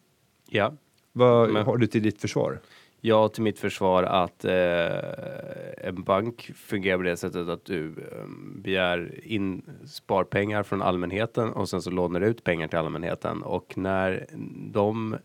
Ja. 0.48 0.74
Vad 1.12 1.52
Men- 1.52 1.64
har 1.64 1.76
du 1.76 1.86
till 1.86 2.02
ditt 2.02 2.20
försvar? 2.20 2.60
Ja, 3.06 3.28
till 3.28 3.42
mitt 3.42 3.58
försvar 3.58 4.02
att 4.02 4.44
eh, 4.44 5.88
en 5.88 6.02
bank 6.04 6.50
fungerar 6.56 6.96
på 6.96 7.02
det 7.02 7.16
sättet 7.16 7.48
att 7.48 7.64
du 7.64 7.86
eh, 7.86 8.26
begär 8.62 9.20
in 9.24 9.62
sparpengar 9.86 10.62
från 10.62 10.82
allmänheten 10.82 11.52
och 11.52 11.68
sen 11.68 11.82
så 11.82 11.90
lånar 11.90 12.20
du 12.20 12.26
ut 12.26 12.44
pengar 12.44 12.68
till 12.68 12.78
allmänheten. 12.78 13.42
Och 13.42 13.78
när 13.78 14.26
de 14.72 15.16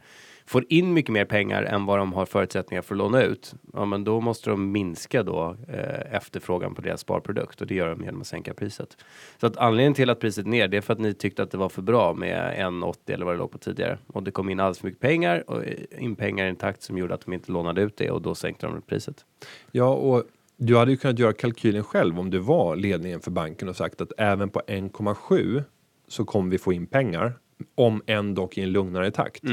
får 0.50 0.66
in 0.70 0.94
mycket 0.94 1.12
mer 1.12 1.26
pengar 1.26 1.64
än 1.64 1.86
vad 1.86 2.00
de 2.00 2.14
har 2.14 2.26
förutsättningar 2.26 2.82
för 2.82 2.96
att 2.96 2.98
låna 2.98 3.24
ut, 3.24 3.54
ja 3.74 3.86
men 3.86 4.04
då 4.04 4.22
måste 4.22 4.50
de 4.50 4.72
minska 4.72 5.24
då 5.24 5.58
eh, 5.68 6.16
efterfrågan 6.16 6.76
på 6.76 6.82
deras 6.82 7.02
sparprodukt 7.02 7.62
och 7.62 7.68
det 7.68 7.76
gör 7.76 7.90
de 7.90 8.04
genom 8.04 8.22
att 8.22 8.28
sänka 8.28 8.54
priset. 8.54 8.98
Så 9.38 9.48
att 9.48 9.58
anledningen 9.58 9.94
till 9.94 10.10
att 10.10 10.20
priset 10.20 10.46
är 10.46 10.50
ner, 10.50 10.68
det 10.68 10.78
är 10.78 10.82
för 10.82 10.94
att 10.94 11.00
ni 11.00 11.14
tyckte 11.14 11.44
att 11.44 11.52
det 11.52 11.58
var 11.58 11.70
för 11.70 11.82
bra 11.82 12.14
med 12.14 12.60
1,80 12.60 12.96
eller 13.08 13.26
vad 13.26 13.34
det 13.34 13.38
låg 13.38 13.52
på 13.52 13.58
tidigare 13.58 13.98
och 14.08 14.24
det 14.24 14.32
kom 14.32 14.50
in 14.50 14.60
alldeles 14.60 14.80
för 14.80 14.88
mycket 14.88 15.02
pengar 15.02 15.44
och 15.48 15.66
eh, 15.66 16.04
in 16.04 16.16
pengar 16.16 16.46
i 16.46 16.50
en 16.50 16.56
takt 16.56 16.82
som 16.82 16.98
gjorde 16.98 17.14
att 17.14 17.26
de 17.26 17.34
inte 17.34 17.52
lånade 17.52 17.82
ut 17.82 17.98
det 17.98 18.12
och 18.12 18.22
då 18.22 18.36
sänkte 18.36 18.66
de 18.66 18.82
priset. 18.82 19.26
Ja, 19.72 19.94
och 19.94 20.24
du 20.58 20.78
hade 20.78 20.92
ju 20.92 20.98
kunnat 20.98 21.20
göra 21.20 21.34
kalkylen 21.34 21.84
själv 21.84 22.20
om 22.20 22.30
du 22.30 22.40
var 22.40 22.76
ledningen 22.76 23.20
för 23.20 23.32
banken 23.32 23.70
och 23.70 23.76
sagt 23.76 24.02
att 24.02 24.12
även 24.18 24.50
på 24.50 24.62
1,7 24.68 25.64
så 26.08 26.26
kommer 26.26 26.52
vi 26.52 26.58
få 26.58 26.74
in 26.74 26.88
pengar 26.88 27.34
om 27.76 28.02
än 28.06 28.36
dock 28.36 28.58
i 28.58 28.62
en 28.62 28.72
lugnare 28.72 29.12
takt. 29.12 29.44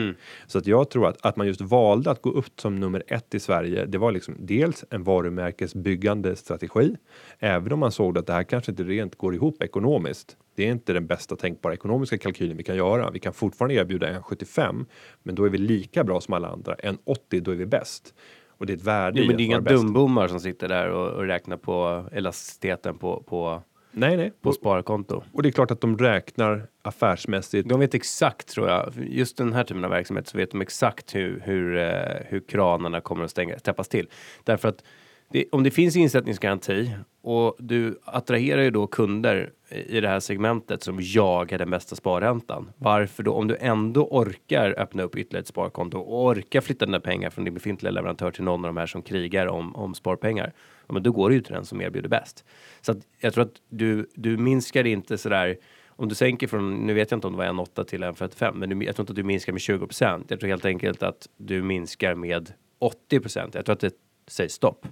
Så 0.47 0.59
att 0.59 0.67
jag 0.67 0.91
tror 0.91 1.09
att, 1.09 1.27
att 1.27 1.37
man 1.37 1.47
just 1.47 1.61
valde 1.61 2.11
att 2.11 2.23
gå 2.23 2.31
upp 2.31 2.61
som 2.61 2.81
nummer 2.81 3.03
ett 3.07 3.35
i 3.35 3.41
Sverige. 3.41 3.87
Det 3.87 3.99
var 3.99 4.13
liksom 4.13 4.37
dels 4.39 4.85
en 4.91 5.05
varumärkesbyggande 5.05 6.37
strategi, 6.37 6.97
även 7.39 7.73
om 7.73 7.79
man 7.79 7.93
såg 7.93 8.19
att 8.19 8.27
det 8.27 8.33
här 8.33 8.43
kanske 8.43 8.73
inte 8.73 8.85
rent 8.85 9.17
går 9.17 9.35
ihop 9.35 9.63
ekonomiskt. 9.63 10.37
Det 10.57 10.67
är 10.67 10.71
inte 10.71 10.93
den 10.93 11.07
bästa 11.07 11.37
tänkbara 11.37 11.75
ekonomiska 11.75 12.19
kalkylen 12.19 12.57
vi 12.57 12.63
kan 12.63 12.77
göra. 12.77 13.11
Vi 13.11 13.19
kan 13.19 13.33
fortfarande 13.33 13.75
erbjuda 13.75 14.09
en 14.09 14.23
75, 14.23 14.87
men 15.23 15.35
då 15.35 15.45
är 15.45 15.51
vi 15.51 15.59
lika 15.59 16.05
bra 16.05 16.21
som 16.21 16.35
alla 16.35 16.49
andra. 16.49 16.75
En 16.75 16.99
80, 17.05 17.41
då 17.41 17.51
är 17.51 17.57
vi 17.57 17.67
bäst. 17.67 18.15
Och 18.59 18.67
det 18.67 18.73
är 18.73 18.77
ett 18.77 18.85
värde 18.85 19.21
Jo, 19.21 19.27
men 19.27 19.37
det 19.37 19.43
är 19.43 19.45
inga 19.45 19.61
dumbommar 19.61 20.29
som 20.29 20.41
sitter 20.41 20.69
där 20.69 20.91
och, 20.91 21.11
och 21.11 21.25
räknar 21.25 21.57
på 21.57 22.05
elasticiteten 22.13 22.99
på, 22.99 23.23
på, 23.23 23.63
Nej, 23.99 24.17
nej. 24.17 24.33
på 24.41 24.49
Och, 24.49 24.55
sparkonto. 24.55 25.23
och 25.33 25.43
det 25.43 25.49
är 25.49 25.51
klart 25.51 25.71
att 25.71 25.81
de 25.81 25.99
räknar 25.99 26.67
affärsmässigt. 26.83 27.69
De 27.69 27.81
vet 27.81 27.95
exakt 27.95 28.49
tror 28.49 28.69
jag, 28.69 28.93
just 28.97 29.37
den 29.37 29.53
här 29.53 29.65
typen 29.65 29.85
av 29.85 29.91
verksamhet 29.91 30.29
så 30.29 30.39
vet 30.39 30.51
de 30.51 30.61
exakt 30.61 31.15
hur, 31.15 31.43
hur, 31.45 31.77
eh, 31.77 32.17
hur 32.29 32.41
kranarna 32.41 33.01
kommer 33.01 33.25
att 33.25 33.31
stänga, 33.31 33.59
täppas 33.59 33.89
till. 33.89 34.09
Därför 34.45 34.69
att 34.69 34.85
det, 35.29 35.45
om 35.53 35.63
det 35.63 35.71
finns 35.71 35.97
insättningsgaranti 35.97 36.91
och 37.23 37.57
du 37.59 38.01
attraherar 38.05 38.63
ju 38.63 38.71
då 38.71 38.87
kunder 38.87 39.53
i 39.71 40.01
det 40.01 40.09
här 40.09 40.21
segmentet 40.21 40.83
som 40.83 40.99
jagar 41.01 41.59
den 41.59 41.71
bästa 41.71 41.97
sparräntan. 41.97 42.73
Varför 42.77 43.23
då? 43.23 43.33
Om 43.33 43.49
du 43.49 43.57
ändå 43.61 44.09
orkar 44.11 44.75
öppna 44.79 45.03
upp 45.03 45.17
ytterligare 45.17 45.43
ett 45.43 45.49
sparkonto 45.49 45.99
och 45.99 46.27
orkar 46.27 46.61
flytta 46.61 46.87
dina 46.87 47.01
pengar 47.01 47.31
från 47.31 47.45
din 47.45 47.55
befintliga 47.55 47.91
leverantör 47.91 48.31
till 48.31 48.45
någon 48.45 48.65
av 48.65 48.69
de 48.69 48.77
här 48.77 48.87
som 48.87 49.03
krigar 49.03 49.47
om, 49.47 49.77
om 49.77 49.95
sparpengar. 49.95 50.53
Ja, 50.87 50.95
men 50.95 51.03
då 51.03 51.13
går 51.13 51.29
det 51.29 51.35
ju 51.35 51.41
till 51.41 51.55
den 51.55 51.65
som 51.65 51.81
erbjuder 51.81 52.09
bäst. 52.09 52.45
Så 52.81 52.93
att 52.93 52.99
jag 53.21 53.35
tror 53.35 53.45
att 53.45 53.55
du, 53.69 54.11
du 54.15 54.37
minskar 54.37 54.87
inte 54.87 55.19
sådär 55.19 55.57
om 55.89 56.09
du 56.09 56.15
sänker 56.15 56.47
från, 56.47 56.87
nu 56.87 56.95
vet 56.95 57.11
jag 57.11 57.19
inte 57.19 57.27
om 57.27 57.33
det 57.33 57.39
var 57.39 57.47
1,8 57.47 57.85
till 57.85 58.05
1,45, 58.05 58.55
men 58.55 58.69
du, 58.69 58.85
jag 58.85 58.97
tror 58.97 59.03
inte 59.03 59.13
att 59.13 59.17
du 59.17 59.23
minskar 59.23 59.53
med 59.53 59.63
20 59.63 59.87
procent. 59.87 60.27
Jag 60.29 60.41
tror 60.41 60.49
helt 60.49 60.65
enkelt 60.65 61.03
att 61.03 61.29
du 61.37 61.63
minskar 61.63 62.15
med 62.15 62.53
80 62.79 63.21
procent. 63.21 63.55
Jag 63.55 63.65
tror 63.65 63.73
att 63.73 63.81
det 63.81 63.95
säger 64.27 64.51
stopp. 64.51 64.87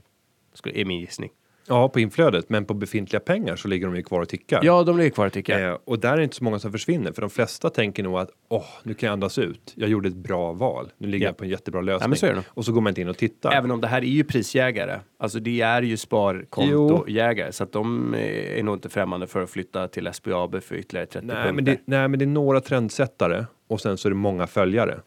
Är 0.65 0.85
min 0.85 1.01
gissning. 1.01 1.31
Ja, 1.69 1.89
på 1.89 2.01
inflödet, 2.01 2.49
men 2.49 2.65
på 2.65 2.75
befintliga 2.75 3.21
pengar 3.21 3.57
så 3.57 3.69
ligger 3.69 3.87
de 3.87 3.97
ju 3.97 4.03
kvar 4.03 4.21
och 4.21 4.29
tickar. 4.29 4.61
Ja, 4.63 4.83
de 4.83 4.99
ligger 4.99 5.11
kvar 5.11 5.29
tycker 5.29 5.59
jag. 5.59 5.71
Eh, 5.73 5.79
och 5.85 5.99
där 5.99 6.13
är 6.13 6.17
det 6.17 6.23
inte 6.23 6.37
så 6.37 6.45
många 6.45 6.59
som 6.59 6.73
försvinner, 6.73 7.13
för 7.13 7.21
de 7.21 7.31
flesta 7.31 7.71
tänker 7.71 8.03
nog 8.03 8.19
att 8.19 8.31
åh, 8.49 8.65
nu 8.83 8.95
kan 8.95 9.07
jag 9.07 9.13
andas 9.13 9.39
ut. 9.39 9.73
Jag 9.77 9.89
gjorde 9.89 10.09
ett 10.09 10.15
bra 10.15 10.53
val. 10.53 10.91
Nu 10.99 11.09
ligger 11.09 11.27
Ja. 11.27 11.29
jag 11.29 11.37
på 11.37 11.45
en 11.45 11.51
jättebra 11.51 11.81
lösning. 11.81 12.11
men 12.11 12.19
så 12.19 12.27
är 12.27 12.35
det 12.35 12.43
och 12.49 12.65
så 12.65 12.73
går 12.73 12.81
man 12.81 12.91
inte 12.91 13.01
in 13.01 13.09
och 13.09 13.17
tittar. 13.17 13.53
Även 13.53 13.71
om 13.71 13.81
det 13.81 13.87
här 13.87 14.03
är 14.03 14.07
ju 14.07 14.25
prisjägare. 14.25 14.99
Alltså 15.19 15.41
det 15.41 15.61
är 15.61 15.83
ju 15.83 15.97
sparkontojägare. 15.97 17.53
Så 17.53 17.65
att 17.65 17.73
de 17.73 18.15
eh, 18.15 18.59
är 18.59 18.63
nog 18.63 18.75
inte 18.77 18.89
främmande 18.89 19.27
för 19.27 19.43
att 19.43 19.51
flytta 19.51 19.89
till 19.89 20.13
SBAB 20.13 20.63
för 20.63 20.75
ytterligare 20.75 21.07
30 21.07 21.27
nej, 21.27 21.37
punkter. 21.37 21.53
men 21.53 21.65
det, 21.65 21.81
nej, 21.85 22.09
men 22.09 22.19
det 22.19 22.25
är 22.25 22.27
några 22.27 22.61
trendsättare 22.61 23.45
och 23.69 23.81
sen 23.81 23.97
så 23.97 24.09
är 24.09 24.11
det 24.11 24.17
många 24.17 24.47
följare. 24.47 25.01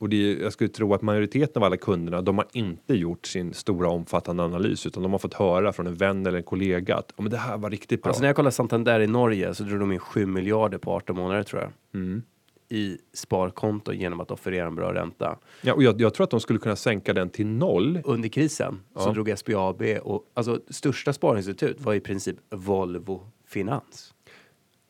Och 0.00 0.08
det 0.08 0.32
jag 0.32 0.52
skulle 0.52 0.70
tro 0.70 0.94
att 0.94 1.02
majoriteten 1.02 1.62
av 1.62 1.66
alla 1.66 1.76
kunderna, 1.76 2.22
de 2.22 2.38
har 2.38 2.46
inte 2.52 2.94
gjort 2.94 3.26
sin 3.26 3.54
stora 3.54 3.88
omfattande 3.88 4.42
analys, 4.42 4.86
utan 4.86 5.02
de 5.02 5.12
har 5.12 5.18
fått 5.18 5.34
höra 5.34 5.72
från 5.72 5.86
en 5.86 5.94
vän 5.94 6.26
eller 6.26 6.38
en 6.38 6.44
kollega 6.44 6.96
att 6.96 7.10
oh, 7.10 7.22
men 7.22 7.30
det 7.30 7.36
här 7.36 7.58
var 7.58 7.70
riktigt 7.70 8.02
bra. 8.02 8.10
Alltså 8.10 8.20
när 8.22 8.28
jag 8.28 8.36
kollar 8.36 8.50
Santander 8.50 9.00
i 9.00 9.06
Norge 9.06 9.54
så 9.54 9.62
drog 9.64 9.80
de 9.80 9.92
in 9.92 9.98
7 9.98 10.26
miljarder 10.26 10.78
på 10.78 10.92
18 10.92 11.16
månader 11.16 11.42
tror 11.42 11.62
jag. 11.62 11.72
Mm. 12.00 12.22
I 12.70 12.98
sparkonto 13.14 13.92
genom 13.92 14.20
att 14.20 14.30
offerera 14.30 14.66
en 14.66 14.74
bra 14.74 14.94
ränta. 14.94 15.38
ja, 15.62 15.74
och 15.74 15.82
jag, 15.82 16.00
jag 16.00 16.14
tror 16.14 16.24
att 16.24 16.30
de 16.30 16.40
skulle 16.40 16.58
kunna 16.58 16.76
sänka 16.76 17.12
den 17.12 17.30
till 17.30 17.46
noll. 17.46 18.00
Under 18.04 18.28
krisen 18.28 18.80
så 18.96 19.08
Ja. 19.08 19.12
drog 19.12 19.38
SBAB 19.38 19.82
och 20.02 20.22
alltså 20.34 20.60
största 20.70 21.12
sparinstitut 21.12 21.80
var 21.80 21.94
i 21.94 22.00
princip 22.00 22.36
Volvo 22.50 23.26
Finans. 23.46 24.14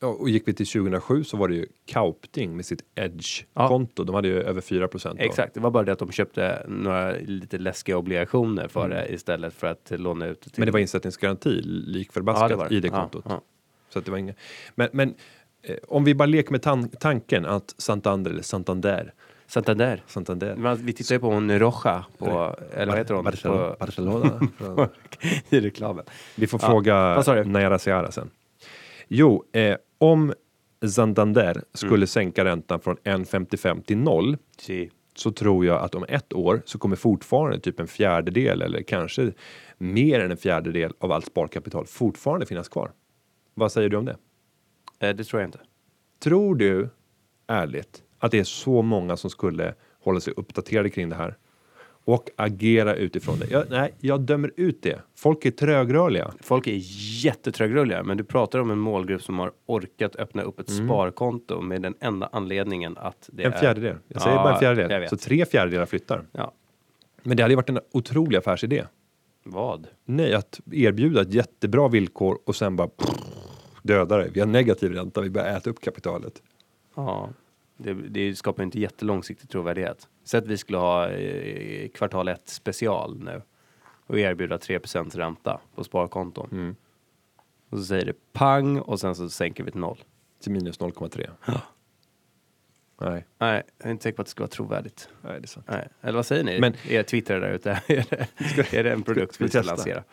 Ja, 0.01 0.07
och 0.07 0.29
gick 0.29 0.47
vi 0.47 0.53
till 0.53 0.67
2007 0.67 1.23
så 1.23 1.37
var 1.37 1.47
det 1.47 1.55
ju 1.55 1.65
Kaupting 1.85 2.55
med 2.55 2.65
sitt 2.65 2.83
Edge-konto. 2.95 4.03
De 4.03 4.15
hade 4.15 4.27
ju 4.27 4.41
över 4.41 4.61
4 4.61 4.87
procent. 4.87 5.19
Exakt, 5.19 5.53
det 5.53 5.59
var 5.59 5.71
bara 5.71 5.83
det 5.83 5.91
att 5.91 5.99
de 5.99 6.11
köpte 6.11 6.65
några 6.67 7.11
lite 7.11 7.57
läskiga 7.57 7.97
obligationer 7.97 8.67
för 8.67 8.89
det 8.89 9.13
istället 9.13 9.53
för 9.53 9.67
att 9.67 9.91
låna 9.91 10.25
ut 10.25 10.41
till... 10.41 10.51
Mm. 10.51 10.55
Men 10.57 10.65
det 10.65 10.71
var 10.71 10.79
insättningsgaranti 10.79 11.61
lik 11.61 12.11
förbaskat 12.11 12.71
i 12.71 12.79
det 12.79 12.89
kontot. 12.89 13.23
Ja, 13.27 13.31
ja. 13.33 13.41
Så 13.89 13.99
att 13.99 14.05
det 14.05 14.11
var 14.11 14.17
inga... 14.17 14.33
Men, 14.75 14.89
men 14.91 15.15
eh, 15.63 15.75
om 15.87 16.03
vi 16.03 16.15
bara 16.15 16.25
leker 16.25 16.51
med 16.51 16.61
tan 16.61 16.89
tanken 16.89 17.45
att 17.45 17.75
Santander 17.77 18.31
eller 18.31 18.41
Santander, 18.41 19.13
Santander. 19.47 20.03
Santander 20.07 20.55
Men 20.55 20.85
Vi 20.85 20.93
tittar 20.93 21.15
ju 21.15 21.19
på 21.19 21.27
hon 21.27 21.59
Roja 21.59 22.05
på, 22.17 22.55
eller 22.73 22.85
vad 22.91 22.97
heter 22.97 23.13
hon? 23.13 23.23
Barcelona, 23.23 23.69
På, 23.69 23.75
Barcelona. 23.79 24.89
I 25.49 25.59
reklamen. 25.59 26.05
vi 26.35 26.47
får 26.47 26.59
Ja, 26.63 26.67
fråga? 26.67 27.43
Nayara 27.43 27.79
Seara 27.79 28.11
sen. 28.11 28.29
Jo, 29.07 29.43
eh, 29.51 29.75
om 29.99 30.33
Santander 30.93 31.63
skulle 31.73 31.95
Mm. 31.95 32.07
sänka 32.07 32.45
räntan 32.45 32.79
från 32.79 32.97
1,55 33.03 33.81
till 33.81 33.97
0 33.97 34.37
Si. 34.57 34.89
så 35.15 35.31
tror 35.31 35.65
jag 35.65 35.81
att 35.81 35.95
om 35.95 36.05
ett 36.09 36.33
år 36.33 36.61
så 36.65 36.77
kommer 36.79 36.95
fortfarande 36.95 37.59
typ 37.59 37.79
en 37.79 37.87
fjärdedel 37.87 38.61
eller 38.61 38.81
kanske 38.81 39.31
mer 39.77 40.19
än 40.19 40.31
en 40.31 40.37
fjärdedel 40.37 40.93
av 40.99 41.11
allt 41.11 41.25
sparkapital 41.25 41.85
fortfarande 41.85 42.45
finnas 42.45 42.69
kvar. 42.69 42.91
Vad 43.53 43.71
säger 43.71 43.89
du 43.89 43.97
om 43.97 44.05
det? 44.05 44.17
Eh, 44.99 45.15
det 45.15 45.23
tror 45.23 45.41
jag 45.41 45.47
inte. 45.47 45.59
Tror 46.19 46.55
du 46.55 46.89
ärligt 47.47 48.03
att 48.19 48.31
det 48.31 48.39
är 48.39 48.43
så 48.43 48.81
många 48.81 49.17
som 49.17 49.29
skulle 49.29 49.73
hålla 50.03 50.19
sig 50.19 50.33
uppdaterade 50.37 50.89
kring 50.89 51.09
det 51.09 51.15
här 51.15 51.37
och 52.13 52.29
agera 52.35 52.95
utifrån 52.95 53.39
det? 53.39 53.47
Jag, 53.51 53.65
nej, 53.69 53.93
jag 53.99 54.21
dömer 54.21 54.51
ut 54.55 54.81
det. 54.81 54.99
Folk 55.15 55.45
är 55.45 55.51
trögrörliga. 55.51 56.31
Folk 56.41 56.67
är 56.67 56.79
jättetrögrörliga, 57.25 58.03
men 58.03 58.17
du 58.17 58.23
pratar 58.23 58.59
om 58.59 58.71
en 58.71 58.79
målgrupp 58.79 59.21
som 59.21 59.39
har 59.39 59.51
orkat 59.65 60.15
öppna 60.15 60.41
upp 60.41 60.59
ett 60.59 60.69
sparkonto 60.69 61.61
med 61.61 61.81
den 61.81 61.95
enda 61.99 62.29
anledningen 62.31 62.97
att 62.97 63.29
det 63.33 63.43
Mm. 63.43 63.51
En 63.51 63.57
är... 63.57 63.61
fjärdedel. 63.61 63.95
Jag 64.07 64.21
säger 64.21 64.35
Ja, 64.35 64.43
bara 64.43 64.53
en 64.53 64.59
fjärdedel. 64.59 65.09
Så 65.09 65.17
tre 65.17 65.45
fjärdedelar 65.45 65.85
flyttar. 65.85 66.25
Ja. 66.31 66.51
Men 67.23 67.37
det 67.37 67.43
hade 67.43 67.51
ju 67.51 67.55
varit 67.55 67.69
en 67.69 67.79
otrolig 67.91 68.37
affärsidé. 68.37 68.83
Vad? 69.43 69.87
Nej, 70.05 70.33
att 70.33 70.59
erbjuda 70.71 71.21
ett 71.21 71.33
jättebra 71.33 71.87
villkor 71.87 72.39
och 72.45 72.55
sen 72.55 72.75
bara 72.75 72.89
döda 73.83 74.17
det. 74.17 74.29
Vi 74.33 74.39
har 74.39 74.47
negativ 74.47 74.91
ränta, 74.93 75.21
vi 75.21 75.29
börjar 75.29 75.57
äta 75.57 75.69
upp 75.69 75.81
kapitalet. 75.81 76.33
Ja. 76.95 77.29
Det, 77.81 77.93
det 77.93 78.35
skapar 78.35 78.63
inte 78.63 78.79
jättelångsiktig 78.79 79.49
trovärdighet. 79.49 80.07
Så 80.23 80.37
att 80.37 80.47
vi 80.47 80.57
skulle 80.57 80.77
ha 80.77 81.09
eh, 81.09 81.89
kvartal 81.89 82.27
1 82.27 82.49
special 82.49 83.19
nu 83.19 83.41
och 84.05 84.19
erbjuda 84.19 84.57
3% 84.57 85.17
ränta 85.17 85.59
på 85.75 85.83
sparkonton. 85.83 86.49
Mm. 86.51 86.75
Och 87.69 87.77
så 87.77 87.83
säger 87.83 88.05
det 88.05 88.13
pang 88.33 88.79
och 88.79 88.99
sen 88.99 89.15
så 89.15 89.29
sänker 89.29 89.63
vi 89.63 89.71
till 89.71 89.79
noll. 89.81 90.03
Till 90.43 90.51
minus 90.51 90.79
0,3. 90.79 91.29
Nej, 93.01 93.25
Nej, 93.37 93.63
jag 93.77 93.87
är 93.87 93.91
inte 93.91 94.03
säker 94.03 94.15
på 94.15 94.21
att 94.21 94.25
det 94.25 94.31
ska 94.31 94.41
vara 94.43 94.49
trovärdigt. 94.49 95.09
nej, 95.21 95.39
det 95.39 95.45
är 95.45 95.47
sant. 95.47 95.65
Nej. 95.69 95.87
Eller 96.01 96.15
vad 96.15 96.25
säger 96.25 96.43
ni? 96.43 96.59
Men- 96.59 96.73
er 96.89 97.03
Twitter 97.03 97.39
där 97.39 97.51
ute? 97.51 97.71
är, 97.87 98.05
det, 98.55 98.73
är 98.73 98.83
det 98.83 98.91
en 98.91 99.03
produkt 99.03 99.33
ska 99.35 99.43
vi 99.43 99.49
ska 99.49 99.61
lansera? 99.61 100.03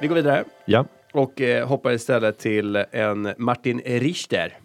Vi 0.00 0.06
går 0.08 0.14
vidare 0.14 0.44
Ja, 0.64 0.84
och 1.12 1.40
eh, 1.40 1.68
hoppar 1.68 1.92
istället 1.92 2.38
till 2.38 2.76
en 2.76 3.34
Martin 3.38 3.80
Richter. 3.84 4.58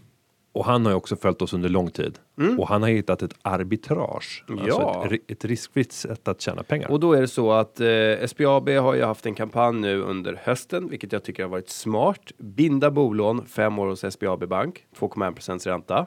Och 0.54 0.66
han 0.66 0.86
har 0.86 0.92
ju 0.92 0.96
också 0.96 1.16
följt 1.16 1.42
oss 1.42 1.54
under 1.54 1.70
lång 1.70 1.90
tid. 1.92 2.20
Och 2.60 2.68
han 2.68 2.82
har 2.82 2.90
hittat 2.90 3.22
ett 3.22 3.34
arbitrage. 3.42 4.44
Alltså 4.50 4.66
Ja. 4.68 5.06
ett, 5.06 5.12
ri- 5.12 5.22
ett 5.28 5.46
riskfritt 5.46 5.92
sätt 5.94 6.28
att 6.28 6.42
tjäna 6.42 6.64
pengar. 6.64 6.92
Och 6.92 7.00
då 7.00 7.14
är 7.14 7.22
det 7.22 7.28
så 7.28 7.52
att 7.52 7.80
eh, 7.80 8.28
SBAB 8.28 8.70
har 8.70 8.94
ju 8.94 9.04
haft 9.04 9.26
en 9.26 9.36
kampanj 9.36 9.80
nu 9.82 10.02
under 10.02 10.40
hösten, 10.44 10.90
vilket 10.90 11.12
jag 11.12 11.24
tycker 11.24 11.44
har 11.44 11.50
varit 11.50 11.70
smart. 11.70 12.32
Binda 12.38 12.92
bolån 12.92 13.46
fem 13.46 13.80
år 13.80 13.88
hos 13.88 14.06
SBAB 14.14 14.48
Bank, 14.48 14.86
2,1 15.00 15.34
procents 15.34 15.68
ränta. 15.68 16.06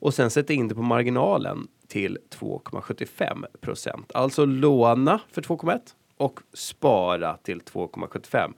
Och 0.00 0.14
sen 0.14 0.30
sätta 0.30 0.52
in 0.52 0.68
det 0.68 0.74
på 0.74 0.82
marginalen 0.82 1.66
till 1.88 2.18
2,75 2.40 3.44
procent. 3.60 4.10
Alltså 4.14 4.44
låna 4.44 5.20
för 5.32 5.42
2,1 5.42 5.78
och 6.16 6.40
spara 6.54 7.36
till 7.36 7.60
2,75. 7.60 8.52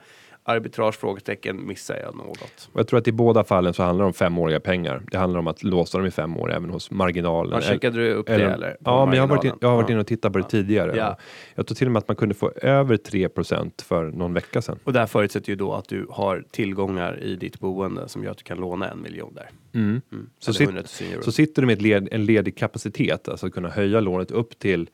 Arbitrage? 0.51 0.95
Frågetecken. 0.95 1.67
Missar 1.67 1.97
jag 1.97 2.17
något? 2.17 2.71
Jag 2.75 2.87
tror 2.89 2.99
att 2.99 3.09
i 3.09 3.13
båda 3.13 3.45
fallen 3.45 3.75
så 3.75 3.83
handlar 3.83 4.03
det 4.05 4.07
om 4.07 4.13
femåriga 4.13 4.61
pengar. 4.61 5.03
Det 5.11 5.19
handlar 5.19 5.41
om 5.41 5.47
att 5.47 5.63
låsa 5.63 5.99
dem 5.99 6.07
i 6.07 6.11
fem 6.11 6.37
år 6.37 6.53
även 6.53 6.71
hos 6.71 6.91
marginalen. 6.91 7.53
Ja, 7.55 7.61
checkade 7.61 7.97
du 7.99 8.13
upp 8.13 8.27
det 8.27 8.33
eller? 8.35 8.77
Ja, 8.81 9.07
men 9.07 9.15
jag 9.15 9.23
har 9.23 9.29
varit, 9.29 9.45
in, 9.45 9.53
jag 9.61 9.69
har 9.69 9.77
varit 9.77 9.89
Ja. 9.89 9.93
inne 9.93 10.01
och 10.01 10.07
tittat 10.07 10.33
på 10.33 10.39
det 10.39 10.45
tidigare. 10.49 10.97
Ja. 10.97 11.17
Jag 11.55 11.67
tror 11.67 11.75
till 11.77 11.87
och 11.87 11.93
med 11.93 12.01
att 12.01 12.09
man 12.09 12.17
kunde 12.17 12.35
få 12.35 12.51
över 12.63 12.97
3% 12.97 13.83
för 13.83 14.05
någon 14.11 14.35
vecka 14.35 14.63
sedan. 14.63 14.79
Och 14.85 14.93
det 14.93 14.99
här 14.99 15.07
förutsätter 15.07 15.51
ju 15.51 15.57
då 15.57 15.73
att 15.75 15.89
du 15.89 16.07
har 16.11 16.45
tillgångar 16.51 17.23
i 17.23 17.37
ditt 17.37 17.61
boende 17.61 18.09
som 18.09 18.25
gör 18.25 18.31
att 18.31 18.39
du 18.39 18.45
kan 18.45 18.59
låna 18.59 18.91
en 18.91 19.03
miljon 19.03 19.35
där. 19.35 19.51
Mm. 19.75 20.01
Så, 20.39 20.51
Eller 20.51 20.59
sit, 20.59 20.69
100 20.69 20.83
000 21.01 21.11
euro. 21.13 21.23
så 21.23 21.33
sitter 21.33 21.63
du 21.63 21.67
med 21.67 21.83
led, 21.83 22.09
en 22.13 22.25
ledig 22.25 22.57
kapacitet, 22.57 23.29
alltså 23.29 23.47
att 23.47 23.53
kunna 23.53 23.69
höja 23.69 24.01
lånet 24.01 24.31
upp 24.31 24.59
till, 24.59 24.89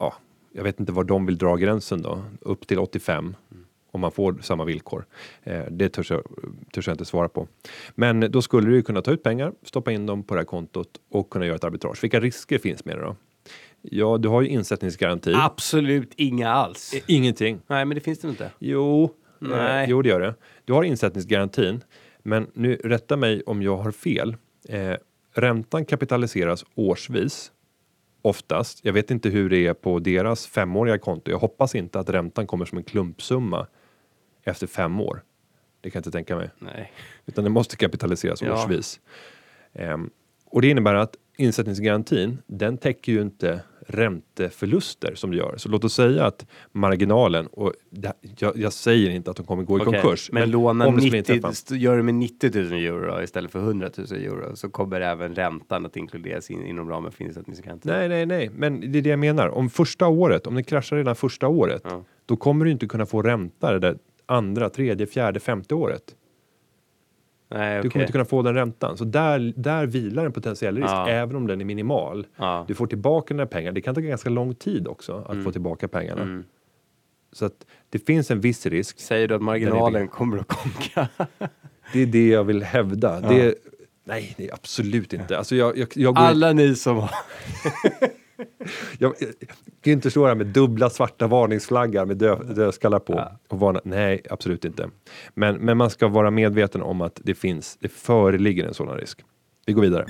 ja, 0.00 0.14
jag 0.52 0.62
vet 0.64 0.80
inte 0.80 0.92
var 0.92 1.04
de 1.04 1.26
vill 1.26 1.38
dra 1.38 1.56
gränsen 1.56 2.02
då, 2.02 2.22
upp 2.40 2.66
till 2.66 2.78
85 2.78 3.36
om 3.98 4.00
man 4.00 4.12
får 4.12 4.38
samma 4.42 4.64
villkor. 4.64 5.06
Eh, 5.42 5.64
det 5.70 5.88
törs 5.88 6.10
jag, 6.10 6.22
törs 6.72 6.86
jag 6.86 6.94
inte 6.94 7.04
svara 7.04 7.28
på. 7.28 7.48
Men 7.94 8.20
då 8.20 8.42
skulle 8.42 8.70
du 8.70 8.82
kunna 8.82 9.02
ta 9.02 9.10
ut 9.10 9.22
pengar, 9.22 9.52
stoppa 9.62 9.92
in 9.92 10.06
dem 10.06 10.22
på 10.22 10.34
det 10.34 10.40
här 10.40 10.44
kontot 10.44 10.88
och 11.10 11.30
kunna 11.30 11.46
göra 11.46 11.56
ett 11.56 11.64
arbitrage. 11.64 12.04
Vilka 12.04 12.20
risker 12.20 12.58
finns 12.58 12.84
med 12.84 12.96
det 12.96 13.02
då? 13.02 13.16
Ja, 13.82 14.18
du 14.18 14.28
har 14.28 14.42
ju 14.42 14.48
insättningsgaranti. 14.48 15.32
Absolut 15.36 16.12
inga 16.16 16.50
alls. 16.50 16.94
Eh, 16.94 17.02
Ingenting. 17.06 17.60
Nej, 17.66 17.84
men 17.84 17.94
det 17.94 18.00
finns 18.00 18.18
det 18.18 18.28
inte. 18.28 18.50
Jo, 18.58 19.10
Nej. 19.38 19.84
Eh, 19.84 19.90
jo 19.90 20.02
det 20.02 20.08
gör 20.08 20.20
det. 20.20 20.34
Du 20.64 20.72
har 20.72 20.82
insättningsgarantin, 20.82 21.84
men 22.22 22.46
nu 22.54 22.74
rätta 22.74 23.16
mig 23.16 23.42
om 23.46 23.62
jag 23.62 23.76
har 23.76 23.90
fel. 23.92 24.36
Eh, 24.68 24.94
räntan 25.34 25.84
kapitaliseras 25.84 26.64
årsvis 26.74 27.52
oftast. 28.22 28.80
Jag 28.84 28.92
vet 28.92 29.10
inte 29.10 29.28
hur 29.28 29.50
det 29.50 29.66
är 29.66 29.74
på 29.74 29.98
deras 29.98 30.46
femåriga 30.46 30.98
konto. 30.98 31.30
Jag 31.30 31.38
hoppas 31.38 31.74
inte 31.74 31.98
att 31.98 32.10
räntan 32.10 32.46
kommer 32.46 32.64
som 32.64 32.78
en 32.78 32.84
klumpsumma 32.84 33.66
efter 34.50 34.66
fem 34.66 35.00
år. 35.00 35.22
Det 35.80 35.90
kan 35.90 35.98
jag 35.98 36.00
inte 36.00 36.10
tänka 36.10 36.36
mig. 36.36 36.50
Nej. 36.58 36.92
Utan 37.26 37.44
det 37.44 37.50
måste 37.50 37.76
kapitaliseras 37.76 38.42
Ja. 38.42 38.52
årsvis. 38.64 39.00
Ehm, 39.72 40.10
och 40.46 40.62
det 40.62 40.68
innebär 40.68 40.94
att 40.94 41.16
insättningsgarantin, 41.36 42.38
den 42.46 42.78
täcker 42.78 43.12
ju 43.12 43.22
inte 43.22 43.60
ränteförluster 43.86 45.14
som 45.14 45.30
det 45.30 45.36
gör. 45.36 45.54
Så 45.56 45.68
låt 45.68 45.84
oss 45.84 45.94
säga 45.94 46.24
att 46.26 46.46
marginalen, 46.72 47.46
och 47.46 47.72
det, 47.90 48.12
jag, 48.38 48.56
jag 48.58 48.72
säger 48.72 49.10
inte 49.10 49.30
att 49.30 49.36
de 49.36 49.46
kommer 49.46 49.62
gå 49.62 49.78
i 49.78 49.80
Okej, 49.82 50.00
konkurs. 50.00 50.30
Men, 50.32 50.50
låna 50.50 50.84
det 50.90 51.00
skulle 51.00 51.16
90, 51.18 51.32
inträffa. 51.34 51.48
st- 51.52 51.76
gör 51.76 51.96
det 51.96 52.02
med 52.02 52.14
90 52.14 52.50
000 52.62 52.72
euro 52.72 53.22
istället 53.22 53.50
för 53.50 53.58
100 53.58 53.90
000 53.96 54.06
euro 54.12 54.56
så 54.56 54.70
kommer 54.70 55.00
även 55.00 55.34
räntan 55.34 55.86
att 55.86 55.96
inkluderas 55.96 56.50
in, 56.50 56.66
inom 56.66 56.90
ramen 56.90 57.12
för 57.12 57.24
insättningsgarantin. 57.24 57.92
Nej, 57.92 58.08
nej, 58.08 58.26
nej, 58.26 58.50
men 58.54 58.92
det 58.92 58.98
är 58.98 59.02
det 59.02 59.10
jag 59.10 59.18
menar. 59.18 59.48
Om 59.48 59.70
första 59.70 60.06
året, 60.08 60.46
om 60.46 60.54
det 60.54 60.62
kraschar 60.62 60.96
redan 60.96 61.16
första 61.16 61.48
året, 61.48 61.82
Ja. 61.84 62.04
då 62.26 62.36
kommer 62.36 62.64
du 62.64 62.70
inte 62.70 62.86
kunna 62.86 63.06
få 63.06 63.22
ränta 63.22 63.72
det 63.72 63.78
där 63.78 63.98
andra, 64.28 64.70
tredje, 64.70 65.06
fjärde, 65.06 65.40
femte 65.40 65.74
året. 65.74 66.02
Nej, 67.50 67.74
Du 67.74 67.78
okej. 67.80 67.90
kommer 67.90 68.02
inte 68.04 68.12
kunna 68.12 68.24
få 68.24 68.42
den 68.42 68.54
räntan. 68.54 68.96
Så 68.96 69.04
där, 69.04 69.52
där 69.56 69.86
vilar 69.86 70.26
en 70.26 70.32
potentiell 70.32 70.76
risk, 70.76 70.88
Ja. 70.88 71.08
även 71.08 71.36
om 71.36 71.46
den 71.46 71.60
är 71.60 71.64
minimal. 71.64 72.26
Ja. 72.36 72.64
Du 72.68 72.74
får 72.74 72.86
tillbaka 72.86 73.34
dina 73.34 73.46
pengar. 73.46 73.72
Det 73.72 73.80
kan 73.80 73.94
ta 73.94 74.00
ganska 74.00 74.30
lång 74.30 74.54
tid 74.54 74.88
också 74.88 75.24
att 75.28 75.44
få 75.44 75.52
tillbaka 75.52 75.88
pengarna. 75.88 76.22
Mm. 76.22 76.44
Så 77.32 77.44
att 77.44 77.66
det 77.90 77.98
finns 77.98 78.30
en 78.30 78.40
viss 78.40 78.66
risk. 78.66 79.00
Säger 79.00 79.28
du 79.28 79.34
att 79.34 79.42
marginalen 79.42 80.08
kommer 80.08 80.38
att 80.38 80.48
konka? 80.48 81.08
Det 81.92 82.02
är 82.02 82.06
det 82.06 82.28
jag 82.28 82.44
vill 82.44 82.62
hävda. 82.62 83.20
Det 83.20 83.40
är, 83.46 83.54
nej, 84.04 84.34
det 84.36 84.48
är 84.48 84.54
absolut 84.54 85.12
inte. 85.12 85.38
Alltså 85.38 85.56
jag, 85.56 85.76
jag, 85.78 85.88
jag, 85.94 86.18
Alla 86.18 86.52
ni 86.52 86.74
som 86.74 86.96
har... 86.96 87.10
jag, 88.98 89.14
jag, 89.18 89.30
kan 89.80 89.92
inte 89.92 90.10
stå 90.10 90.26
här 90.26 90.34
med 90.34 90.46
dubbla 90.46 90.90
svarta 90.90 91.26
varningsflaggar 91.26 92.06
med 92.06 92.16
dö, 92.16 92.44
dödskallar 92.44 92.98
på. 92.98 93.12
Ja. 93.12 93.38
Och 93.48 93.60
varna, 93.60 93.80
nej, 93.84 94.22
absolut 94.30 94.64
inte. 94.64 94.90
Men, 95.34 95.56
men 95.56 95.76
man 95.76 95.90
ska 95.90 96.08
vara 96.08 96.30
medveten 96.30 96.82
om 96.82 97.00
att 97.00 97.20
det 97.24 97.34
finns, 97.34 97.76
det 97.80 97.88
föreligger 97.88 98.66
en 98.66 98.74
sådan 98.74 98.96
risk. 98.96 99.24
Vi 99.66 99.72
går 99.72 99.82
vidare. 99.82 100.06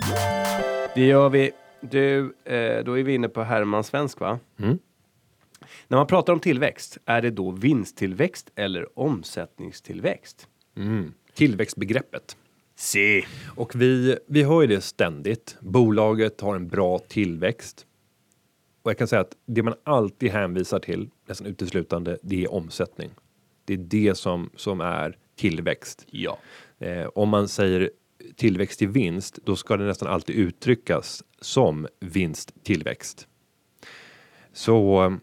Det 0.94 1.06
gör 1.06 1.28
vi. 1.28 1.50
Du, 1.80 2.34
eh, 2.44 2.84
då 2.84 2.98
är 2.98 3.02
vi 3.02 3.14
inne 3.14 3.28
på 3.28 3.42
Herman 3.42 3.84
Svensk 3.84 4.20
va? 4.20 4.38
Mm. 4.58 4.78
När 5.88 5.98
man 5.98 6.06
pratar 6.06 6.32
om 6.32 6.40
tillväxt, 6.40 6.98
är 7.04 7.22
det 7.22 7.30
då 7.30 7.50
vinsttillväxt 7.50 8.50
eller 8.54 8.98
omsättningstillväxt? 8.98 10.48
Mm. 10.76 11.12
Tillväxtbegreppet. 11.34 12.36
Se. 12.76 13.24
Och 13.56 13.74
vi, 13.74 14.18
vi 14.26 14.42
hör 14.42 14.60
ju 14.60 14.66
det 14.66 14.80
ständigt. 14.80 15.56
Bolaget 15.60 16.40
har 16.40 16.56
en 16.56 16.68
bra 16.68 16.98
tillväxt. 16.98 17.86
Och 18.88 18.92
jag 18.92 18.98
kan 18.98 19.08
säga 19.08 19.20
att 19.20 19.36
det 19.46 19.62
man 19.62 19.74
alltid 19.84 20.30
hänvisar 20.30 20.78
till, 20.78 21.10
nästan 21.26 21.46
uteslutande, 21.46 22.18
det 22.22 22.44
är 22.44 22.52
omsättning. 22.52 23.10
Det 23.64 23.72
är 23.72 23.76
det 23.78 24.14
som, 24.14 24.50
som 24.56 24.80
är 24.80 25.16
tillväxt. 25.36 26.06
Ja. 26.10 26.38
Eh, 26.78 27.06
om 27.14 27.28
man 27.28 27.48
säger 27.48 27.90
tillväxt 28.36 28.82
i 28.82 28.86
vinst, 28.86 29.38
då 29.44 29.56
ska 29.56 29.76
det 29.76 29.84
nästan 29.84 30.08
alltid 30.08 30.36
uttryckas 30.36 31.24
som 31.40 31.86
vinsttillväxt. 32.00 33.28
Så 34.52 35.16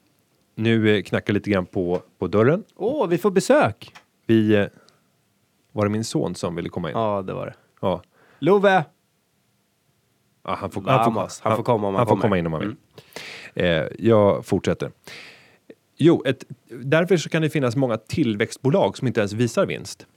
nu 0.56 1.04
knackar 1.04 1.34
lite 1.34 1.50
grann 1.50 1.66
på, 1.66 2.02
på 2.18 2.28
dörren. 2.28 2.64
Åh, 2.76 3.08
vi 3.08 3.18
får 3.18 3.32
besök! 3.32 3.94
Vi, 4.26 4.56
eh, 4.56 4.68
var 5.72 5.86
det 5.86 5.92
min 5.92 6.04
son 6.04 6.36
som 6.36 6.56
ville 6.56 6.70
komma 6.70 6.90
in? 6.90 6.98
Ja, 6.98 7.22
det 7.22 7.34
var 7.34 7.46
det. 7.46 7.56
Ja. 7.82 8.02
Love! 8.40 8.86
Ja, 10.44 10.56
han, 10.56 10.72
får, 10.72 10.82
han, 10.82 11.06
får, 11.06 11.12
Vamos. 11.12 11.42
Han 11.42 11.56
får 11.56 11.64
komma 11.64 11.88
om 11.88 11.96
han 11.96 12.00
han 12.00 12.08
får 12.08 12.18
komma 12.18 12.38
in 12.38 12.46
om 12.46 12.54
han 12.54 12.62
vill. 12.62 12.76
Eh, 13.56 13.84
jag 14.00 14.46
fortsätter. 14.46 14.92
Jo, 15.98 16.24
ett, 16.26 16.46
därför 16.68 17.18
så 17.18 17.30
kan 17.30 17.42
det 17.42 17.50
finnas 17.50 17.76
många 17.76 17.98
tillväxtbolag 17.98 18.98
som 18.98 19.08
inte 19.08 19.20
ens 19.20 19.34
visar 19.34 19.66
vinst. 19.66 20.08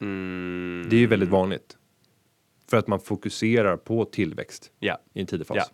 Mm. 0.00 0.86
Det 0.90 0.96
är 0.96 1.00
ju 1.00 1.06
väldigt 1.06 1.28
vanligt. 1.28 1.76
För 2.70 2.76
att 2.76 2.86
man 2.86 3.00
fokuserar 3.00 3.76
på 3.76 4.04
tillväxt 4.04 4.70
Ja. 4.78 4.98
i 5.14 5.20
en 5.20 5.26
tidig 5.26 5.46
fas. 5.46 5.56
Ja. 5.56 5.64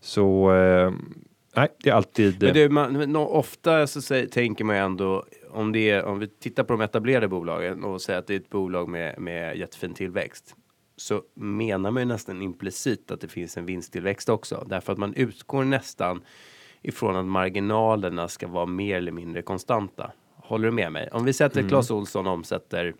Så 0.00 0.54
eh, 0.54 0.92
nej, 1.56 1.68
det 1.82 1.90
är 1.90 1.94
alltid... 1.94 2.42
Men 2.42 2.54
du, 2.54 2.68
man, 2.68 2.92
men 2.92 3.16
ofta 3.16 3.86
så 3.86 4.02
säger, 4.02 4.26
tänker 4.26 4.64
man 4.64 4.76
ju 4.76 4.82
ändå, 4.82 5.24
om, 5.50 5.72
det 5.72 5.90
är, 5.90 6.04
om 6.04 6.18
vi 6.18 6.28
tittar 6.28 6.64
på 6.64 6.72
de 6.72 6.80
etablerade 6.80 7.28
bolagen 7.28 7.84
och 7.84 8.02
säger 8.02 8.18
att 8.18 8.26
det 8.26 8.34
är 8.34 8.40
ett 8.40 8.50
bolag 8.50 8.88
med, 8.88 9.20
med 9.20 9.56
jättefin 9.56 9.94
tillväxt, 9.94 10.56
så 11.02 11.22
menar 11.34 11.90
man 11.90 12.02
ju 12.02 12.04
nästan 12.04 12.42
implicit 12.42 13.10
att 13.10 13.20
det 13.20 13.28
finns 13.28 13.56
en 13.56 13.66
vinsttillväxt 13.66 14.28
också. 14.28 14.66
Därför 14.68 14.92
att 14.92 14.98
man 14.98 15.14
utgår 15.14 15.64
nästan 15.64 16.24
ifrån 16.82 17.16
att 17.16 17.26
marginalerna 17.26 18.28
ska 18.28 18.48
vara 18.48 18.66
mer 18.66 18.96
eller 18.96 19.12
mindre 19.12 19.42
konstanta. 19.42 20.12
Håller 20.34 20.64
du 20.64 20.72
med 20.72 20.92
mig? 20.92 21.08
Om 21.12 21.24
vi 21.24 21.32
sätter 21.32 21.68
Clas 21.68 21.90
Ohlson 21.90 22.26
omsätter 22.26 22.94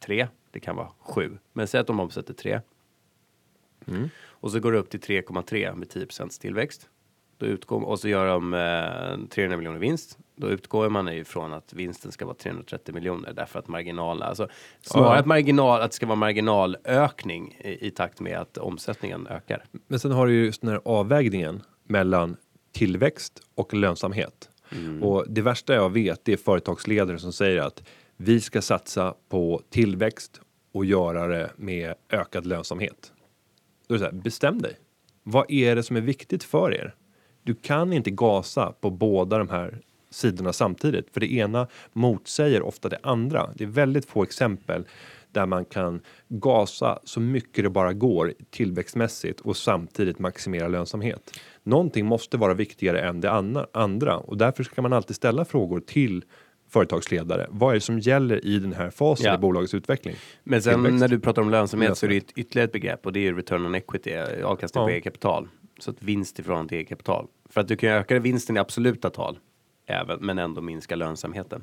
3, 0.00 0.28
det 0.50 0.60
kan 0.60 0.76
vara 0.76 0.90
7, 0.98 1.38
men 1.52 1.66
säg 1.66 1.80
att 1.80 1.86
de 1.86 2.00
omsätter 2.00 2.34
3. 2.34 2.60
Och 4.22 4.50
så 4.50 4.60
går 4.60 4.72
det 4.72 4.78
upp 4.78 4.90
till 4.90 5.00
3,3 5.00 5.76
med 5.76 5.88
10 5.88 6.06
tillväxt. 6.40 6.88
Då 7.38 7.46
utgår, 7.46 7.84
och 7.84 7.98
så 8.00 8.08
gör 8.08 8.26
de 8.26 8.54
eh, 8.54 9.28
300 9.28 9.56
miljoner 9.56 9.78
vinst. 9.78 10.18
Då 10.36 10.48
utgår 10.48 10.88
man 10.88 11.08
ifrån 11.08 11.52
att 11.52 11.72
vinsten 11.72 12.12
ska 12.12 12.24
vara 12.26 12.34
330 12.36 12.94
miljoner 12.94 13.32
därför 13.32 13.58
att 13.58 13.68
marginal, 13.68 14.22
alltså 14.22 14.48
snarare 14.80 15.14
Ja. 15.14 15.20
att 15.20 15.26
marginal, 15.26 15.80
att 15.80 15.90
det 15.90 15.94
ska 15.94 16.06
vara 16.06 16.16
marginalökning 16.16 17.58
i, 17.64 17.86
i 17.86 17.90
takt 17.90 18.20
med 18.20 18.38
att 18.38 18.58
omsättningen 18.58 19.26
ökar. 19.26 19.64
Men 19.86 20.00
sen 20.00 20.12
har 20.12 20.26
du 20.26 20.32
ju 20.32 20.44
just 20.44 20.60
den 20.60 20.70
här 20.70 20.80
avvägningen 20.84 21.62
mellan 21.84 22.36
tillväxt 22.72 23.40
och 23.54 23.74
lönsamhet. 23.74 24.48
Och 25.02 25.24
det 25.28 25.42
värsta 25.42 25.74
jag 25.74 25.90
vet 25.92 26.24
det 26.24 26.32
är 26.32 26.36
företagsledare 26.36 27.18
som 27.18 27.32
säger 27.32 27.60
att 27.62 27.82
vi 28.16 28.40
ska 28.40 28.62
satsa 28.62 29.14
på 29.28 29.62
tillväxt 29.70 30.40
och 30.72 30.84
göra 30.84 31.26
det 31.26 31.50
med 31.56 31.94
ökad 32.10 32.46
lönsamhet. 32.46 33.12
Då 33.88 33.94
är 33.94 33.98
det 33.98 34.04
så 34.04 34.10
här, 34.10 34.22
bestäm 34.22 34.62
dig. 34.62 34.76
Vad 35.22 35.50
är 35.50 35.76
det 35.76 35.82
som 35.82 35.96
är 35.96 36.00
viktigt 36.00 36.44
för 36.44 36.74
er? 36.74 36.94
Du 37.44 37.54
kan 37.54 37.92
inte 37.92 38.10
gasa 38.10 38.72
på 38.80 38.90
båda 38.90 39.38
de 39.38 39.48
här 39.48 39.78
sidorna 40.10 40.52
samtidigt, 40.52 41.10
för 41.12 41.20
det 41.20 41.32
ena 41.32 41.66
motsäger 41.92 42.62
ofta 42.62 42.88
det 42.88 42.98
andra. 43.02 43.50
Det 43.54 43.64
är 43.64 43.68
väldigt 43.68 44.04
få 44.06 44.22
exempel 44.22 44.84
där 45.32 45.46
man 45.46 45.64
kan 45.64 46.00
gasa 46.28 46.98
så 47.04 47.20
mycket 47.20 47.64
det 47.64 47.70
bara 47.70 47.92
går 47.92 48.34
tillväxtmässigt 48.50 49.40
och 49.40 49.56
samtidigt 49.56 50.18
maximera 50.18 50.68
lönsamhet. 50.68 51.40
Någonting 51.62 52.06
måste 52.06 52.36
vara 52.36 52.54
viktigare 52.54 53.00
än 53.00 53.20
det 53.20 53.30
andra- 53.72 54.16
och 54.16 54.36
därför 54.36 54.64
ska 54.64 54.82
man 54.82 54.92
alltid 54.92 55.16
ställa 55.16 55.44
frågor 55.44 55.80
till 55.80 56.24
företagsledare. 56.68 57.46
Vad 57.50 57.70
är 57.70 57.74
det 57.74 57.80
som 57.80 57.98
gäller 57.98 58.44
i 58.46 58.58
den 58.58 58.72
här 58.72 58.90
fasen 58.90 59.26
Ja. 59.26 59.34
i 59.34 59.38
bolagets 59.38 59.74
utveckling? 59.74 60.14
Men 60.44 60.62
sen 60.62 60.74
Tillväxt. 60.74 61.00
när 61.00 61.08
du 61.08 61.20
pratar 61.20 61.42
om 61.42 61.50
lönsamhet 61.50 61.98
så 61.98 62.06
är 62.06 62.10
det 62.10 62.16
ytterligare 62.16 62.64
ett 62.64 62.72
begrepp 62.72 63.06
och 63.06 63.12
det 63.12 63.26
är 63.28 63.34
return 63.34 63.66
on 63.66 63.74
equity, 63.74 64.14
avkastning 64.44 64.84
på 64.84 64.90
Ja. 64.90 64.92
eget 64.92 65.04
kapital. 65.04 65.48
Så 65.78 65.90
att 65.90 66.02
vinst 66.02 66.40
i 66.40 66.42
förhållande 66.42 66.68
till 66.68 66.78
eget 66.78 66.88
kapital. 66.88 67.26
För 67.48 67.60
att 67.60 67.68
du 67.68 67.76
kan 67.76 67.90
öka 67.90 68.18
vinsten 68.18 68.56
i 68.56 68.60
absoluta 68.60 69.10
tal, 69.10 69.38
även, 69.86 70.18
men 70.20 70.38
ändå 70.38 70.60
minska 70.60 70.96
lönsamheten. 70.96 71.62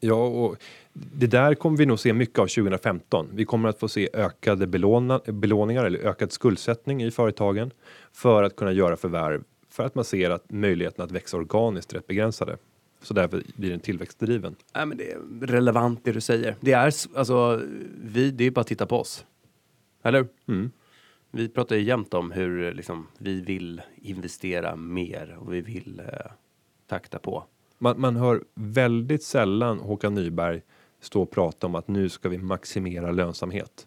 Ja, 0.00 0.26
och 0.26 0.56
det 0.92 1.26
där 1.26 1.54
kommer 1.54 1.78
vi 1.78 1.86
nog 1.86 1.98
se 1.98 2.12
mycket 2.12 2.38
av 2.38 2.46
2015. 2.46 3.28
Vi 3.32 3.44
kommer 3.44 3.68
att 3.68 3.78
få 3.78 3.88
se 3.88 4.08
ökade 4.12 4.66
belåna, 4.66 5.20
belåningar 5.26 5.84
eller 5.84 5.98
ökad 5.98 6.32
skuldsättning 6.32 7.02
i 7.02 7.10
företagen 7.10 7.70
för 8.12 8.42
att 8.42 8.56
kunna 8.56 8.72
göra 8.72 8.96
förvärv 8.96 9.44
för 9.68 9.84
att 9.84 9.94
man 9.94 10.04
ser 10.04 10.30
att 10.30 10.50
möjligheten 10.50 11.04
att 11.04 11.10
växa 11.10 11.36
organiskt 11.36 11.92
är 11.92 11.96
rätt 11.96 12.06
begränsade. 12.06 12.56
Så 13.02 13.14
därför 13.14 13.42
blir 13.56 13.70
den 13.70 13.80
tillväxtdriven. 13.80 14.56
Nej, 14.74 14.86
men 14.86 14.98
det 14.98 15.12
är 15.12 15.46
relevant 15.46 16.00
det 16.04 16.12
du 16.12 16.20
säger. 16.20 16.56
Det 16.60 16.72
är 16.72 16.84
alltså, 17.14 17.60
vi, 18.02 18.30
det 18.30 18.44
är 18.44 18.50
bara 18.50 18.60
att 18.60 18.66
titta 18.66 18.86
på 18.86 19.00
oss. 19.00 19.24
Eller 20.02 20.26
hur? 20.46 20.70
Vi 21.34 21.48
pratar 21.48 21.76
ju 21.76 21.82
jämt 21.82 22.14
om 22.14 22.30
hur 22.30 22.74
liksom, 22.74 23.06
vi 23.18 23.40
vill 23.40 23.82
investera 23.96 24.76
mer 24.76 25.36
och 25.40 25.54
vi 25.54 25.60
vill 25.60 26.00
eh, 26.00 26.32
takta 26.86 27.18
på. 27.18 27.44
Man, 27.78 28.00
man 28.00 28.16
hör 28.16 28.44
väldigt 28.54 29.22
sällan 29.22 29.78
Håkan 29.78 30.14
Nyberg 30.14 30.62
stå 31.00 31.22
och 31.22 31.30
prata 31.30 31.66
om 31.66 31.74
att 31.74 31.88
nu 31.88 32.08
ska 32.08 32.28
vi 32.28 32.38
maximera 32.38 33.10
lönsamhet. 33.10 33.86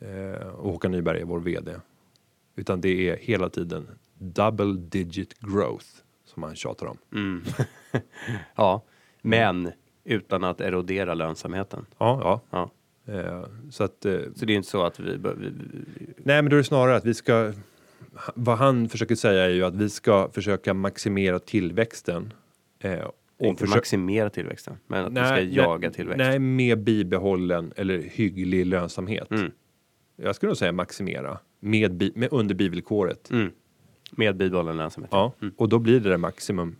Eh, 0.00 0.48
och 0.48 0.70
Håkan 0.72 0.92
Nyberg 0.92 1.20
är 1.20 1.24
vår 1.24 1.40
vd. 1.40 1.74
Utan 2.56 2.80
det 2.80 3.08
är 3.08 3.16
hela 3.16 3.48
tiden 3.48 3.88
double 4.14 4.80
digit 4.80 5.38
growth 5.40 5.86
som 6.24 6.40
man 6.40 6.54
tjatar 6.56 6.86
om. 6.86 6.98
Ja, 8.54 8.82
men 9.22 9.72
utan 10.04 10.44
att 10.44 10.60
erodera 10.60 11.14
lönsamheten. 11.14 11.86
Ja, 11.98 12.20
ja. 12.22 12.40
Ja. 12.50 12.70
Eh, 13.08 13.44
så 13.70 13.84
att 13.84 14.04
eh, 14.04 14.18
Så 14.36 14.44
det 14.44 14.52
är 14.52 14.56
inte 14.56 14.68
så 14.68 14.82
att 14.86 15.00
vi, 15.00 15.10
vi, 15.16 15.52
Nej, 16.16 16.42
men 16.42 16.50
då 16.50 16.56
är 16.56 16.58
det 16.58 16.64
snarare 16.64 16.96
att 16.96 17.04
vi 17.04 17.14
ska. 17.14 17.52
Vad 18.34 18.58
han 18.58 18.88
försöker 18.88 19.14
säga 19.14 19.44
är 19.44 19.48
ju 19.48 19.64
att 19.64 19.74
vi 19.74 19.90
ska 19.90 20.30
försöka 20.32 20.74
maximera 20.74 21.38
tillväxten. 21.38 22.32
Eh, 22.80 22.98
inte 23.40 23.64
försö- 23.64 23.70
maximera 23.76 24.30
tillväxten, 24.30 24.74
men 24.86 25.04
att 25.04 25.12
vi 25.12 25.16
ska 25.52 25.62
jaga 25.62 25.90
tillväxt. 25.90 26.18
Nej, 26.18 26.38
med 26.38 26.78
bibehållen 26.84 27.72
eller 27.76 27.98
hygglig 27.98 28.66
lönsamhet. 28.66 29.30
Mm. 29.30 29.50
Jag 30.16 30.36
skulle 30.36 30.48
nog 30.50 30.56
säga 30.56 30.72
maximera 30.72 31.38
med, 31.60 31.94
bi- 31.94 32.12
med 32.14 32.28
under 32.32 32.54
bivillkoret. 32.54 33.30
Mm. 33.30 33.50
Med 34.12 34.36
bibehållen 34.36 34.76
lönsamhet. 34.76 35.10
Ja, 35.12 35.32
och 35.56 35.68
då 35.68 35.78
blir 35.78 36.00
det 36.00 36.08
där 36.08 36.16
maximum 36.16 36.76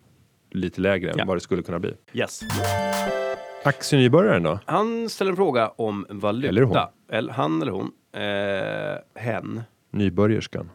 lite 0.51 0.81
lägre 0.81 1.11
än 1.11 1.19
Ja. 1.19 1.25
vad 1.27 1.37
det 1.37 1.41
skulle 1.41 1.63
kunna 1.63 1.79
bli. 1.79 1.95
Yes. 2.13 2.41
Aktienybörjaren 3.65 4.43
då? 4.43 4.59
Han 4.67 5.09
ställer 5.09 5.31
en 5.31 5.37
fråga 5.37 5.69
om 5.69 6.07
valuta. 6.11 6.49
Eller 6.49 6.63
hon. 6.63 6.79
Eller 7.11 7.33
han 7.33 7.63
eller 7.63 7.73
hon. 7.73 7.91
Eh, 8.13 9.23
hen. 9.23 9.63
Nybörjerskan. 9.91 10.71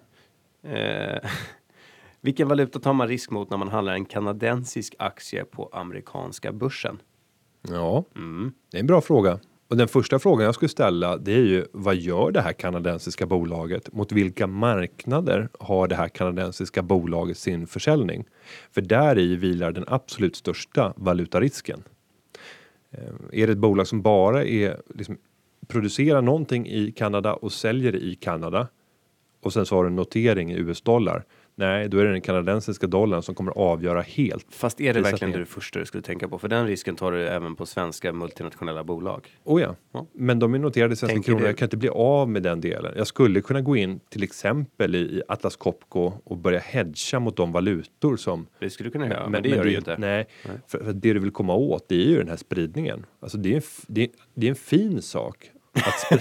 Eh, 0.67 1.29
vilken 2.21 2.47
valuta 2.47 2.79
tar 2.79 2.93
man 2.93 3.07
risk 3.07 3.31
mot 3.31 3.49
när 3.49 3.57
man 3.57 3.67
handlar 3.69 3.93
en 3.93 4.05
kanadensisk 4.05 4.95
aktie 4.99 5.45
på 5.45 5.69
amerikanska 5.73 6.51
börsen? 6.51 6.99
Ja, 7.69 8.03
Mm. 8.15 8.51
det 8.71 8.77
är 8.77 8.81
en 8.81 8.87
bra 8.87 9.01
fråga. 9.01 9.39
Och 9.69 9.77
den 9.77 9.87
första 9.87 10.19
frågan 10.19 10.45
jag 10.45 10.55
skulle 10.55 10.69
ställa 10.69 11.17
det 11.17 11.31
är 11.33 11.39
ju 11.45 11.65
vad 11.73 11.95
gör 11.95 12.31
det 12.31 12.41
här 12.41 12.53
kanadensiska 12.53 13.25
bolaget? 13.25 13.93
Mot 13.93 14.11
vilka 14.11 14.47
marknader 14.47 15.49
har 15.59 15.87
det 15.87 15.95
här 15.95 16.07
kanadensiska 16.07 16.81
bolaget 16.81 17.37
sin 17.37 17.67
försäljning? 17.67 18.25
För 18.71 18.81
där 18.81 19.19
i 19.19 19.35
vilar 19.35 19.71
den 19.71 19.83
absolut 19.87 20.35
största 20.35 20.93
valutarisken. 20.95 21.83
Eh, 22.93 23.41
är 23.41 23.47
det 23.47 23.53
ett 23.53 23.59
bolag 23.59 23.87
som 23.87 24.01
bara 24.01 24.45
är 24.45 24.81
liksom, 24.95 25.17
producerar 25.67 26.21
någonting 26.21 26.67
i 26.67 26.91
Kanada 26.91 27.33
och 27.33 27.51
säljer 27.51 27.91
det 27.91 27.97
i 27.97 28.15
Kanada 28.15 28.67
och 29.41 29.53
sen 29.53 29.65
så 29.65 29.75
har 29.75 29.83
du 29.83 29.87
en 29.87 29.95
notering 29.95 30.51
i 30.51 30.55
US-dollar. 30.55 31.25
Nej, 31.55 31.89
då 31.89 31.97
är 31.99 32.05
det 32.05 32.11
den 32.11 32.21
kanadensiska 32.21 32.87
dollarn 32.87 33.23
som 33.23 33.35
kommer 33.35 33.51
att 33.51 33.57
avgöra 33.57 34.01
helt. 34.01 34.45
Fast 34.49 34.81
är 34.81 34.93
det 34.93 35.01
verkligen 35.01 35.39
det 35.39 35.45
första 35.45 35.79
du 35.79 35.85
skulle 35.85 36.03
tänka 36.03 36.27
på? 36.27 36.39
För 36.39 36.47
den 36.47 36.67
risken 36.67 36.95
tar 36.95 37.11
du 37.11 37.27
även 37.27 37.55
på 37.55 37.65
svenska 37.65 38.13
multinationella 38.13 38.83
bolag. 38.83 39.27
Oh 39.43 39.61
ja. 39.61 39.75
Ja. 39.93 40.07
men 40.13 40.39
de 40.39 40.53
är 40.53 40.59
noterade 40.59 40.93
i 40.93 40.95
svenska 40.95 41.13
Tänker 41.13 41.25
kronor. 41.31 41.41
du- 41.41 41.47
Jag 41.47 41.57
kan 41.57 41.65
inte 41.65 41.77
bli 41.77 41.89
av 41.89 42.29
med 42.29 42.43
den 42.43 42.61
delen. 42.61 42.93
Jag 42.97 43.07
skulle 43.07 43.41
kunna 43.41 43.61
gå 43.61 43.75
in 43.75 43.99
till 44.09 44.23
exempel 44.23 44.95
i, 44.95 45.21
Atlas 45.27 45.55
Copco 45.55 46.11
och 46.23 46.37
börja 46.37 46.59
hedga 46.59 47.19
mot 47.19 47.37
de 47.37 47.51
valutor 47.51 48.17
som 48.17 48.47
Det 48.59 48.69
skulle 48.69 48.87
du 48.89 48.91
kunna 48.91 49.07
göra, 49.07 49.29
men, 49.29 49.43
det 49.43 49.49
gör 49.49 49.63
du 49.63 49.71
ju 49.71 49.77
inte. 49.77 49.97
Nej, 49.97 50.27
För, 50.67 50.83
för 50.83 50.93
det 50.93 51.13
du 51.13 51.19
vill 51.19 51.31
komma 51.31 51.55
åt 51.55 51.85
det 51.89 51.95
är 51.95 52.07
ju 52.09 52.17
den 52.17 52.29
här 52.29 52.37
spridningen. 52.37 53.05
Alltså 53.19 53.37
det 53.37 53.51
är 53.51 53.55
en, 53.55 53.61
det 53.87 54.01
är, 54.03 54.09
det 54.33 54.45
är 54.47 54.49
en 54.49 54.55
fin 54.55 55.01
sak. 55.01 55.49
Att 55.73 56.19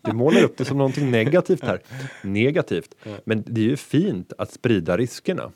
du 0.00 0.12
målar 0.12 0.42
upp 0.42 0.56
det 0.56 0.64
som 0.64 0.78
någonting 0.78 1.10
negativt 1.10 1.62
här. 1.62 1.80
Negativt. 2.22 2.94
Men 3.24 3.44
det 3.46 3.60
är 3.60 3.68
ju 3.68 3.76
fint 3.76 4.32
att 4.38 4.52
sprida 4.52 4.96
riskerna. 4.96 5.50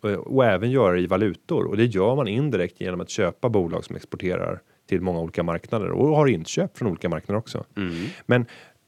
Och, 0.00 0.10
och 0.10 0.44
även 0.44 0.70
göra 0.70 0.92
det 0.92 1.00
i 1.00 1.06
valutor. 1.06 1.64
Och 1.64 1.76
det 1.76 1.84
gör 1.84 2.16
man 2.16 2.28
indirekt 2.28 2.80
genom 2.80 3.00
att 3.00 3.10
köpa 3.10 3.48
bolag 3.48 3.84
som 3.84 3.96
exporterar 3.96 4.60
till 4.88 5.00
många 5.00 5.20
olika 5.20 5.42
marknader 5.42 5.90
och 5.90 6.16
har 6.16 6.26
inköp 6.26 6.78
från 6.78 6.88
olika 6.88 7.08
marknader 7.08 7.38
också. 7.38 7.64
Men 8.26 8.46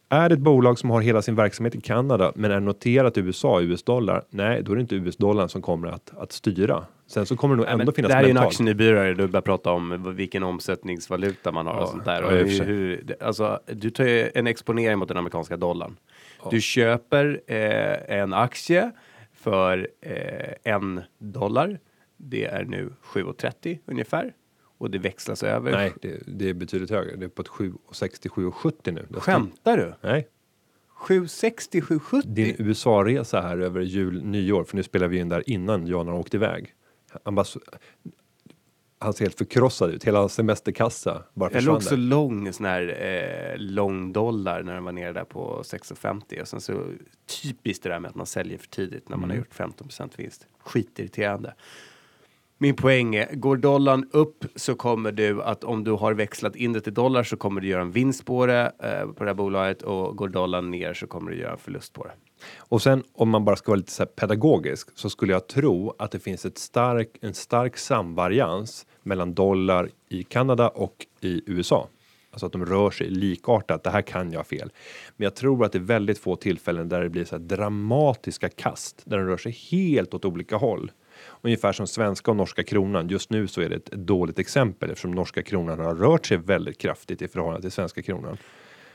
är 0.08 0.28
det 0.28 0.34
ett 0.34 0.40
bolag 0.40 0.78
som 0.78 0.90
har 0.90 1.00
hela 1.00 1.22
sin 1.22 1.34
verksamhet 1.34 1.74
i 1.74 1.80
Kanada 1.80 2.32
men 2.34 2.50
är 2.50 2.60
noterat 2.60 3.16
i 3.16 3.20
USA, 3.20 3.60
US-dollar, 3.60 4.24
nej, 4.30 4.62
då 4.62 4.72
är 4.72 4.76
det 4.76 4.80
inte 4.82 4.94
US-dollarn 4.94 5.48
som 5.48 5.62
kommer 5.62 5.88
att, 5.88 6.12
att 6.16 6.32
styra. 6.32 6.84
Sen 7.10 7.26
så 7.26 7.36
kommer 7.36 7.54
det 7.54 7.56
nog 7.56 7.66
Nej, 7.66 7.72
ändå 7.72 7.84
men 7.84 7.94
finnas 7.94 8.08
det 8.08 8.14
här 8.14 8.22
är 8.22 8.26
ju 8.26 8.30
en 8.30 8.38
aktienybyrare, 8.38 9.14
du 9.14 9.26
börjar 9.26 9.42
prata 9.42 9.70
om 9.72 10.14
vilken 10.16 10.42
omsättningsvaluta 10.42 11.52
man 11.52 11.66
har 11.66 11.74
och 11.74 11.82
Ja, 11.82 11.86
sånt 11.86 12.04
där. 12.04 12.22
ja, 12.22 12.26
Och 12.26 12.32
och 12.32 12.38
hur, 12.38 12.64
hur, 12.64 13.16
alltså, 13.20 13.60
du 13.66 13.90
tar 13.90 14.04
ju 14.04 14.30
en 14.34 14.46
exponering 14.46 14.98
mot 14.98 15.08
den 15.08 15.16
amerikanska 15.16 15.56
dollarn. 15.56 15.96
Du 16.50 16.60
köper 16.60 17.40
eh, 17.46 18.18
en 18.20 18.32
aktie 18.32 18.90
för 19.34 19.88
eh, 20.00 20.72
en 20.74 21.00
dollar. 21.18 21.78
Det 22.16 22.44
är 22.44 22.64
nu 22.64 22.92
7,30 23.04 23.78
ungefär. 23.86 24.32
Och 24.78 24.90
det 24.90 24.98
växlas 24.98 25.42
över. 25.42 25.72
Nej, 25.72 25.92
det, 26.02 26.22
det 26.26 26.48
är 26.48 26.54
betydligt 26.54 26.90
högre. 26.90 27.16
Det 27.16 27.24
är 27.24 27.28
på 27.28 27.42
ett 27.42 27.48
7,60, 27.48 28.28
7,70 28.28 28.92
nu. 28.92 29.06
Det 29.08 29.20
Skämtar 29.20 29.76
du? 29.76 29.94
Nej, 30.00 30.28
7,60, 31.08 31.80
7,70? 31.80 32.22
din 32.24 32.56
USA-resa 32.58 33.40
här 33.40 33.58
över 33.58 33.80
jul, 33.80 34.22
nyår, 34.24 34.64
för 34.64 34.76
nu 34.76 34.82
spelar 34.82 35.08
vi 35.08 35.18
in 35.18 35.28
där 35.28 35.50
innan 35.50 35.86
Jan 35.86 36.08
har 36.08 36.14
åkt 36.14 36.34
iväg. 36.34 36.74
Han, 37.24 37.34
bara, 37.34 37.44
han 38.98 39.12
ser 39.12 39.24
helt 39.24 39.38
förkrossad 39.38 39.90
ut. 39.90 40.04
Hela 40.04 40.18
hans 40.18 40.34
semesterkassa 40.34 41.22
bara 41.34 41.50
försvann 41.50 41.74
låg 41.74 41.82
så 41.82 41.90
där. 41.90 41.96
lång 41.96 42.52
sån 42.52 42.66
här 42.66 42.96
eh, 43.52 43.58
lång 43.58 44.12
dollar 44.12 44.62
när 44.62 44.74
den 44.74 44.84
var 44.84 44.92
nere 44.92 45.12
där 45.12 45.24
på 45.24 45.62
6,50 45.64 46.40
och 46.40 46.48
sen 46.48 46.60
så 46.60 46.84
typiskt 47.42 47.82
det 47.82 47.88
där 47.90 48.00
med 48.00 48.08
att 48.08 48.14
man 48.14 48.26
säljer 48.26 48.58
för 48.58 48.66
tidigt 48.68 49.08
när 49.08 49.16
man 49.16 49.24
Mm. 49.30 49.30
har 49.30 49.36
gjort 49.38 49.54
15% 49.88 50.10
vinst. 50.16 50.46
Skitirriterande. 50.64 51.54
Min 52.58 52.76
poäng 52.76 53.14
är, 53.14 53.34
går 53.34 53.56
dollarn 53.56 54.08
upp 54.12 54.44
så 54.56 54.74
kommer 54.74 55.12
du 55.12 55.42
att 55.42 55.64
om 55.64 55.84
du 55.84 55.90
har 55.90 56.14
växlat 56.14 56.56
in 56.56 56.72
det 56.72 56.80
till 56.80 56.94
dollar 56.94 57.22
så 57.22 57.36
kommer 57.36 57.60
du 57.60 57.68
göra 57.68 57.82
en 57.82 57.90
vinst 57.92 58.26
på 58.26 58.46
det, 58.46 58.72
eh, 58.82 59.06
på 59.12 59.24
det 59.24 59.30
här 59.30 59.34
bolaget 59.34 59.82
och 59.82 60.16
går 60.16 60.28
dollarn 60.28 60.70
ner 60.70 60.94
så 60.94 61.06
kommer 61.06 61.30
du 61.30 61.36
göra 61.36 61.52
en 61.52 61.58
förlust 61.58 61.92
på 61.92 62.04
det. 62.04 62.12
Och 62.56 62.82
sen 62.82 63.02
om 63.12 63.28
man 63.28 63.44
bara 63.44 63.56
ska 63.56 63.70
vara 63.70 63.76
lite 63.76 63.92
så 63.92 64.02
här 64.02 64.10
pedagogisk 64.10 64.88
så 64.94 65.10
skulle 65.10 65.32
jag 65.32 65.46
tro 65.46 65.94
att 65.98 66.10
det 66.10 66.20
finns 66.20 66.44
ett 66.44 66.58
stark, 66.58 67.08
en 67.20 67.34
stark 67.34 67.76
samvarians 67.76 68.86
mellan 69.02 69.34
dollar 69.34 69.88
i 70.08 70.22
Kanada 70.22 70.68
och 70.68 71.06
i 71.20 71.42
USA. 71.46 71.88
Alltså 72.30 72.46
att 72.46 72.52
de 72.52 72.66
rör 72.66 72.90
sig 72.90 73.10
likartat. 73.10 73.84
Det 73.84 73.90
här 73.90 74.02
kan 74.02 74.32
jag 74.32 74.46
fel, 74.46 74.72
men 75.16 75.24
jag 75.24 75.34
tror 75.34 75.64
att 75.64 75.72
det 75.72 75.78
är 75.78 75.80
väldigt 75.80 76.18
få 76.18 76.36
tillfällen 76.36 76.88
där 76.88 77.02
det 77.02 77.08
blir 77.08 77.24
så 77.24 77.36
här 77.36 77.42
dramatiska 77.42 78.48
kast 78.48 79.02
där 79.04 79.18
de 79.18 79.26
rör 79.26 79.36
sig 79.36 79.52
helt 79.52 80.14
åt 80.14 80.24
olika 80.24 80.56
håll. 80.56 80.90
Ungefär 81.42 81.72
som 81.72 81.86
svenska 81.86 82.30
och 82.30 82.36
norska 82.36 82.62
kronan. 82.62 83.08
Just 83.08 83.30
nu 83.30 83.46
så 83.46 83.60
är 83.60 83.68
det 83.68 83.76
ett 83.76 83.90
dåligt 83.90 84.38
exempel 84.38 84.90
eftersom 84.90 85.10
norska 85.10 85.42
kronan 85.42 85.78
har 85.78 85.94
rört 85.94 86.26
sig 86.26 86.36
väldigt 86.36 86.78
kraftigt 86.78 87.22
i 87.22 87.28
förhållande 87.28 87.60
till 87.62 87.72
svenska 87.72 88.02
kronan. 88.02 88.36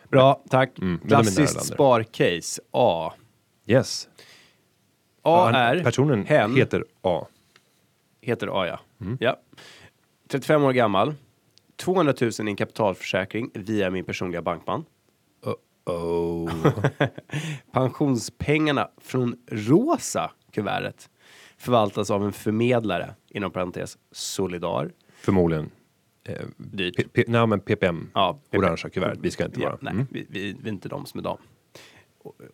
Bra, 0.09 0.43
tack. 0.49 0.79
Mm, 0.79 0.99
Klassiskt 1.07 1.65
sparcase. 1.65 2.61
A. 2.71 3.13
Yes. 3.65 4.09
A 5.21 5.45
Han- 5.45 5.55
är 5.55 5.83
personen 5.83 6.25
hen. 6.25 6.55
heter 6.55 6.83
A. 7.01 7.27
Heter 8.21 8.61
A, 8.63 8.67
ja. 8.67 8.79
Mm. 9.05 9.17
ja. 9.21 9.39
35 10.27 10.63
år 10.63 10.73
gammal. 10.73 11.13
200 11.75 12.13
000 12.21 12.31
i 12.31 12.41
en 12.41 12.55
kapitalförsäkring 12.55 13.51
via 13.53 13.89
min 13.89 14.05
personliga 14.05 14.41
bankman. 14.41 14.85
Oh. 15.85 16.51
Pensionspengarna 17.71 18.89
från 18.97 19.35
rosa 19.51 20.31
kuvertet 20.51 21.09
förvaltas 21.57 22.11
av 22.11 22.25
en 22.25 22.33
förmedlare, 22.33 23.15
inom 23.29 23.51
parentes 23.51 23.97
Solidar. 24.11 24.91
Förmodligen. 25.15 25.69
Eh, 26.27 26.41
Dyrt. 26.57 26.95
P- 26.97 27.03
P- 27.13 27.23
nej, 27.27 27.47
men 27.47 27.59
PPM. 27.59 28.09
Ja, 28.13 28.39
PP. 28.51 28.57
Orangea 28.57 28.89
kuvert. 28.89 29.17
Vi 29.21 29.31
ska 29.31 29.45
inte 29.45 29.61
Ja, 29.61 29.69
vara. 29.69 29.77
nej, 29.81 29.93
Mm. 29.93 30.07
vi, 30.11 30.25
vi, 30.29 30.55
vi 30.61 30.69
är 30.69 30.73
inte 30.73 30.89
de 30.89 31.05
som 31.05 31.19
är 31.19 31.23
de. 31.23 31.37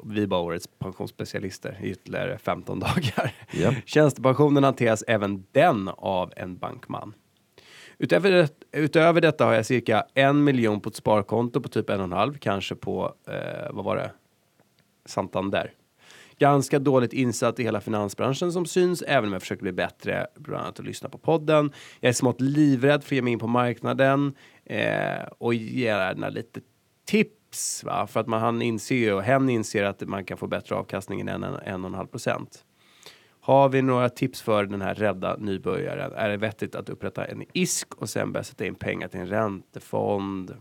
Vi 0.03 0.27
bara 0.27 0.41
årets 0.41 0.67
pensionsspecialister 0.79 1.77
i 1.81 1.89
ytterligare 1.89 2.37
15 2.37 2.79
dagar. 2.79 3.33
Ja. 3.51 3.73
Tjänstepensionen 3.85 4.63
hanteras 4.63 5.03
även 5.07 5.45
den 5.51 5.87
av 5.87 6.33
en 6.35 6.57
bankman. 6.57 7.13
Utöver, 7.97 8.31
det, 8.31 8.49
utöver 8.71 9.21
detta 9.21 9.45
har 9.45 9.53
jag 9.53 9.65
cirka 9.65 10.05
en 10.13 10.43
miljon 10.43 10.81
på 10.81 10.89
ett 10.89 10.95
sparkonto 10.95 11.61
på 11.61 11.69
typ 11.69 11.89
en 11.89 11.99
och 11.99 12.03
en 12.03 12.11
halv, 12.11 12.37
kanske 12.37 12.75
på, 12.75 13.15
eh, 13.27 13.71
vad 13.71 13.85
var 13.85 13.95
det, 13.95 14.11
Santander. 15.05 15.73
Ganska 16.37 16.79
dåligt 16.79 17.13
insatt 17.13 17.59
i 17.59 17.63
hela 17.63 17.81
finansbranschen 17.81 18.51
som 18.51 18.65
syns, 18.65 19.01
även 19.01 19.25
om 19.25 19.33
jag 19.33 19.41
försöker 19.41 19.61
bli 19.61 19.71
bättre, 19.71 20.27
bland 20.35 20.63
annat 20.63 20.79
att 20.79 20.85
lyssna 20.85 21.09
på 21.09 21.17
podden. 21.17 21.71
Jag 21.99 22.09
är 22.09 22.13
smått 22.13 22.41
livrädd 22.41 23.03
för 23.03 23.07
att 23.07 23.17
ge 23.17 23.21
mig 23.21 23.33
in 23.33 23.39
på 23.39 23.47
marknaden 23.47 24.33
eh, 24.65 25.23
och 25.37 25.53
gärna 25.53 26.29
lite 26.29 26.61
tips, 27.05 27.40
va? 27.83 28.07
för 28.07 28.19
att 28.19 28.27
man, 28.27 28.41
han 28.41 28.61
inser 28.61 28.95
ju, 28.95 29.13
och 29.13 29.23
hen 29.23 29.49
inser 29.49 29.83
att 29.83 30.01
man 30.01 30.25
kan 30.25 30.37
få 30.37 30.47
bättre 30.47 30.75
avkastning 30.75 31.21
än 31.21 31.29
en, 31.29 31.43
en 31.43 31.83
och 31.83 31.89
en 31.89 31.93
halv 31.93 32.07
procent. 32.07 32.65
Har 33.41 33.69
vi 33.69 33.81
några 33.81 34.09
tips 34.09 34.41
för 34.41 34.65
den 34.65 34.81
här 34.81 34.95
rädda 34.95 35.37
nybörjaren? 35.37 36.11
Är 36.11 36.29
det 36.29 36.37
vettigt 36.37 36.75
att 36.75 36.89
upprätta 36.89 37.25
en 37.25 37.43
ISK 37.53 37.93
och 37.93 38.09
sen 38.09 38.31
börja 38.31 38.43
sätta 38.43 38.65
in 38.65 38.75
pengar 38.75 39.07
till 39.07 39.19
en 39.19 39.27
räntefond? 39.27 40.55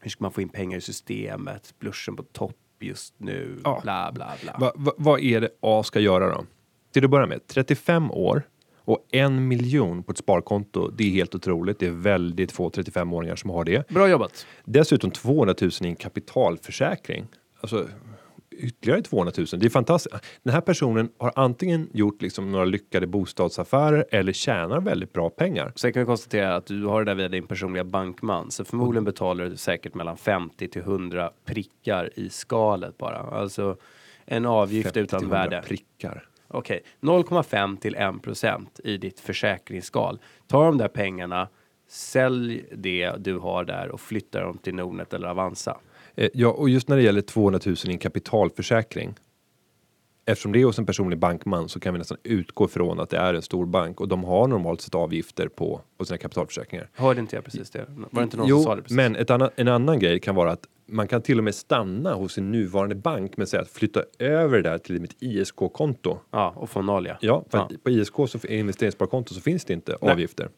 Hur 0.00 0.10
ska 0.10 0.24
man 0.24 0.32
få 0.32 0.40
in 0.40 0.48
pengar 0.48 0.78
i 0.78 0.80
systemet? 0.80 1.74
Börsen 1.78 2.16
på 2.16 2.22
topp 2.22 2.56
just 2.80 3.14
nu? 3.18 3.60
Ja. 3.64 3.80
Bla, 3.82 4.12
bla, 4.12 4.32
bla. 4.42 4.56
Va, 4.58 4.72
va, 4.76 4.92
vad 4.96 5.20
är 5.20 5.40
det 5.40 5.48
A 5.60 5.82
ska 5.82 6.00
göra 6.00 6.30
då? 6.30 6.44
Till 6.92 7.04
att 7.04 7.10
börja 7.10 7.26
med, 7.26 7.46
35 7.46 8.10
år 8.10 8.42
och 8.84 9.06
en 9.10 9.48
miljon 9.48 10.02
på 10.02 10.12
ett 10.12 10.18
sparkonto. 10.18 10.88
Det 10.88 11.04
är 11.04 11.10
helt 11.10 11.34
otroligt. 11.34 11.78
Det 11.78 11.86
är 11.86 11.90
väldigt 11.90 12.52
få 12.52 12.70
35-åringar 12.70 13.36
som 13.36 13.50
har 13.50 13.64
det. 13.64 13.88
Bra 13.88 14.08
jobbat. 14.08 14.46
Dessutom 14.64 15.10
200 15.10 15.54
000 15.60 15.70
i 15.80 15.86
en 15.86 15.96
kapitalförsäkring. 15.96 17.26
Alltså 17.60 17.88
ytterligare 18.58 19.02
200 19.02 19.32
000. 19.36 19.46
Det 19.56 19.66
är 19.66 19.70
fantastiskt. 19.70 20.16
Den 20.42 20.54
här 20.54 20.60
personen 20.60 21.08
har 21.18 21.32
antingen 21.36 21.88
gjort 21.92 22.22
liksom 22.22 22.52
några 22.52 22.64
lyckade 22.64 23.06
bostadsaffärer 23.06 24.04
eller 24.10 24.32
tjänar 24.32 24.80
väldigt 24.80 25.12
bra 25.12 25.30
pengar. 25.30 25.72
Sen 25.76 25.92
kan 25.92 26.00
vi 26.00 26.06
konstatera 26.06 26.56
att 26.56 26.66
du 26.66 26.84
har 26.84 27.04
det 27.04 27.10
där 27.10 27.14
via 27.14 27.28
din 27.28 27.46
personliga 27.46 27.84
bankman. 27.84 28.50
Så 28.50 28.64
förmodligen 28.64 29.04
betalar 29.04 29.44
du 29.44 29.56
säkert 29.56 29.94
mellan 29.94 30.16
50 30.16 30.68
till 30.68 30.82
100 30.82 31.30
prickar 31.44 32.10
i 32.14 32.28
skalet 32.28 32.98
bara. 32.98 33.18
Alltså 33.18 33.76
en 34.24 34.46
avgift 34.46 34.84
50 34.84 35.00
utan 35.00 35.20
till 35.20 35.28
100 35.28 35.38
värde. 35.38 35.62
prickar. 35.66 36.28
Okej, 36.54 36.82
0,5 37.00 37.76
till 37.76 37.94
1 37.94 38.22
procent 38.22 38.80
i 38.84 38.96
ditt 38.96 39.20
försäkringsskal. 39.20 40.18
Ta 40.46 40.64
de 40.64 40.78
där 40.78 40.88
pengarna, 40.88 41.48
sälj 41.88 42.64
det 42.72 43.12
du 43.18 43.38
har 43.38 43.64
där 43.64 43.88
och 43.88 44.00
flytta 44.00 44.40
dem 44.40 44.58
till 44.58 44.74
Nordnet 44.74 45.12
eller 45.12 45.28
Avanza. 45.28 45.76
Eh, 46.14 46.28
ja, 46.34 46.48
och 46.48 46.68
just 46.68 46.88
när 46.88 46.96
det 46.96 47.02
gäller 47.02 47.20
200 47.20 47.60
000 47.66 47.76
i 47.84 47.90
en 47.90 47.98
kapitalförsäkring. 47.98 49.14
Eftersom 50.26 50.52
det 50.52 50.60
är 50.60 50.64
hos 50.64 50.78
en 50.78 50.86
personlig 50.86 51.18
bankman 51.18 51.68
så 51.68 51.80
kan 51.80 51.94
vi 51.94 51.98
nästan 51.98 52.18
utgå 52.22 52.68
från 52.68 53.00
att 53.00 53.10
det 53.10 53.16
är 53.16 53.34
en 53.34 53.42
stor 53.42 53.66
bank 53.66 54.00
och 54.00 54.08
de 54.08 54.24
har 54.24 54.48
normalt 54.48 54.80
sett 54.80 54.94
avgifter 54.94 55.48
på, 55.48 55.80
på 55.98 56.04
sina 56.04 56.18
kapitalförsäkringar. 56.18 56.88
Hörde 56.94 57.20
inte 57.20 57.36
jag 57.36 57.44
precis 57.44 57.70
det? 57.70 57.86
Var 57.88 58.20
det 58.20 58.22
inte 58.22 58.36
någon 58.36 58.48
jo, 58.48 58.56
som 58.56 58.64
sa 58.64 58.74
det 58.76 58.82
precis? 58.82 58.96
men 58.96 59.16
ett 59.16 59.30
annat, 59.30 59.52
en 59.56 59.68
annan 59.68 59.98
grej 59.98 60.20
kan 60.20 60.34
vara 60.34 60.52
att 60.52 60.64
man 60.86 61.08
kan 61.08 61.22
till 61.22 61.38
och 61.38 61.44
med 61.44 61.54
stanna 61.54 62.14
hos 62.14 62.32
sin 62.32 62.52
nuvarande 62.52 62.94
bank 62.94 63.36
men 63.36 63.46
säga 63.46 63.62
att 63.62 63.70
flytta 63.70 64.02
över 64.18 64.56
det 64.62 64.70
där 64.70 64.78
till 64.78 65.00
mitt 65.00 65.16
ISK-konto. 65.22 66.18
Ja, 66.30 66.52
och 66.56 66.70
få 66.70 66.82
noll 66.82 67.06
ja. 67.06 67.16
Ja, 67.20 67.44
för 67.50 67.58
Ja. 67.58 67.70
på 67.82 67.90
ISK 67.90 68.14
så 68.14 68.38
investeringssparkonto 68.48 69.34
så 69.34 69.40
finns 69.40 69.64
det 69.64 69.72
inte 69.72 69.96
Nej. 70.02 70.12
avgifter. 70.12 70.48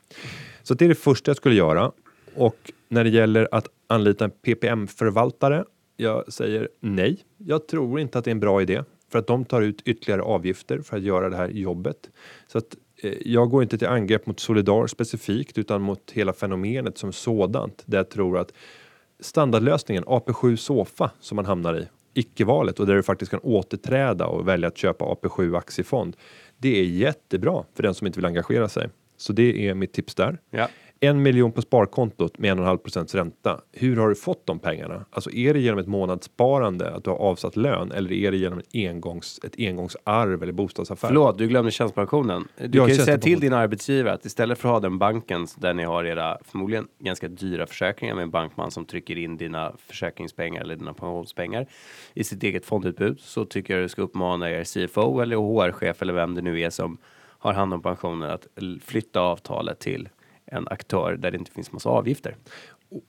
Så 0.63 0.75
det 0.75 0.85
är 0.85 0.89
det 0.89 0.95
första 0.95 1.31
jag 1.31 1.37
skulle 1.37 1.55
göra. 1.55 1.93
Och 2.37 2.73
när 2.89 3.05
det 3.05 3.11
gäller 3.11 3.49
att 3.53 3.67
anlita 3.87 4.25
en 4.25 4.31
PPM-förvaltare, 4.31 5.65
jag 5.97 6.33
säger 6.33 6.69
nej. 6.81 7.19
Jag 7.37 7.67
tror 7.69 8.01
inte 8.01 8.19
att 8.19 8.25
det 8.25 8.29
är 8.31 8.33
en 8.33 8.41
bra 8.41 8.63
idé 8.63 8.83
för 9.17 9.21
att 9.21 9.27
de 9.27 9.45
tar 9.45 9.63
ut 9.63 9.83
ytterligare 9.85 10.23
avgifter 10.23 10.79
för 10.79 10.97
att 10.97 11.03
göra 11.03 11.29
det 11.29 11.37
här 11.37 11.49
jobbet. 11.49 12.11
Så 12.47 12.59
att 12.59 12.77
eh, 13.03 13.13
jag 13.25 13.51
går 13.51 13.63
inte 13.63 13.79
till 13.79 13.89
angrepp 13.89 14.27
mot 14.27 14.41
Solidar 14.41 14.87
specifikt 14.87 15.59
utan 15.59 15.83
mot 15.83 16.11
hela 16.11 16.33
fenomenet 16.33 16.99
som 16.99 17.13
sådant. 17.13 17.83
Där 17.87 17.99
jag 17.99 18.11
tror 18.11 18.39
att 18.39 18.53
standardlösningen 19.21 20.05
AP7 20.05 20.57
Sofa 20.57 21.11
som 21.21 21.37
man 21.37 21.47
hamnar 21.47 21.79
i, 21.79 21.89
icke-valet 22.15 22.81
och 22.81 22.87
där 22.87 22.95
du 22.95 23.03
faktiskt 23.03 23.31
kan 23.31 23.41
återträda 23.43 24.27
och 24.27 24.49
välja 24.49 24.69
att 24.69 24.77
köpa 24.77 25.05
AP7 25.05 25.57
aktiefond. 25.57 26.17
Det 26.59 26.81
är 26.81 26.85
jättebra 26.85 27.65
för 27.75 27.83
den 27.83 27.95
som 27.95 28.07
inte 28.07 28.19
vill 28.19 28.27
engagera 28.27 28.69
sig. 28.69 28.89
Så 29.17 29.33
det 29.33 29.69
är 29.69 29.75
mitt 29.75 29.93
tips 29.93 30.15
där. 30.15 30.39
ja. 30.51 30.69
En 31.01 31.23
miljon 31.23 31.53
på 31.53 31.63
sparkontot 31.63 32.39
med 32.39 32.59
1,5 32.59 32.77
procents 32.77 33.15
ränta. 33.15 33.61
Hur 33.73 33.97
har 33.97 34.09
du 34.09 34.15
fått 34.15 34.47
de 34.47 34.59
pengarna? 34.59 35.05
Alltså 35.11 35.31
är 35.31 35.55
det 35.55 35.61
genom 35.61 35.79
ett 35.79 35.87
månadssparande 35.87 36.91
att 36.91 37.05
du 37.05 37.11
har 37.11 37.17
avsatt 37.17 37.57
lön 37.57 37.93
eller 37.93 38.13
är 38.13 38.31
det 38.31 38.37
genom 38.37 38.59
ett, 38.59 38.69
engångs, 38.75 39.41
ett 39.45 39.55
engångsarv 39.59 40.43
eller 40.43 40.53
bostadsaffär? 40.53 41.09
Förlåt, 41.09 41.39
du 41.39 41.49
glömde 41.49 41.71
tjänstepensionen. 41.71 42.49
Du 42.57 42.79
kan 42.79 42.89
ju 42.89 42.95
säga 42.95 43.19
till 43.19 43.41
din 43.41 43.53
arbetsgivare 43.53 44.13
att 44.13 44.25
istället 44.25 44.59
för 44.59 44.69
att 44.69 44.73
ha 44.73 44.81
den 44.81 44.99
banken 44.99 45.47
där 45.57 45.75
ni 45.75 45.85
har 45.85 46.05
era 46.05 46.39
förmodligen 46.45 46.89
ganska 46.99 47.29
dyra 47.29 47.67
försäkringar 47.67 48.15
med 48.15 48.23
en 48.23 48.31
bankman 48.31 48.71
som 48.71 48.85
trycker 48.85 49.19
in 49.19 49.37
dina 49.37 49.73
försäkringspengar 49.79 50.63
eller 50.63 50.77
dina 50.77 50.95
pensionspengar 50.95 51.67
i 52.15 52.25
sitt 52.25 52.43
eget 52.43 52.65
fondutbud 52.65 53.21
så 53.21 53.45
tycker 53.45 53.75
jag 53.75 53.85
du 53.85 53.89
ska 53.89 54.03
uppmana 54.03 54.51
er 54.51 54.65
CFO 54.65 55.21
eller 55.21 55.37
HR-chef 55.37 56.03
eller 56.03 56.13
vem 56.13 56.35
det 56.35 56.43
nu 56.43 56.61
är 56.61 56.71
som 56.71 56.99
har 57.39 57.53
hand 57.53 57.75
om 57.75 57.83
pensionen 57.83 58.31
att 58.31 58.47
flytta 58.85 59.21
avtalet 59.21 59.79
till 59.79 60.09
en 60.47 60.69
aktör 60.69 61.17
där 61.17 61.31
det 61.31 61.39
inte 61.39 61.51
finns 61.51 61.73
massa 61.73 61.89
avgifter. 61.89 62.37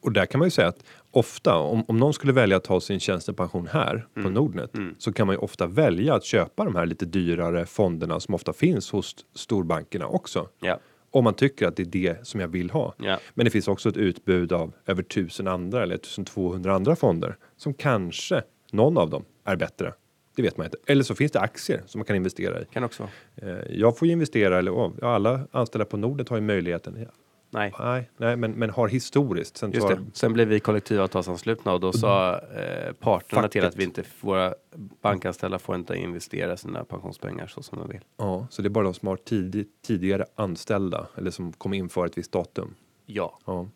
Och- 0.02 0.12
där 0.12 0.26
kan 0.26 0.40
man 0.40 0.46
ju 0.48 0.52
säga 0.52 0.68
att 0.68 0.84
ofta 1.12 1.56
om, 1.56 1.84
om 1.88 1.98
någon 1.98 2.14
skulle 2.14 2.34
välja 2.34 2.58
att 2.58 2.64
ta 2.64 2.80
sin 2.82 3.00
tjänstepension 3.00 3.68
här 3.68 4.08
på 4.14 4.30
Nordnet 4.30 4.72
så 4.98 5.14
kan 5.14 5.28
man 5.28 5.34
ju 5.34 5.40
ofta 5.40 5.68
välja 5.68 6.14
att 6.16 6.24
köpa 6.24 6.64
de 6.66 6.76
här 6.76 6.86
lite 6.86 7.06
dyrare 7.06 7.66
fonderna 7.66 8.20
som 8.20 8.34
ofta 8.36 8.54
finns 8.54 8.92
hos 8.92 9.16
storbankerna 9.36 10.08
också. 10.08 10.48
Ja, 10.60 10.80
Om 11.12 11.24
man 11.24 11.34
tycker 11.34 11.68
att 11.68 11.76
det 11.76 11.84
är 11.84 11.86
det 11.86 12.28
som 12.28 12.40
jag 12.40 12.48
vill 12.48 12.70
ha. 12.72 12.94
Ja. 12.98 13.20
Men 13.34 13.46
det 13.46 13.50
finns 13.52 13.68
också 13.68 13.90
ett 13.90 13.98
utbud 13.98 14.52
av 14.54 14.74
över 14.86 15.04
tusen 15.04 15.48
andra 15.48 15.84
eller 15.84 15.96
1200 15.96 16.74
andra 16.76 16.96
fonder 16.96 17.38
som 17.58 17.74
kanske 17.74 18.44
någon 18.72 18.98
av 18.98 19.10
dem 19.10 19.26
är 19.46 19.56
bättre. 19.56 19.94
Det 20.36 20.42
vet 20.44 20.58
man 20.58 20.66
inte. 20.66 20.78
Eller 20.88 21.04
så 21.04 21.16
finns 21.16 21.32
det 21.32 21.40
aktier 21.40 21.82
som 21.86 22.00
man 22.00 22.06
kan 22.06 22.16
investera 22.16 22.62
i. 22.62 22.66
kan 22.72 22.84
också. 22.84 23.10
Eh, 23.36 23.50
Jag 23.70 23.98
får 23.98 24.08
ju 24.08 24.12
investera, 24.12 24.58
eller 24.60 24.72
oh, 24.72 24.92
alla 25.02 25.48
anställda 25.52 25.86
på 25.86 25.98
Nordnet 25.98 26.30
har 26.30 26.38
ju 26.38 26.42
möjligheten. 26.44 27.08
Nej. 27.50 27.74
nej, 27.80 28.10
nej 28.18 28.36
men, 28.36 28.52
men 28.52 28.70
har 28.70 28.88
historiskt. 28.88 29.58
Sen 29.58 29.72
Just 29.72 29.88
tar, 29.88 29.95
det. 29.95 30.06
Sen 30.14 30.34
blev 30.34 30.48
vi 30.48 30.60
kollektivavtalsanslutna 30.60 31.74
och 31.74 31.80
då 31.80 31.93
sa 31.93 32.34
eh, 32.39 32.93
parterna 32.93 33.48
till 33.48 33.62
Facket. 33.62 33.64
att 33.64 33.80
vi 33.80 33.84
inte, 33.84 34.04
våra 34.22 34.54
bankanställda 35.02 35.60
får 35.60 35.76
inte 35.76 35.95
investera 35.95 36.58
sina 36.58 36.84
pensionspengar 36.84 37.48
så 37.48 37.64
som 37.64 37.80
de 37.80 37.89
vill. 37.89 38.02
Ja, 38.18 38.48
så 38.50 38.62
det 38.62 38.68
är 38.68 38.70
bara 38.70 38.84
de 38.84 38.93
som 38.93 39.08
har 39.08 39.18
tidigt, 39.18 39.82
tidigare 39.82 40.26
anställda 40.36 41.08
eller 41.16 41.32
som 41.32 41.54
kom 41.54 41.74
in 41.74 41.89
för 41.89 42.06
ett 42.06 42.18
visst 42.18 42.32
datum. 42.32 42.76
Ja. 43.06 43.39
Ja. 43.45 43.68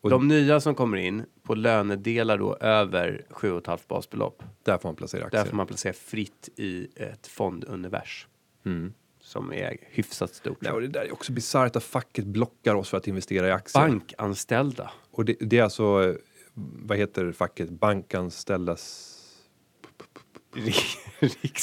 Och 0.00 0.10
De 0.10 0.28
nya 0.28 0.60
som 0.60 0.74
kommer 0.74 0.96
in 0.96 1.24
på 1.42 1.54
lönedelar 1.54 2.38
då 2.38 2.56
över 2.56 3.24
7,5 3.30 3.78
basbelopp. 3.88 4.42
där 4.62 4.78
får 4.78 4.88
man 4.88 4.96
placera 4.96 5.24
aktier. 5.24 5.42
Där 5.44 5.50
får 5.50 5.56
man 5.56 5.66
placera 5.66 5.92
fritt 5.92 6.48
i 6.56 6.88
ett 6.96 7.26
fondunivers. 7.26 8.26
Mm. 8.66 8.92
Som 9.28 9.52
är 9.52 9.76
hyfsat 9.80 10.34
stort. 10.34 10.60
Nej, 10.60 10.72
och 10.72 10.80
det 10.80 10.88
där 10.88 11.00
är 11.00 11.12
också 11.12 11.32
bisarrt 11.32 11.76
att 11.76 11.84
facket 11.84 12.24
blockar 12.24 12.74
oss 12.74 12.88
för 12.88 12.96
att 12.96 13.08
investera 13.08 13.48
i 13.48 13.50
aktier. 13.50 13.82
Bankanställda. 13.88 14.90
Och 15.10 15.24
det, 15.24 15.36
det 15.40 15.58
är 15.58 15.62
alltså, 15.62 16.16
vad 16.54 16.98
heter 16.98 17.32
facket? 17.32 17.70
Bankanställdas. 17.70 19.14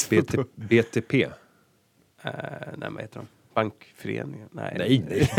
BT, 0.09 0.37
BTP? 0.55 1.23
Eh, 1.23 1.29
nej, 2.77 2.89
vad 2.91 3.01
heter 3.01 3.19
de? 3.19 3.27
Bankföreningen? 3.53 4.49
Nej. 4.51 4.75
Nej, 4.77 5.05
nej. 5.09 5.29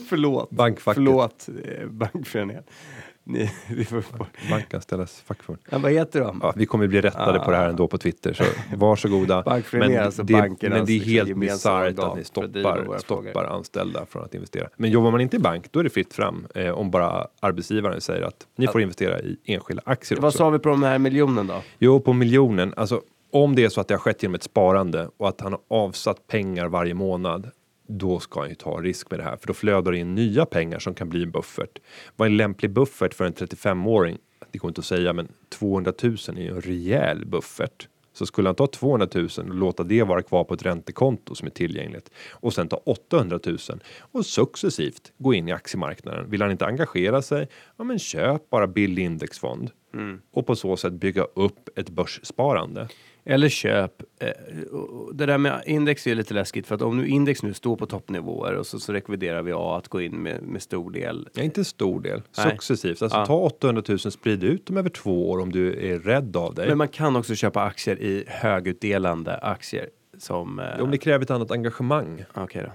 Förlåt. 0.08 0.50
Bankfacket. 0.50 0.94
Förlåt, 0.94 1.48
eh, 1.64 1.86
Bankföreningen. 1.86 2.64
Ni, 3.32 3.50
vi 3.68 3.84
får, 3.84 4.04
Bankanställdas 4.50 5.20
fackförbund. 5.20 5.62
ja, 5.70 5.78
vad 5.78 5.92
heter 5.92 6.20
de? 6.20 6.38
Ja, 6.42 6.52
vi 6.56 6.66
kommer 6.66 6.86
bli 6.86 7.00
rättade 7.00 7.38
på 7.38 7.50
det 7.50 7.56
här 7.56 7.68
ändå 7.68 7.88
på 7.88 7.98
Twitter, 7.98 8.32
så 8.32 8.44
varsågoda. 8.76 9.42
Bankföreningen, 9.42 10.04
alltså 10.04 10.22
det, 10.22 10.56
men 10.60 10.84
det 10.84 10.92
är 10.92 11.00
helt 11.00 11.36
bisarrt 11.36 11.98
att 11.98 12.16
ni 12.16 12.24
stoppar, 12.24 12.98
stoppar 12.98 13.32
frågor. 13.32 13.46
anställda 13.46 14.06
från 14.06 14.24
att 14.24 14.34
investera. 14.34 14.68
Men 14.76 14.90
jobbar 14.90 15.10
man 15.10 15.20
inte 15.20 15.36
i 15.36 15.40
bank, 15.40 15.66
då 15.72 15.80
är 15.80 15.84
det 15.84 15.90
fritt 15.90 16.14
fram 16.14 16.46
eh, 16.54 16.70
om 16.70 16.90
bara 16.90 17.26
arbetsgivaren 17.40 18.00
säger 18.00 18.22
att 18.22 18.46
ni 18.56 18.66
får 18.66 18.80
investera 18.80 19.20
i 19.20 19.36
enskilda 19.44 19.82
aktier 19.86 20.20
Vad 20.20 20.28
också. 20.28 20.38
sa 20.38 20.50
vi 20.50 20.58
på 20.58 20.68
den 20.68 20.82
här 20.82 20.98
miljonen 20.98 21.46
då? 21.46 21.62
Jo, 21.78 22.00
på 22.00 22.12
miljonen. 22.12 22.74
Alltså, 22.76 23.00
om 23.32 23.54
det 23.54 23.64
är 23.64 23.68
så 23.68 23.80
att 23.80 23.88
det 23.88 23.94
har 23.94 23.98
skett 23.98 24.22
genom 24.22 24.34
ett 24.34 24.42
sparande 24.42 25.08
och 25.16 25.28
att 25.28 25.40
han 25.40 25.52
har 25.52 25.60
avsatt 25.68 26.26
pengar 26.26 26.66
varje 26.68 26.94
månad, 26.94 27.50
då 27.98 28.20
ska 28.20 28.40
han 28.40 28.48
ju 28.48 28.54
ta 28.54 28.80
risk 28.80 29.10
med 29.10 29.20
det 29.20 29.24
här, 29.24 29.36
för 29.36 29.46
då 29.46 29.52
flödar 29.52 29.92
det 29.92 29.98
in 29.98 30.14
nya 30.14 30.46
pengar 30.46 30.78
som 30.78 30.94
kan 30.94 31.08
bli 31.08 31.22
en 31.22 31.30
buffert. 31.30 31.78
Vad 32.16 32.26
är 32.26 32.30
en 32.30 32.36
lämplig 32.36 32.70
buffert 32.70 33.14
för 33.14 33.24
en 33.24 33.34
35-åring? 33.34 34.18
Det 34.50 34.58
går 34.58 34.68
inte 34.68 34.78
att 34.78 34.84
säga, 34.84 35.12
men 35.12 35.28
200 35.48 35.92
000 36.02 36.16
är 36.28 36.40
ju 36.40 36.48
en 36.48 36.60
rejäl 36.60 37.26
buffert. 37.26 37.88
Så 38.12 38.26
skulle 38.26 38.48
han 38.48 38.54
ta 38.54 38.66
200 38.66 39.08
000 39.14 39.28
och 39.36 39.54
låta 39.54 39.82
det 39.82 40.02
vara 40.02 40.22
kvar 40.22 40.44
på 40.44 40.54
ett 40.54 40.66
räntekonto 40.66 41.34
som 41.34 41.46
är 41.46 41.50
tillgängligt 41.50 42.10
och 42.30 42.52
sen 42.52 42.68
ta 42.68 42.76
800 42.76 43.40
000 43.46 43.58
och 44.00 44.26
successivt 44.26 45.12
gå 45.18 45.34
in 45.34 45.48
i 45.48 45.52
aktiemarknaden. 45.52 46.30
Vill 46.30 46.42
han 46.42 46.50
inte 46.50 46.66
engagera 46.66 47.22
sig? 47.22 47.48
Ja, 47.76 47.84
men 47.84 47.98
köp 47.98 48.50
bara 48.50 48.66
billig 48.66 49.04
indexfond 49.04 49.70
och 50.32 50.46
på 50.46 50.56
så 50.56 50.76
sätt 50.76 50.92
bygga 50.92 51.22
upp 51.22 51.78
ett 51.78 51.90
börssparande. 51.90 52.88
Eller 53.24 53.48
köp. 53.48 54.02
Eh, 54.20 54.28
det 55.12 55.26
där 55.26 55.38
med 55.38 55.62
index 55.66 56.06
är 56.06 56.14
lite 56.14 56.34
läskigt 56.34 56.66
för 56.66 56.74
att 56.74 56.82
om 56.82 56.96
nu 56.96 57.08
index 57.08 57.42
nu 57.42 57.54
står 57.54 57.76
på 57.76 57.86
toppnivåer 57.86 58.54
och 58.54 58.66
så, 58.66 58.80
så 58.80 58.92
rekommenderar 58.92 59.42
vi 59.42 59.52
A 59.54 59.76
att 59.76 59.88
gå 59.88 60.00
in 60.00 60.12
med, 60.16 60.42
med 60.42 60.62
stor 60.62 60.90
del. 60.90 61.28
Ja, 61.34 61.42
inte 61.42 61.60
en 61.60 61.64
stor 61.64 62.00
del, 62.00 62.22
Nej. 62.38 62.50
successivt. 62.50 63.02
Alltså 63.02 63.18
Ja. 63.18 63.26
ta 63.26 63.34
800 63.34 63.82
000, 63.88 63.98
sprid 63.98 64.44
ut 64.44 64.66
dem 64.66 64.76
över 64.76 64.88
två 64.88 65.30
år 65.30 65.38
om 65.40 65.52
du 65.52 65.92
är 65.92 65.98
rädd 65.98 66.36
av 66.36 66.54
dig. 66.54 66.68
Men 66.68 66.78
man 66.78 66.88
kan 66.88 67.16
också 67.16 67.34
köpa 67.34 67.62
aktier 67.62 68.00
i 68.00 68.24
högutdelande 68.28 69.36
aktier 69.36 69.88
som... 70.18 70.58
Eh, 70.58 70.80
Om 70.82 70.90
det 70.90 70.98
kräver 70.98 71.24
ett 71.24 71.30
annat 71.30 71.50
engagemang. 71.50 72.24
Okej 72.34 72.62
då. 72.66 72.72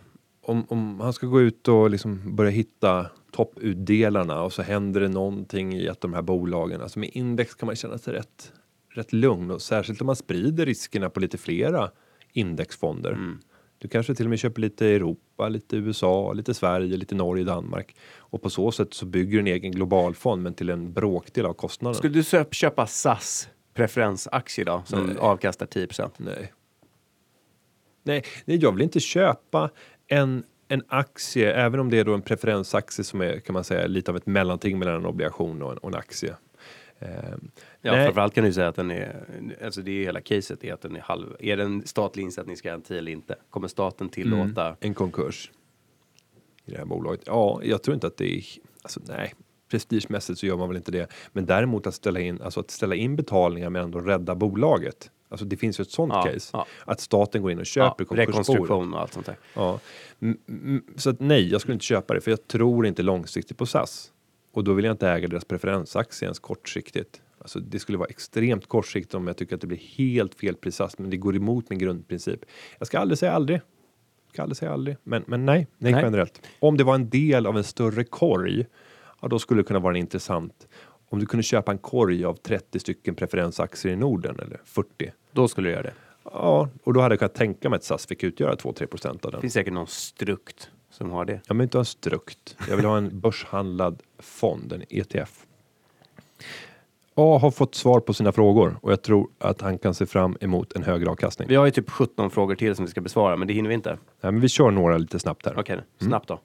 Om, 0.51 0.65
om 0.69 0.99
han 0.99 1.13
ska 1.13 1.27
gå 1.27 1.41
ut 1.41 1.67
och 1.67 1.89
liksom 1.89 2.35
börja 2.35 2.51
hitta 2.51 3.05
topputdelarna 3.31 4.41
och 4.41 4.53
så 4.53 4.61
händer 4.61 5.01
det 5.01 5.07
någonting 5.07 5.73
i 5.73 5.89
av 5.89 5.95
de 5.99 6.13
här 6.13 6.21
bolagen. 6.21 6.81
Alltså 6.81 6.99
med 6.99 7.09
index 7.13 7.55
kan 7.55 7.67
man 7.67 7.75
känna 7.75 7.97
sig 7.97 8.13
rätt, 8.13 8.51
rätt 8.97 9.13
lugn 9.13 9.51
och 9.51 9.61
särskilt 9.61 10.01
om 10.01 10.07
man 10.07 10.15
sprider 10.15 10.65
riskerna 10.65 11.09
på 11.09 11.19
lite 11.19 11.37
flera 11.37 11.91
indexfonder. 12.33 13.11
Mm. 13.11 13.39
Du 13.77 13.87
kanske 13.87 14.15
till 14.15 14.25
och 14.25 14.29
med 14.29 14.39
köper 14.39 14.61
lite 14.61 14.87
Europa, 14.87 15.49
lite 15.49 15.77
USA, 15.77 16.33
lite 16.33 16.53
Sverige, 16.53 16.97
lite 16.97 17.15
Norge, 17.15 17.43
Danmark 17.43 17.95
och 18.17 18.41
på 18.41 18.49
så 18.49 18.71
sätt 18.71 18.93
så 18.93 19.05
bygger 19.05 19.31
du 19.31 19.39
en 19.39 19.47
egen 19.47 19.71
globalfond 19.71 20.43
men 20.43 20.53
till 20.53 20.69
en 20.69 20.93
bråkdel 20.93 21.45
av 21.45 21.53
kostnaden. 21.53 21.95
Skulle 21.95 22.13
du 22.13 22.45
köpa 22.51 22.87
SAS 22.87 23.49
preferensaktie 23.73 24.65
då 24.65 24.83
som 24.85 25.05
Nej. 25.05 25.17
avkastar 25.17 25.65
10 25.65 25.87
Nej. 26.17 26.53
Nej, 28.03 28.23
nej, 28.45 28.57
jag 28.57 28.71
vill 28.71 28.81
inte 28.81 28.99
köpa 28.99 29.69
en, 30.07 30.43
en 30.67 30.83
aktie, 30.87 31.53
även 31.53 31.79
om 31.79 31.89
det 31.89 31.99
är 31.99 32.03
då 32.03 32.13
en 32.13 32.21
preferensaktie 32.21 33.05
som 33.05 33.21
är 33.21 33.39
kan 33.39 33.53
man 33.53 33.63
säga 33.63 33.87
lite 33.87 34.11
av 34.11 34.17
ett 34.17 34.25
mellanting 34.25 34.79
mellan 34.79 34.95
en 34.95 35.05
obligation 35.05 35.61
och 35.61 35.71
en, 35.71 35.77
och 35.77 35.89
en 35.89 35.95
aktie. 35.95 36.35
Ehm, 36.99 37.51
Ja, 37.85 37.91
nej, 37.91 38.05
framförallt 38.05 38.33
kan 38.33 38.43
du 38.43 38.53
säga 38.53 38.67
att 38.67 38.75
den 38.75 38.91
är, 38.91 39.25
alltså 39.63 39.81
det 39.81 39.91
är 39.91 39.95
ju 39.95 40.03
hela 40.03 40.21
caset 40.21 40.63
är 40.63 40.73
att 40.73 40.81
den 40.81 40.95
är 40.95 40.99
halv, 40.99 41.35
är 41.39 41.57
den 41.57 41.87
statlig 41.87 42.23
insättningsgaranti 42.23 42.97
eller 42.97 43.11
inte? 43.11 43.35
Kommer 43.49 43.67
staten 43.67 44.09
tillåta? 44.09 44.75
en 44.79 44.93
konkurs 44.93 45.51
i 46.65 46.71
det 46.71 46.77
här 46.77 46.85
bolaget. 46.85 47.21
Ja, 47.25 47.59
jag 47.63 47.83
tror 47.83 47.95
inte 47.95 48.07
att 48.07 48.17
det 48.17 48.37
är, 48.37 48.43
alltså 48.81 48.99
nej, 49.07 49.33
prestigemässigt 49.71 50.39
så 50.39 50.45
gör 50.45 50.57
man 50.57 50.67
väl 50.69 50.77
inte 50.77 50.91
det. 50.91 51.07
Men 51.33 51.45
däremot 51.45 51.87
att 51.87 51.93
ställa 51.95 52.19
in, 52.19 52.41
alltså 52.41 52.59
att 52.59 52.71
ställa 52.71 52.95
in 52.95 53.15
betalningar 53.15 53.69
men 53.69 53.83
ändå 53.83 53.99
rädda 53.99 54.35
bolaget. 54.35 55.11
Alltså 55.29 55.45
det 55.45 55.57
finns 55.57 55.79
ju 55.79 55.81
ett 55.81 55.91
sånt 55.91 56.13
Ja, 56.13 56.23
case. 56.23 56.49
ja. 56.53 56.65
Att 56.85 56.99
staten 56.99 57.41
går 57.41 57.51
in 57.51 57.57
och 57.57 57.61
Ja, 57.61 57.65
köper 57.65 58.05
konkursboet. 58.05 58.29
rekonstruktion 58.29 58.93
och 58.93 59.01
allt 59.01 59.13
sånt 59.13 59.25
där. 59.25 59.37
Ja. 59.53 59.79
Mm, 60.21 60.37
mm, 60.49 60.83
Så 60.95 61.09
att 61.09 61.19
nej, 61.19 61.51
jag 61.51 61.61
skulle 61.61 61.73
inte 61.73 61.85
köpa 61.85 62.13
det 62.13 62.21
för 62.21 62.31
jag 62.31 62.47
tror 62.47 62.85
inte 62.85 63.03
långsiktigt 63.03 63.57
på 63.57 63.65
SAS. 63.65 64.11
Och 64.51 64.63
då 64.63 64.73
vill 64.73 64.85
jag 64.85 64.93
inte 64.93 65.09
äga 65.09 65.27
deras 65.27 65.45
preferensaktie 65.45 66.25
ens 66.25 66.39
kortsiktigt. 66.39 67.21
Alltså 67.45 67.59
det 67.59 67.79
skulle 67.79 67.97
vara 67.97 68.09
extremt 68.09 68.67
kortsiktigt 68.67 69.13
om 69.13 69.27
jag 69.27 69.37
tycker 69.37 69.55
att 69.55 69.61
det 69.61 69.67
blir 69.67 69.77
helt 69.97 70.35
fel 70.35 70.55
pris 70.55 70.75
SAS, 70.75 70.97
men 70.97 71.09
det 71.09 71.17
går 71.17 71.35
emot 71.35 71.69
min 71.69 71.79
grundprincip. 71.79 72.45
Jag 72.77 72.87
ska 72.87 72.99
aldrig 72.99 73.17
säga 73.17 73.31
aldrig. 73.31 73.57
Jag 73.57 74.33
ska 74.33 74.41
aldrig 74.41 74.57
säga 74.57 74.71
aldrig. 74.71 74.97
Men, 75.03 75.23
men 75.27 75.45
nej, 75.45 75.67
nej, 75.77 75.91
Nej. 75.91 76.01
generellt. 76.03 76.41
Om 76.59 76.77
det 76.77 76.83
var 76.83 76.95
en 76.95 77.09
del 77.09 77.45
av 77.45 77.57
en 77.57 77.63
större 77.63 78.03
korg, 78.03 78.65
ja, 79.21 79.27
då 79.27 79.39
skulle 79.39 79.61
det 79.61 79.67
kunna 79.67 79.79
vara 79.79 79.97
intressant. 79.97 80.67
Om 81.09 81.19
du 81.19 81.25
kunde 81.25 81.43
köpa 81.43 81.71
en 81.71 81.77
korg 81.77 82.25
av 82.25 82.33
30 82.33 82.79
stycken 82.79 83.15
preferensaktier 83.15 83.93
i 83.93 83.95
Norden 83.95 84.39
eller 84.39 84.61
40. 84.65 85.11
Då 85.31 85.47
skulle 85.47 85.69
du 85.69 85.71
göra 85.71 85.83
det. 85.83 85.93
Ja, 86.23 86.69
och 86.83 86.93
då 86.93 87.01
hade 87.01 87.13
jag 87.13 87.19
kunnat 87.19 87.35
tänka 87.35 87.69
mig 87.69 87.77
att 87.77 87.83
SAS 87.83 88.05
fick 88.05 88.23
utgöra 88.23 88.55
2-3 88.55 88.85
procent 88.85 89.25
av 89.25 89.31
den. 89.31 89.37
Det 89.37 89.41
finns 89.41 89.53
säkert 89.53 89.73
någon 89.73 89.87
strukt 89.87 90.69
som 90.89 91.11
har 91.11 91.25
det. 91.25 91.41
Jag 91.47 91.55
vill 91.55 91.63
inte 91.63 91.77
ha 91.77 91.81
en 91.81 91.85
strukt. 91.85 92.57
Jag 92.69 92.75
vill 92.75 92.85
ha 92.85 92.97
en 92.97 93.19
börshandlad 93.19 94.01
fond, 94.19 94.73
en 94.73 94.83
ETF. 94.89 95.45
A 97.17 97.37
har 97.41 97.51
fått 97.51 97.75
svar 97.75 97.99
på 97.99 98.13
sina 98.13 98.31
frågor 98.31 98.77
och 98.81 98.91
jag 98.91 99.01
tror 99.01 99.29
att 99.37 99.61
han 99.61 99.77
kan 99.77 99.93
se 99.93 100.05
fram 100.05 100.37
emot 100.41 100.73
en 100.75 100.83
högre 100.83 101.09
avkastning. 101.09 101.47
Vi 101.47 101.55
har 101.55 101.65
ju 101.65 101.71
typ 101.71 101.89
17 101.89 102.31
frågor 102.31 102.55
till 102.55 102.75
som 102.75 102.85
vi 102.85 102.91
ska 102.91 103.01
besvara, 103.01 103.35
men 103.35 103.47
det 103.47 103.53
hinner 103.53 103.69
vi 103.69 103.75
inte. 103.75 103.89
Nej, 104.21 104.31
men 104.31 104.39
vi 104.41 104.49
kör 104.49 104.71
några 104.71 104.97
lite 104.97 105.19
snabbt 105.19 105.45
här. 105.45 105.59
Okej, 105.59 105.79
snabbt 106.01 106.27
då. 106.27 106.39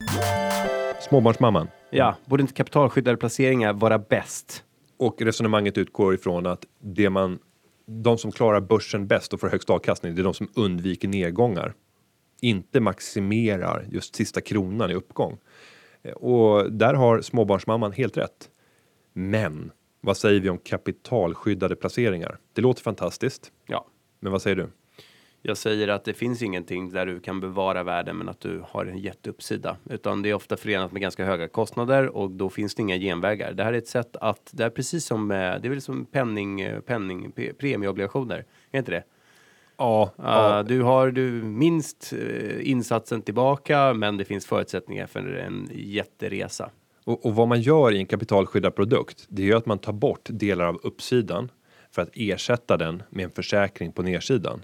Småbarnsmamman. 1.08 1.68
Ja, 1.90 2.16
borde 2.24 2.40
inte 2.40 2.52
kapitalskyddade 2.54 3.16
placeringar 3.16 3.72
vara 3.72 3.98
bäst? 3.98 4.64
Och 4.98 5.22
resonemanget 5.22 5.78
utgår 5.78 6.14
ifrån 6.14 6.46
att 6.46 6.64
det 6.82 7.10
man, 7.10 7.38
de 7.86 8.18
som 8.18 8.32
klarar 8.32 8.60
börsen 8.60 9.06
bäst 9.06 9.32
och 9.32 9.40
får 9.40 9.48
högst 9.48 9.70
avkastning, 9.70 10.14
det 10.14 10.22
är 10.22 10.24
de 10.24 10.34
som 10.34 10.48
undviker 10.56 11.08
nedgångar. 11.08 11.74
Inte 12.40 12.80
maximerar 12.80 13.86
just 13.90 14.14
sista 14.14 14.40
kronan 14.40 14.90
i 14.90 14.94
uppgång. 14.94 15.38
Eh, 16.02 16.12
Och 16.12 16.72
där 16.72 16.94
har 16.94 17.20
småbarnsmamman 17.20 17.92
helt 17.92 18.16
rätt. 18.16 18.48
Men 19.12 19.70
vad 20.00 20.16
säger 20.16 20.40
vi 20.40 20.48
om 20.50 20.58
kapitalskyddade 20.58 21.76
placeringar? 21.76 22.38
Det 22.52 22.62
låter 22.62 22.82
fantastiskt, 22.82 23.52
Ja, 23.66 23.86
men 24.20 24.32
vad 24.32 24.42
säger 24.42 24.56
du? 24.56 24.68
jag 25.42 25.56
säger 25.56 25.88
att 25.88 26.04
det 26.04 26.14
finns 26.14 26.42
ingenting 26.42 26.90
där 26.90 27.06
du 27.06 27.20
kan 27.20 27.40
bevara 27.40 27.82
värden 27.82 28.16
men 28.16 28.28
att 28.28 28.40
du 28.40 28.62
har 28.68 28.86
en 28.86 28.98
jätteuppsida. 28.98 29.76
Utan 29.90 30.22
det 30.22 30.30
är 30.30 30.34
ofta 30.34 30.56
förenat 30.56 30.92
med 30.92 31.02
ganska 31.02 31.24
höga 31.24 31.48
kostnader 31.48 32.16
och 32.16 32.30
då 32.30 32.50
finns 32.50 32.74
det 32.74 32.82
inga 32.82 32.96
genvägar. 32.98 33.52
Det 33.52 33.64
här 33.64 33.72
är 33.72 33.78
ett 33.78 33.88
sätt 33.88 34.16
att, 34.16 34.50
det 34.52 34.64
är 34.64 34.70
precis 34.70 35.04
som, 35.06 35.30
eh, 35.30 35.36
det 35.36 35.42
är 35.64 35.68
väl 35.68 35.80
som 35.80 36.04
penning, 36.06 36.60
eh, 36.60 36.80
penning, 36.80 37.32
pe- 37.36 37.52
premieobligationer. 37.52 38.44
Är 38.70 38.78
inte 38.78 38.90
det? 38.90 39.02
Ja, 39.76 40.10
Uh, 40.18 40.68
du 40.68 40.82
har 40.82 41.10
du 41.10 41.30
minst 41.42 42.12
eh, 42.12 42.70
insatsen 42.70 43.22
tillbaka 43.22 43.94
men 43.94 44.16
det 44.16 44.24
finns 44.24 44.46
förutsättningar 44.46 45.06
för 45.06 45.32
en 45.34 45.68
jätteresa. 45.72 46.70
Och, 47.10 47.26
och 47.26 47.34
vad 47.34 47.48
man 47.48 47.60
gör 47.60 47.92
i 47.92 47.98
en 47.98 48.06
kapitalskyddad 48.06 48.74
produkt, 48.74 49.26
det 49.28 49.42
är 49.42 49.46
ju 49.46 49.54
att 49.54 49.66
man 49.66 49.78
tar 49.78 49.92
bort 49.92 50.28
delar 50.30 50.64
av 50.64 50.80
uppsidan 50.82 51.50
för 51.90 52.02
att 52.02 52.10
ersätta 52.14 52.76
den 52.76 53.02
med 53.10 53.24
en 53.24 53.30
försäkring 53.30 53.92
på 53.92 54.02
nedsidan. 54.02 54.62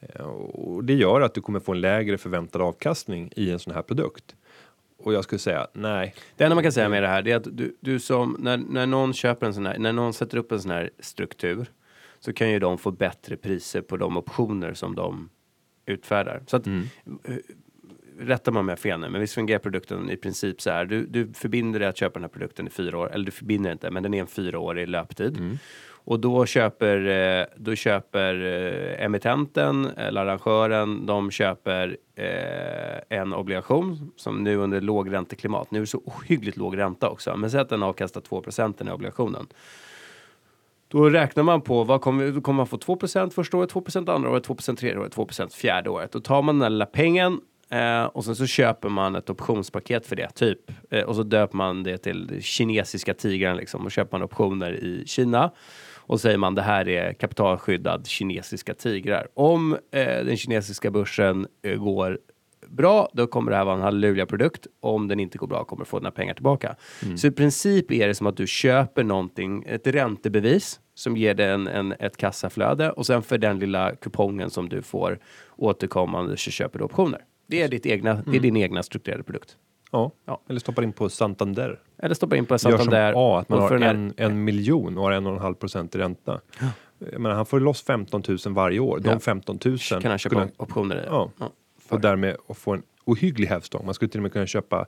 Eh, 0.00 0.20
Och 0.26 0.84
det 0.84 0.94
gör 0.94 1.20
att 1.20 1.34
du 1.34 1.40
kommer 1.40 1.60
få 1.60 1.72
en 1.72 1.80
lägre 1.80 2.18
förväntad 2.18 2.62
avkastning 2.62 3.32
i 3.36 3.50
en 3.50 3.58
sån 3.58 3.74
här 3.74 3.82
produkt. 3.82 4.36
Och 4.98 5.14
jag 5.14 5.24
skulle 5.24 5.38
säga 5.38 5.66
nej. 5.72 6.14
Det 6.36 6.44
enda 6.44 6.54
man 6.54 6.62
kan 6.64 6.72
säga 6.72 6.88
med 6.88 7.02
det 7.02 7.08
här 7.08 7.28
är 7.28 7.36
att 7.36 7.46
du, 7.56 7.76
du 7.80 8.00
som, 8.00 8.36
när, 8.38 8.56
när 8.56 8.86
någon 8.86 9.12
köper 9.14 9.46
en 9.46 9.54
sån 9.54 9.66
här, 9.66 9.78
när 9.78 9.92
någon 9.92 10.12
sätter 10.12 10.38
upp 10.38 10.52
en 10.52 10.60
sån 10.60 10.70
här 10.70 10.90
struktur 10.98 11.66
så 12.20 12.32
kan 12.32 12.50
ju 12.50 12.58
de 12.58 12.78
få 12.78 12.90
bättre 12.90 13.36
priser 13.36 13.80
på 13.80 13.96
de 13.96 14.16
optioner 14.16 14.74
som 14.74 14.94
de 14.94 15.28
utfärdar. 15.86 16.42
Så 16.46 16.56
att, 16.56 16.66
Mm. 16.66 16.86
Rätta 18.20 18.50
mig 18.50 18.60
om 18.60 18.68
jag 18.68 18.76
har 18.76 18.80
fel 18.80 19.00
nu, 19.00 19.08
men 19.08 19.20
visst 19.20 19.34
fungerar 19.34 19.58
produkten 19.58 20.10
i 20.10 20.16
princip 20.16 20.60
så 20.60 20.70
här. 20.70 20.84
Du, 20.84 21.06
du 21.06 21.32
förbinder 21.34 21.80
dig 21.80 21.88
att 21.88 21.96
köpa 21.96 22.14
den 22.14 22.22
här 22.22 22.28
produkten 22.28 22.66
i 22.66 22.70
fyra 22.70 22.98
år, 22.98 23.12
eller 23.12 23.24
du 23.24 23.30
förbinder 23.30 23.72
inte, 23.72 23.90
men 23.90 24.02
den 24.02 24.14
är 24.14 24.20
en 24.20 24.26
fyraårig 24.26 24.88
löptid. 24.88 25.36
Mm. 25.36 25.58
Och 26.04 26.20
då 26.20 26.46
köper, 26.46 27.06
eh, 27.06 27.46
då 27.56 27.74
köper 27.74 28.34
eh, 28.34 29.04
emittenten 29.04 29.86
eller 29.86 30.20
arrangören, 30.20 31.06
de 31.06 31.30
köper 31.30 31.96
eh, 32.14 33.18
en 33.18 33.34
obligation 33.34 34.12
som 34.16 34.44
nu 34.44 34.56
under 34.56 34.80
lågränteklimat, 34.80 35.70
nu 35.70 35.78
är 35.78 35.80
det 35.80 35.86
så 35.86 36.02
ohyggligt 36.04 36.56
låg 36.56 36.78
ränta 36.78 37.08
också, 37.08 37.36
men 37.36 37.50
säg 37.50 37.60
att 37.60 37.68
den 37.68 37.82
avkastar 37.82 38.20
2% 38.20 38.88
i 38.88 38.92
obligationen. 38.92 39.46
Då 40.88 41.08
räknar 41.08 41.42
man 41.42 41.60
på 41.60 41.84
vad 41.84 42.00
kommer, 42.00 42.30
då 42.30 42.40
kommer 42.40 42.56
man 42.56 42.66
få 42.66 42.78
2 42.78 42.98
första 43.30 43.56
året, 43.56 43.70
2 43.70 43.82
andra 44.06 44.30
året, 44.30 44.48
2% 44.48 44.76
tredje 44.76 44.98
året, 44.98 45.12
2 45.12 45.28
fjärde 45.52 45.90
året. 45.90 46.12
Då 46.12 46.20
tar 46.20 46.42
man 46.42 46.54
den 46.54 46.60
där 46.60 46.70
lilla 46.70 46.86
pengen 46.86 47.40
eh, 47.70 48.04
och 48.04 48.24
sen 48.24 48.36
så 48.36 48.46
köper 48.46 48.88
man 48.88 49.14
ett 49.14 49.30
optionspaket 49.30 50.06
för 50.06 50.16
det, 50.16 50.30
typ. 50.34 50.58
Eh, 50.90 51.02
och 51.02 51.16
så 51.16 51.22
döper 51.22 51.56
man 51.56 51.82
det 51.82 51.98
till 51.98 52.42
kinesiska 52.42 53.14
tigrar 53.14 53.54
liksom 53.54 53.84
och 53.84 53.92
köper 53.92 54.18
man 54.18 54.22
optioner 54.22 54.72
i 54.72 55.02
Kina. 55.06 55.52
Och 56.10 56.20
säger 56.20 56.38
man 56.38 56.54
det 56.54 56.62
här 56.62 56.88
är 56.88 57.12
kapitalskyddad 57.12 58.06
kinesiska 58.06 58.74
tigrar. 58.74 59.28
Om 59.34 59.72
eh, 59.72 60.24
den 60.24 60.36
kinesiska 60.36 60.90
börsen 60.90 61.46
eh, 61.62 61.76
går 61.76 62.18
bra, 62.68 63.08
då 63.12 63.26
kommer 63.26 63.50
det 63.50 63.56
här 63.56 63.64
vara 63.64 63.76
en 63.76 63.82
halleluja-produkt. 63.82 64.66
Om 64.80 65.08
den 65.08 65.20
inte 65.20 65.38
går 65.38 65.46
bra 65.46 65.64
kommer 65.64 65.84
du 65.84 65.88
få 65.88 65.98
dina 65.98 66.10
pengar 66.10 66.34
tillbaka. 66.34 66.76
Så 67.16 67.26
i 67.26 67.30
princip 67.30 67.92
är 67.92 68.08
det 68.08 68.14
som 68.14 68.26
att 68.26 68.36
du 68.36 68.46
köper 68.46 69.04
någonting, 69.04 69.64
ett 69.66 69.86
räntebevis 69.86 70.80
som 70.94 71.16
ger 71.16 71.34
dig 71.34 71.50
en, 71.50 71.66
en, 71.66 71.92
ett 71.92 72.16
kassaflöde 72.16 72.90
och 72.90 73.06
sen 73.06 73.22
för 73.22 73.38
den 73.38 73.58
lilla 73.58 73.94
kupongen 73.96 74.50
som 74.50 74.68
du 74.68 74.82
får 74.82 75.18
återkommande 75.56 76.36
så 76.36 76.50
köper 76.50 76.78
du 76.78 76.84
optioner. 76.84 77.20
Det 77.50 77.62
är, 77.62 77.68
ditt 77.68 77.86
egna, 77.86 78.22
det 78.26 78.36
är 78.36 78.40
din 78.40 78.56
egna 78.56 78.82
strukturerade 78.82 79.22
produkt. 79.24 79.56
Ja. 79.92 80.12
Ja. 80.26 80.40
Eller 80.48 80.60
stoppar 80.60 80.82
in 80.82 80.92
på 80.92 81.08
Santander. 81.08 81.80
Eller 81.98 82.14
stoppa 82.14 82.36
in 82.36 82.46
på 82.46 82.54
Gör 82.54 82.58
som 82.58 82.70
Santander. 82.72 83.12
A, 83.16 83.38
att 83.40 83.48
man 83.48 83.58
har 83.60 83.78
här- 83.78 83.94
en, 83.94 84.14
en 84.16 84.44
miljon 84.44 84.98
och 84.98 85.04
har 85.04 85.12
en 85.12 85.26
och 85.26 85.32
en 85.32 85.38
halv 85.38 85.54
procent 85.54 85.94
i 85.94 85.98
ränta. 85.98 86.40
Jag 87.12 87.20
menar, 87.20 87.36
han 87.36 87.46
får 87.46 87.60
loss 87.60 87.82
15 87.82 88.22
000 88.28 88.38
varje 88.54 88.78
år. 88.80 88.98
De 88.98 89.08
Ja. 89.10 89.18
15 89.18 89.58
000 89.64 89.78
kan 89.78 90.02
han 90.04 90.18
köpa 90.18 90.38
han- 90.38 90.50
optioner. 90.56 91.04
Ja. 91.10 91.30
Ja. 91.38 91.50
och 91.88 92.00
därmed 92.00 92.36
få 92.54 92.72
en 92.72 92.82
ohygglig 93.04 93.46
hävstång. 93.48 93.84
Man 93.84 93.94
skulle 93.94 94.08
till 94.08 94.18
och 94.20 94.22
med 94.22 94.32
kunna 94.32 94.46
köpa 94.46 94.86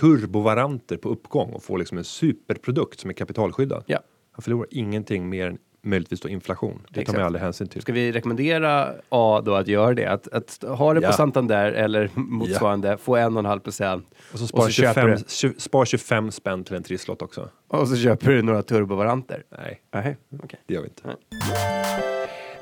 turbovaranter 0.00 0.96
på 0.96 1.08
uppgång 1.08 1.52
och 1.52 1.62
få 1.62 1.76
liksom 1.76 1.98
en 1.98 2.04
superprodukt 2.04 3.00
som 3.00 3.10
är 3.10 3.14
kapitalskyddad. 3.14 3.84
Ja. 3.86 3.98
Han 4.32 4.42
förlorar 4.42 4.66
ingenting 4.70 5.28
mer 5.28 5.46
än 5.46 5.58
möjligtvis 5.82 6.20
då 6.20 6.28
inflation. 6.28 6.86
Det 6.90 7.04
tar 7.04 7.12
man 7.12 7.22
aldrig 7.22 7.42
hänsyn 7.42 7.68
till. 7.68 7.82
Ska 7.82 7.92
vi 7.92 8.12
rekommendera 8.12 8.94
A 9.08 9.42
då 9.44 9.54
att 9.54 9.68
göra 9.68 9.94
det? 9.94 10.06
Att, 10.06 10.28
att 10.28 10.64
ha 10.78 10.94
det 10.94 11.00
Ja. 11.00 11.08
på 11.08 11.14
Santander 11.14 11.72
eller 11.72 12.10
motsvarande, 12.14 12.96
få 12.98 13.16
en 13.16 13.32
och 13.32 13.38
en 13.38 13.46
halv 13.46 13.60
procent. 13.60 14.06
Och 14.32 14.38
så 14.38 14.46
spara 14.46 14.64
så 14.66 14.70
köper 14.70 15.00
25, 15.02 15.10
du. 15.10 15.16
tju- 15.24 15.58
spara 15.58 15.84
25 15.86 16.30
spänn 16.30 16.64
till 16.64 16.74
en 16.76 16.82
trisslott 16.82 17.22
också. 17.22 17.48
Och 17.68 17.88
så 17.88 17.96
köper 17.96 18.30
du 18.30 18.42
några 18.42 18.62
turbovaranter. 18.62 19.42
Nej, 19.58 19.82
Nej, 19.94 20.16
okej. 20.42 20.60
det 20.66 20.74
gör 20.74 20.82
vi 20.82 20.88
inte. 20.88 21.16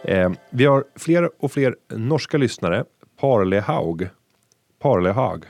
Eh, 0.04 0.30
vi 0.50 0.64
har 0.64 0.84
fler 0.96 1.30
och 1.44 1.52
fler 1.52 1.76
norska 1.88 2.38
lyssnare. 2.38 2.84
Parlehaug, 3.20 4.08
Parlehaug 4.78 5.44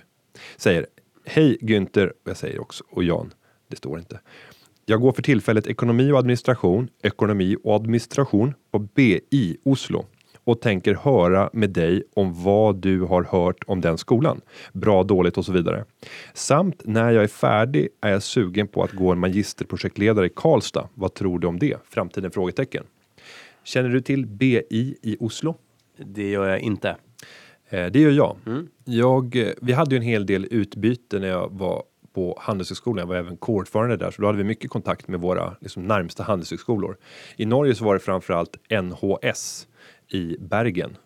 säger 0.57 0.87
Hej 1.27 1.59
Günther, 1.61 2.13
jag 2.25 2.37
säger 2.37 2.61
också, 2.61 2.85
och 2.91 3.05
Jan, 3.05 3.33
det 3.69 3.77
står 3.77 3.99
inte. 3.99 4.21
Jag 4.91 5.01
går 5.01 5.13
för 5.13 5.23
tillfället 5.23 5.67
ekonomi 5.67 6.13
och 6.13 6.19
administration, 6.19 6.89
ekonomi 7.03 7.57
och 7.65 7.75
administration 7.77 8.55
på 8.71 8.79
BI 8.79 9.57
Oslo 9.65 10.07
och 10.45 10.61
tänker 10.61 10.95
höra 10.95 11.51
med 11.53 11.71
dig 11.71 12.03
om 12.15 12.43
vad 12.45 12.77
du 12.77 13.01
har 13.01 13.23
hört 13.23 13.65
om 13.67 13.81
den 13.81 13.99
skolan. 13.99 14.41
Bra, 14.73 15.03
dåligt 15.03 15.39
och 15.39 15.45
så 15.45 15.53
vidare. 15.53 15.85
Samt 16.35 16.81
när 16.85 17.11
jag 17.11 17.25
är 17.25 17.29
färdig 17.29 17.89
är 18.01 18.11
jag 18.11 18.23
sugen 18.23 18.69
på 18.69 18.83
att 18.83 18.93
gå 18.93 19.13
en 19.13 19.19
magisterprojektledare 19.19 20.27
i 20.27 20.31
Karlstad. 20.37 20.89
Vad 20.95 21.15
tror 21.15 21.39
du 21.39 21.47
om 21.47 21.59
det? 21.59 21.77
Framtiden? 21.89 22.31
Frågetecken. 22.31 22.85
Känner 23.65 23.89
du 23.89 24.01
till 24.01 24.27
BI 24.27 24.63
i 25.03 25.17
Oslo? 25.21 25.55
Det 26.07 26.31
gör 26.31 26.49
jag 26.49 26.61
inte. 26.61 26.97
Eh, 27.69 27.87
det 27.87 28.01
gör 28.01 28.11
jag. 28.11 28.37
jag. 28.85 29.37
eh, 29.37 29.49
Vi 29.63 29.73
hade 29.73 29.95
ju 29.95 29.97
en 29.97 30.03
hel 30.03 30.27
del 30.27 30.47
utbyte 30.51 31.19
när 31.19 31.29
jag 31.29 31.49
var 31.53 31.83
på 32.15 32.39
Handelshögskolan. 32.41 32.99
Jag 32.99 33.07
var 33.07 33.17
även 33.17 33.37
kårordförande 33.37 33.97
där, 33.97 34.11
så 34.11 34.23
då 34.23 34.29
hade 34.29 34.39
vi 34.39 34.45
mycket 34.45 34.71
kontakt 34.71 35.09
med 35.09 35.21
våra 35.21 35.57
liksom, 35.61 35.83
närmsta 35.83 36.23
handelshögskolor. 36.23 36.97
I 37.37 37.47
Norge 37.47 37.75
så 37.75 37.85
var 37.85 37.95
det 37.95 38.01
framförallt 38.01 38.57
NHS 38.83 39.69
i 40.09 40.37
Bergen. 40.41 40.97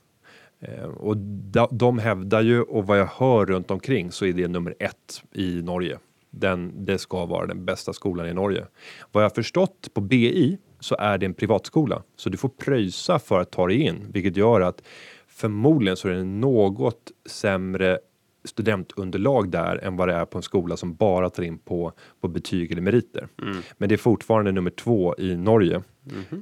Eh, 0.61 0.84
och 0.84 1.16
da, 1.16 1.68
de 1.70 1.98
hävdar 1.98 2.40
ju, 2.40 2.62
och 2.62 2.86
vad 2.86 2.98
jag 2.98 3.07
hör 3.07 3.46
runt 3.46 3.70
omkring 3.70 4.12
så 4.12 4.26
är 4.26 4.32
det 4.32 4.48
nummer 4.48 4.74
ett 4.78 5.22
i 5.32 5.62
Norge. 5.62 5.98
Den, 6.30 6.84
det 6.84 6.98
ska 6.98 7.26
vara 7.26 7.46
den 7.46 7.64
bästa 7.64 7.92
skolan 7.92 8.28
i 8.28 8.34
Norge. 8.34 8.66
Vad 9.12 9.24
jag 9.24 9.30
har 9.30 9.34
förstått 9.34 9.88
på 9.94 10.00
BI 10.00 10.59
så 10.80 10.96
är 10.98 11.18
det 11.18 11.26
en 11.26 11.34
privatskola, 11.34 12.02
så 12.16 12.30
du 12.30 12.36
får 12.36 12.48
pröjsa 12.48 13.18
för 13.18 13.40
att 13.40 13.50
ta 13.50 13.66
dig 13.66 13.80
in, 13.80 14.07
vilket 14.12 14.36
gör 14.36 14.61
att 14.61 14.82
förmodligen 15.26 15.96
så 15.96 16.09
är 16.09 16.12
det 16.12 16.24
något 16.24 17.11
sämre 17.26 17.98
studentunderlag 18.45 19.51
där 19.51 19.84
än 19.84 19.97
vad 19.97 20.09
det 20.09 20.14
är 20.14 20.24
på 20.24 20.38
en 20.38 20.42
skola 20.42 20.76
som 20.76 20.95
bara 20.95 21.30
tar 21.30 21.42
in 21.42 21.59
på, 21.59 21.92
på 22.20 22.28
betyg 22.28 22.72
eller 22.72 22.82
meriter. 22.82 23.28
Men 23.78 23.88
det 23.88 23.95
är 23.95 23.97
fortfarande 23.97 24.53
nummer 24.53 24.70
två 24.70 25.14
i 25.18 25.36
Norge 25.36 25.82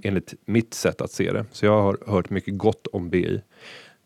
enligt 0.02 0.34
mitt 0.44 0.74
sätt 0.74 1.00
att 1.00 1.10
se 1.10 1.32
det. 1.32 1.44
Så 1.52 1.66
jag 1.66 1.82
har 1.82 1.98
hört 2.06 2.30
mycket 2.30 2.58
gott 2.58 2.86
om 2.86 3.10
BI. 3.10 3.42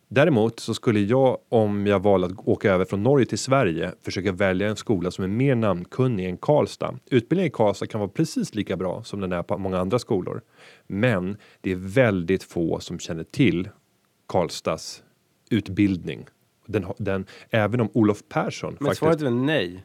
Däremot 0.08 0.60
så 0.60 0.74
skulle 0.74 1.00
jag, 1.00 1.38
om 1.48 1.86
jag 1.86 2.00
valde 2.00 2.26
att 2.26 2.48
åka 2.48 2.72
över 2.72 2.84
från 2.84 3.02
Norge 3.02 3.26
till 3.26 3.38
Sverige, 3.38 3.92
försöka 4.02 4.32
välja 4.32 4.68
en 4.68 4.76
skola 4.76 5.10
som 5.10 5.24
är 5.24 5.28
mer 5.28 5.54
namnkunnig 5.54 6.28
än 6.28 6.36
Karlstad. 6.36 6.98
Utbildningen 7.10 7.48
i 7.48 7.54
Karlstad 7.54 7.86
kan 7.86 8.00
vara 8.00 8.10
precis 8.10 8.54
lika 8.54 8.76
bra 8.76 9.04
som 9.04 9.20
den 9.20 9.32
är 9.32 9.42
på 9.42 9.58
många 9.58 9.78
andra 9.78 9.98
skolor. 9.98 10.40
Men 10.86 11.36
det 11.60 11.72
är 11.72 11.76
väldigt 11.76 12.42
få 12.42 12.80
som 12.80 12.98
känner 12.98 13.24
till 13.24 13.68
Karlstads 14.28 15.02
utbildning. 15.50 16.26
Den, 16.66 16.86
den, 16.98 17.26
även 17.50 17.80
om 17.80 17.90
Olof 17.92 18.22
Persson 18.28 18.70
Men 18.70 18.86
faktiskt... 18.86 18.98
svaret 18.98 19.20
är 19.20 19.24
väl 19.24 19.34
nej? 19.34 19.84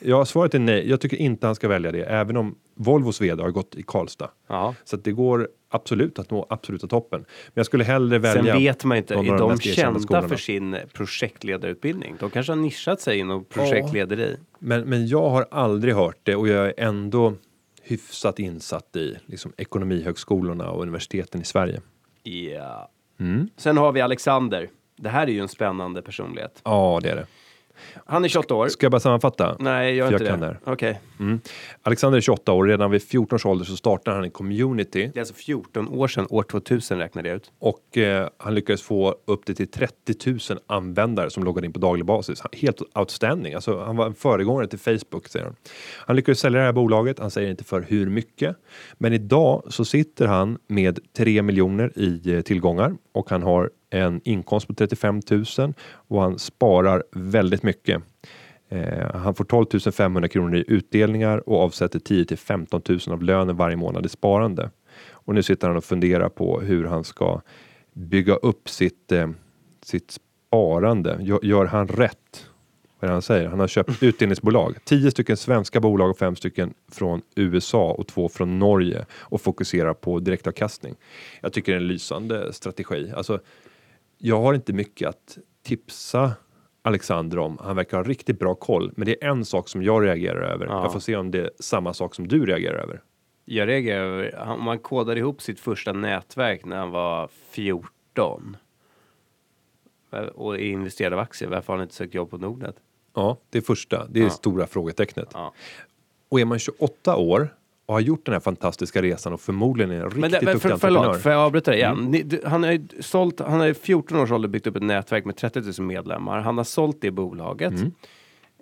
Ja, 0.00 0.24
svaret 0.24 0.54
är 0.54 0.58
nej. 0.58 0.90
Jag 0.90 1.00
tycker 1.00 1.16
inte 1.16 1.46
han 1.46 1.54
ska 1.54 1.68
välja 1.68 1.92
det, 1.92 2.04
även 2.04 2.36
om 2.36 2.58
Volvos 2.74 3.20
vd 3.20 3.42
har 3.42 3.50
gått 3.50 3.74
i 3.74 3.82
Karlstad. 3.82 4.30
Ja. 4.46 4.74
Så 4.84 4.96
att 4.96 5.04
det 5.04 5.12
går 5.12 5.48
absolut 5.68 6.18
att 6.18 6.30
nå 6.30 6.46
absoluta 6.50 6.86
toppen. 6.86 7.20
Men 7.20 7.52
jag 7.54 7.66
skulle 7.66 7.84
hellre 7.84 8.18
välja 8.18 8.52
Sen 8.52 8.62
vet 8.62 8.84
man 8.84 8.96
inte, 8.96 9.14
är 9.14 9.16
de 9.16 9.24
erkända 9.52 9.58
kända 9.58 10.00
skolorna. 10.00 10.28
för 10.28 10.36
sin 10.36 10.76
projektledarutbildning? 10.92 12.16
De 12.20 12.30
kanske 12.30 12.52
har 12.52 12.56
nischat 12.56 13.00
sig 13.00 13.18
inom 13.18 13.44
projektlederi. 13.44 14.36
Men, 14.58 14.80
men 14.80 15.06
jag 15.06 15.30
har 15.30 15.46
aldrig 15.50 15.94
hört 15.94 16.18
det 16.22 16.36
och 16.36 16.48
jag 16.48 16.66
är 16.66 16.74
ändå 16.76 17.34
hyfsat 17.82 18.38
insatt 18.38 18.96
i 18.96 19.16
liksom, 19.26 19.52
ekonomihögskolorna 19.56 20.70
och 20.70 20.82
universiteten 20.82 21.40
i 21.40 21.44
Sverige. 21.44 21.80
Ja. 22.22 22.90
Mm. 23.20 23.48
Sen 23.56 23.76
har 23.76 23.92
vi 23.92 24.00
Alexander. 24.00 24.68
Det 25.02 25.08
här 25.08 25.26
är 25.26 25.32
ju 25.32 25.40
en 25.40 25.48
spännande 25.48 26.02
personlighet. 26.02 26.60
Ja, 26.64 27.00
det 27.02 27.10
är 27.10 27.16
det. 27.16 27.26
Han 28.06 28.24
är 28.24 28.28
28 28.28 28.54
år. 28.54 28.68
Ska 28.68 28.84
jag 28.84 28.92
bara 28.92 29.00
sammanfatta? 29.00 29.56
Nej, 29.58 29.94
gör 29.94 30.06
För 30.06 30.12
inte 30.12 30.24
jag 30.24 30.40
det. 30.40 30.56
Okej. 30.64 31.00
Mm. 31.20 31.40
Alexander 31.82 32.16
är 32.16 32.20
28 32.20 32.52
år, 32.52 32.64
redan 32.64 32.90
vid 32.90 33.02
14 33.02 33.36
års 33.36 33.46
ålder 33.46 33.64
så 33.64 33.76
startade 33.76 34.16
han 34.16 34.24
en 34.24 34.30
community 34.30 35.10
Det 35.14 35.18
är 35.18 35.20
alltså 35.20 35.34
14 35.34 35.88
år 35.88 36.08
sedan, 36.08 36.26
år 36.30 36.42
2000 36.42 36.98
räknade 36.98 37.28
jag 37.28 37.36
ut. 37.36 37.50
och 37.58 37.98
eh, 37.98 38.28
han 38.36 38.54
lyckades 38.54 38.82
få 38.82 39.14
upp 39.24 39.46
det 39.46 39.54
till 39.54 39.70
30 39.70 40.30
000 40.50 40.58
användare 40.66 41.30
som 41.30 41.44
loggade 41.44 41.66
in 41.66 41.72
på 41.72 41.78
daglig 41.78 42.06
basis. 42.06 42.42
Helt 42.52 42.82
outstanding. 42.94 43.54
Alltså, 43.54 43.84
han 43.84 43.96
var 43.96 44.06
en 44.06 44.14
föregångare 44.14 44.66
till 44.66 44.78
Facebook 44.78 45.28
säger 45.28 45.46
han. 45.46 45.56
Han 46.06 46.16
lyckades 46.16 46.40
sälja 46.40 46.58
det 46.60 46.66
här 46.66 46.72
bolaget. 46.72 47.18
Han 47.18 47.30
säger 47.30 47.50
inte 47.50 47.64
för 47.64 47.80
hur 47.88 48.10
mycket, 48.10 48.56
men 48.94 49.12
idag 49.12 49.62
så 49.68 49.84
sitter 49.84 50.26
han 50.26 50.58
med 50.66 50.98
3 51.16 51.42
miljoner 51.42 51.92
i 51.98 52.34
eh, 52.34 52.40
tillgångar 52.40 52.96
och 53.12 53.30
han 53.30 53.42
har 53.42 53.70
en 53.92 54.20
inkomst 54.24 54.66
på 54.66 54.74
35 54.74 55.20
000 55.30 55.74
och 55.90 56.22
han 56.22 56.38
sparar 56.38 57.02
väldigt 57.12 57.62
mycket. 57.62 58.02
Eh, 58.68 59.14
han 59.14 59.34
får 59.34 59.44
12 59.44 59.90
500 59.92 60.28
kronor 60.28 60.56
i 60.56 60.64
utdelningar 60.68 61.48
och 61.48 61.60
avsätter 61.60 61.98
10 61.98 62.24
till 62.24 62.38
15 62.38 62.82
000 62.88 62.98
av 63.08 63.22
lönen 63.22 63.56
varje 63.56 63.76
månad 63.76 64.06
i 64.06 64.08
sparande. 64.08 64.70
Och 65.10 65.34
nu 65.34 65.42
sitter 65.42 65.68
han 65.68 65.76
och 65.76 65.84
funderar 65.84 66.28
på 66.28 66.60
hur 66.60 66.84
han 66.84 67.04
ska 67.04 67.40
bygga 67.92 68.34
upp 68.34 68.68
sitt, 68.68 69.12
eh, 69.12 69.28
sitt 69.82 70.10
sparande. 70.10 71.18
Gör, 71.20 71.40
gör 71.42 71.66
han 71.66 71.88
rätt? 71.88 72.46
Vad 73.02 73.10
han 73.10 73.22
säger? 73.22 73.48
Han 73.48 73.60
har 73.60 73.68
köpt 73.68 74.02
utdelningsbolag. 74.02 74.76
10 74.84 75.10
stycken 75.10 75.36
svenska 75.36 75.80
bolag 75.80 76.10
och 76.10 76.18
5 76.18 76.36
stycken 76.36 76.74
från 76.92 77.22
USA 77.34 77.90
och 77.90 78.06
två 78.06 78.28
från 78.28 78.58
Norge 78.58 79.06
och 79.12 79.40
fokuserar 79.40 79.94
på 79.94 80.18
direktavkastning. 80.18 80.94
Jag 81.40 81.52
tycker 81.52 81.72
det 81.72 81.76
är 81.76 81.80
en 81.80 81.88
lysande 81.88 82.52
strategi. 82.52 83.12
Alltså, 83.16 83.40
jag 84.24 84.40
har 84.42 84.54
inte 84.54 84.72
mycket 84.72 85.08
att 85.08 85.38
tipsa 85.62 86.32
Alexander 86.82 87.38
om. 87.38 87.58
Han 87.60 87.76
verkar 87.76 87.96
ha 87.96 88.04
riktigt 88.04 88.38
bra 88.38 88.54
koll, 88.54 88.92
men 88.96 89.06
det 89.06 89.24
är 89.24 89.28
en 89.28 89.44
sak 89.44 89.68
som 89.68 89.82
jag 89.82 90.04
reagerar 90.04 90.42
över. 90.42 90.66
Ja. 90.66 90.82
Jag 90.82 90.92
får 90.92 91.00
se 91.00 91.16
om 91.16 91.30
det 91.30 91.38
är 91.40 91.50
samma 91.60 91.94
sak 91.94 92.14
som 92.14 92.28
du 92.28 92.46
reagerar 92.46 92.78
över. 92.78 93.02
Jag 93.44 93.68
reagerar 93.68 94.04
över, 94.04 94.36
han, 94.38 94.64
man 94.64 94.78
kodade 94.78 95.20
ihop 95.20 95.42
sitt 95.42 95.60
första 95.60 95.92
nätverk 95.92 96.64
när 96.64 96.76
han 96.76 96.90
var 96.90 97.28
14. 97.50 98.56
Och 100.34 100.58
investerade 100.58 101.16
av 101.16 101.22
aktier. 101.22 101.48
Varför 101.48 101.72
har 101.72 101.78
han 101.78 101.82
inte 101.82 101.94
sökt 101.94 102.14
jobb 102.14 102.30
på 102.30 102.38
Nordnet? 102.38 102.76
Ja, 103.14 103.36
det 103.50 103.58
är 103.58 103.62
första. 103.62 104.06
Det 104.08 104.18
är 104.18 104.22
Ja. 104.22 104.28
det 104.28 104.34
stora 104.34 104.66
frågetecknet. 104.66 105.28
Ja. 105.32 105.54
Och 106.28 106.40
är 106.40 106.44
man 106.44 106.58
28 106.58 107.16
år 107.16 107.48
och 107.86 107.94
har 107.94 108.00
gjort 108.00 108.26
den 108.26 108.32
här 108.32 108.40
fantastiska 108.40 109.02
resan 109.02 109.32
och 109.32 109.40
förmodligen 109.40 109.90
är 109.90 109.96
en 109.96 110.02
riktigt 110.04 110.20
Men 110.20 110.30
det, 110.30 110.38
men 110.42 110.54
duktig 110.54 110.62
för, 110.62 110.72
entreprenör. 110.72 111.02
förlåt, 111.02 111.22
får 111.22 111.32
jag 111.32 111.40
avbryta 111.40 111.70
dig 111.70 111.80
igen? 111.80 111.98
Mm. 111.98 112.10
Ni, 112.10 112.40
han 112.44 112.62
har 112.62 112.72
ju 112.72 112.88
sålt, 113.00 113.40
han 113.40 113.60
har 113.60 113.66
i 113.66 113.74
14 113.74 114.18
års 114.18 114.30
ålder 114.30 114.48
byggt 114.48 114.66
upp 114.66 114.76
ett 114.76 114.82
nätverk 114.82 115.24
med 115.24 115.36
30 115.36 115.60
000 115.60 115.88
medlemmar. 115.88 116.40
Han 116.40 116.56
har 116.56 116.64
sålt 116.64 117.00
det 117.00 117.10
bolaget. 117.10 117.72
Mm. 117.72 117.92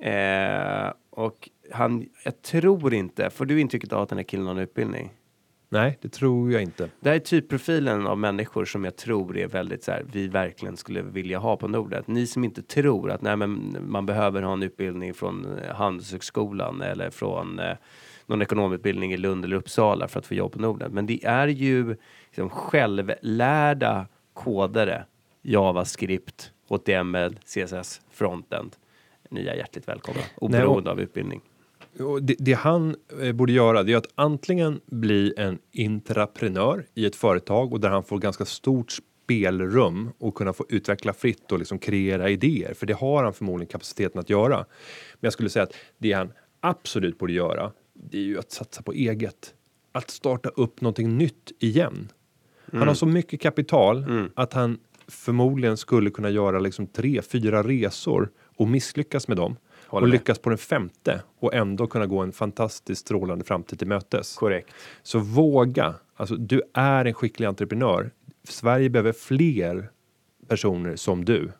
Eh, 0.03 0.93
och 1.11 1.49
han, 1.73 2.07
jag 2.25 2.43
tror 2.43 2.95
inte, 2.95 3.31
får 3.31 3.45
du 3.45 3.61
intrycket 3.61 3.93
av 3.93 4.03
att 4.03 4.09
den 4.09 4.19
här 4.19 4.25
killen 4.25 4.47
har 4.47 4.55
en 4.55 4.59
utbildning? 4.59 5.13
Nej, 5.73 5.99
det 6.01 6.09
tror 6.09 6.53
jag 6.53 6.63
inte. 6.63 6.89
Det 7.01 7.09
här 7.09 7.17
är 7.17 7.21
typprofilen 7.21 8.07
av 8.07 8.19
människor 8.19 8.65
som 8.65 8.85
jag 8.85 8.97
tror 8.97 9.37
är 9.37 9.47
väldigt 9.47 9.85
så 9.85 9.93
här, 9.93 10.05
vi 10.13 10.29
verkligen 10.29 10.77
skulle 10.77 11.03
vilja 11.03 11.39
ha 11.39 11.57
på 11.57 11.69
Nordnet. 11.69 12.07
Ni 12.07 12.27
som 12.27 12.45
inte 12.45 12.63
tror 12.63 13.11
att 13.11 13.23
nej, 13.23 13.37
men 13.37 13.77
man 13.81 14.07
behöver 14.07 14.43
ha 14.43 14.53
en 14.53 14.63
utbildning 14.63 15.15
från 15.15 15.47
Handelshögskolan 15.75 16.83
eller 16.83 17.11
från 17.11 17.59
eh, 17.59 17.77
någon 18.31 18.43
ekonomutbildning 18.43 19.13
i 19.13 19.17
Lund 19.17 19.45
eller 19.45 19.57
Uppsala 19.57 20.09
för 20.09 20.19
att 20.19 20.27
få 20.27 20.35
jobb 20.35 20.53
på 20.53 20.59
Nordnet. 20.59 20.93
Men 20.93 21.07
det 21.07 21.25
är 21.25 21.49
ju 21.49 21.97
liksom, 22.27 22.51
självlärda 22.51 24.07
kodare, 24.35 25.05
JavaScript, 25.43 26.53
HTML, 26.69 27.39
CSS, 27.45 28.01
frontend. 28.11 28.77
Ni 29.31 29.47
är 29.47 29.55
hjärtligt 29.55 29.89
välkomna, 29.89 30.21
oberoende 30.37 30.91
av 30.91 31.01
utbildning. 31.01 31.41
Det, 32.21 32.37
det 32.39 32.53
han 32.53 32.97
eh, 33.23 33.33
borde 33.33 33.53
göra 33.53 33.83
det 33.83 33.93
är 33.93 33.97
att 33.97 34.13
antingen 34.15 34.81
bli 34.87 35.35
en 35.37 35.59
intraprenör 35.73 36.87
i 36.95 37.07
ett 37.07 37.17
företag 37.17 37.73
och 37.73 37.81
där 37.81 37.89
han 37.89 38.05
får 38.05 38.19
ganska 38.19 38.45
stort 38.45 38.93
spelrum 38.93 40.11
och 40.19 40.35
kunna 40.35 40.53
få 40.53 40.67
utveckla 40.69 41.13
fritt 41.13 41.53
och 41.53 41.59
liksom 41.59 41.79
kreera 41.79 42.31
idéer. 42.31 42.75
För 42.75 42.87
det 42.87 42.95
har 42.95 43.25
han 43.25 43.33
förmodligen 43.33 43.71
kapaciteten 43.71 44.21
att 44.21 44.31
göra. 44.31 44.57
Men 44.57 45.21
jag 45.21 45.33
skulle 45.33 45.51
säga 45.51 45.63
att 45.63 45.75
det 45.99 46.13
han 46.13 46.33
absolut 46.61 47.19
borde 47.19 47.33
göra 47.33 47.73
det 48.11 48.19
är 48.19 48.23
ju 48.23 48.39
att 48.39 48.53
satsa 48.53 48.83
på 48.83 48.93
eget. 48.93 49.55
Att 49.93 50.11
starta 50.11 50.49
upp 50.49 50.81
någonting 50.81 51.19
nytt 51.19 51.53
igen. 51.59 52.13
Han 52.73 52.89
har 52.89 52.95
så 52.95 53.07
mycket 53.07 53.41
kapital 53.41 54.05
att 54.35 54.53
han 54.53 54.79
förmodligen 55.09 55.77
skulle 55.77 56.11
kunna 56.11 56.31
göra 56.31 56.59
liksom 56.59 56.87
tre, 56.87 57.23
fyra 57.23 57.63
resor 57.63 58.31
och 58.57 58.69
misslyckas 58.69 59.29
med 59.29 59.37
dem. 59.37 59.57
Och 59.87 60.09
lyckas 60.09 60.39
på 60.39 60.49
den 60.49 60.59
femte 60.59 61.23
och 61.39 61.55
ändå 61.55 61.87
kunna 61.87 62.07
gå 62.07 62.19
en 62.19 62.33
fantastiskt 62.33 63.01
strålande 63.01 63.45
framtid 63.45 63.79
till 63.79 63.89
mötes. 63.89 64.37
Korrekt. 64.37 64.71
Så 65.03 65.19
våga. 65.19 65.95
Alltså, 66.17 66.37
du 66.37 66.63
är 66.75 67.05
en 67.05 67.15
skicklig 67.15 67.47
entreprenör. 67.47 68.11
Sverige 68.45 68.91
behöver 68.91 69.13
fler 69.13 69.91
personer 70.49 70.97
som 70.97 71.25
du. 71.25 71.53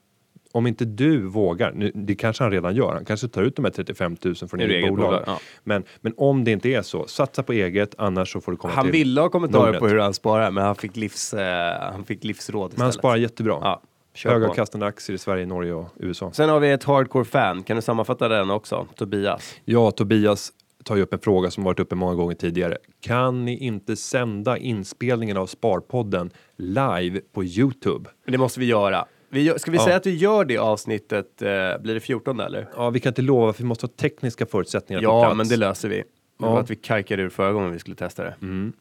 Om 0.53 0.67
inte 0.67 0.85
du 0.85 1.27
vågar, 1.27 1.73
nu, 1.73 1.93
det 1.95 2.15
kanske 2.15 2.45
han 2.45 2.51
redan 2.51 2.75
gör, 2.75 2.95
han 2.95 3.05
kanske 3.05 3.29
tar 3.29 3.43
ut 3.43 3.57
de 3.57 3.65
här 3.65 3.73
35 3.73 4.17
000 4.25 4.35
från 4.35 4.61
eget 4.61 4.91
bolag. 4.91 5.11
bolag, 5.11 5.23
ja. 5.27 5.41
men, 5.65 5.85
men 6.01 6.15
om 6.17 6.45
det 6.45 6.51
inte 6.51 6.69
är 6.69 6.83
så, 6.83 7.07
satsa 7.07 7.43
på 7.43 7.53
eget, 7.53 7.95
annars 7.99 8.33
så 8.33 8.41
får 8.41 8.53
du 8.53 8.59
komma 8.59 8.75
Han 8.75 8.85
till 8.85 8.93
ville 8.93 9.21
ha 9.21 9.29
kommentarer 9.29 9.63
Nordnet. 9.63 9.81
på 9.81 9.89
hur 9.89 9.99
han 9.99 10.15
sparar, 10.15 10.51
men 10.51 10.65
han 10.65 10.75
fick, 10.75 10.97
livs, 10.97 11.35
eh, 11.35 11.93
han 11.93 12.05
fick 12.05 12.25
livsråd 12.25 12.71
istället. 12.71 12.79
Men 12.79 12.85
han 12.85 12.93
sparar 12.93 13.17
jättebra. 13.17 13.59
Ja, 13.63 13.83
kör 14.15 14.31
Höga 14.31 14.47
på. 14.47 14.51
avkastande 14.51 14.87
aktier 14.87 15.15
i 15.15 15.19
Sverige, 15.19 15.47
Norge 15.47 15.73
och 15.73 15.89
USA. 15.97 16.33
Sen 16.33 16.49
har 16.49 16.61
vi 16.61 16.71
ett 16.71 16.85
hardcore 16.85 17.25
fan. 17.25 17.63
Kan 17.63 17.77
du 17.77 17.83
sammanfatta 17.83 18.29
den 18.29 18.51
också? 18.51 18.87
Tobias. 18.95 19.55
Ja, 19.65 19.91
Tobias 19.91 20.53
tar 20.85 20.97
ju 20.97 21.03
upp 21.03 21.13
en 21.15 21.21
fråga 21.21 21.51
som 21.51 21.65
varit 21.65 21.81
uppe 21.81 21.95
många 21.95 22.15
gånger 22.15 22.35
tidigare. 22.35 22.79
Kan 23.01 23.45
ni 23.45 23.59
inte 23.59 23.97
sända 23.97 24.59
inspelningen 24.59 25.37
av 25.37 25.47
Sparpodden 25.47 26.31
live 26.57 27.21
på 27.33 27.45
Youtube? 27.45 28.11
Det 28.27 28.39
måste 28.39 28.61
vi 28.61 28.67
göra. 28.67 29.05
Vi 29.33 29.59
ska 29.59 29.71
vi 29.71 29.77
Ja. 29.77 29.85
säga 29.85 29.97
att 29.97 30.07
vi 30.07 30.15
gör 30.17 30.45
det 30.45 30.59
avsnittet, 30.59 31.43
eh, 31.43 31.49
blir 31.83 31.95
det 31.95 32.01
14 32.01 32.41
eller? 32.41 32.69
Ja, 32.77 32.91
vi 32.91 33.01
kan 33.01 33.11
inte 33.11 33.23
lova 33.23 33.53
för 33.53 33.63
vi 33.63 33.69
måste 33.69 33.87
ha 33.87 33.93
tekniska 33.97 34.47
förutsättningar 34.47 35.01
på 35.01 35.05
Ja, 35.05 35.23
plats. 35.25 35.37
men 35.37 35.49
det 35.49 35.57
löser 35.57 35.89
vi. 35.89 35.97
Det 35.97 36.05
Ja. 36.39 36.47
Mm. 36.47 36.55
var 36.55 36.61
att 36.61 36.71
vi 36.71 36.77
karkade 36.77 37.23
ur 37.23 37.29
förra 37.29 37.53
gången 37.53 37.73
vi 37.73 37.79
skulle 37.79 37.97
testa 37.97 38.23
det. 38.25 38.35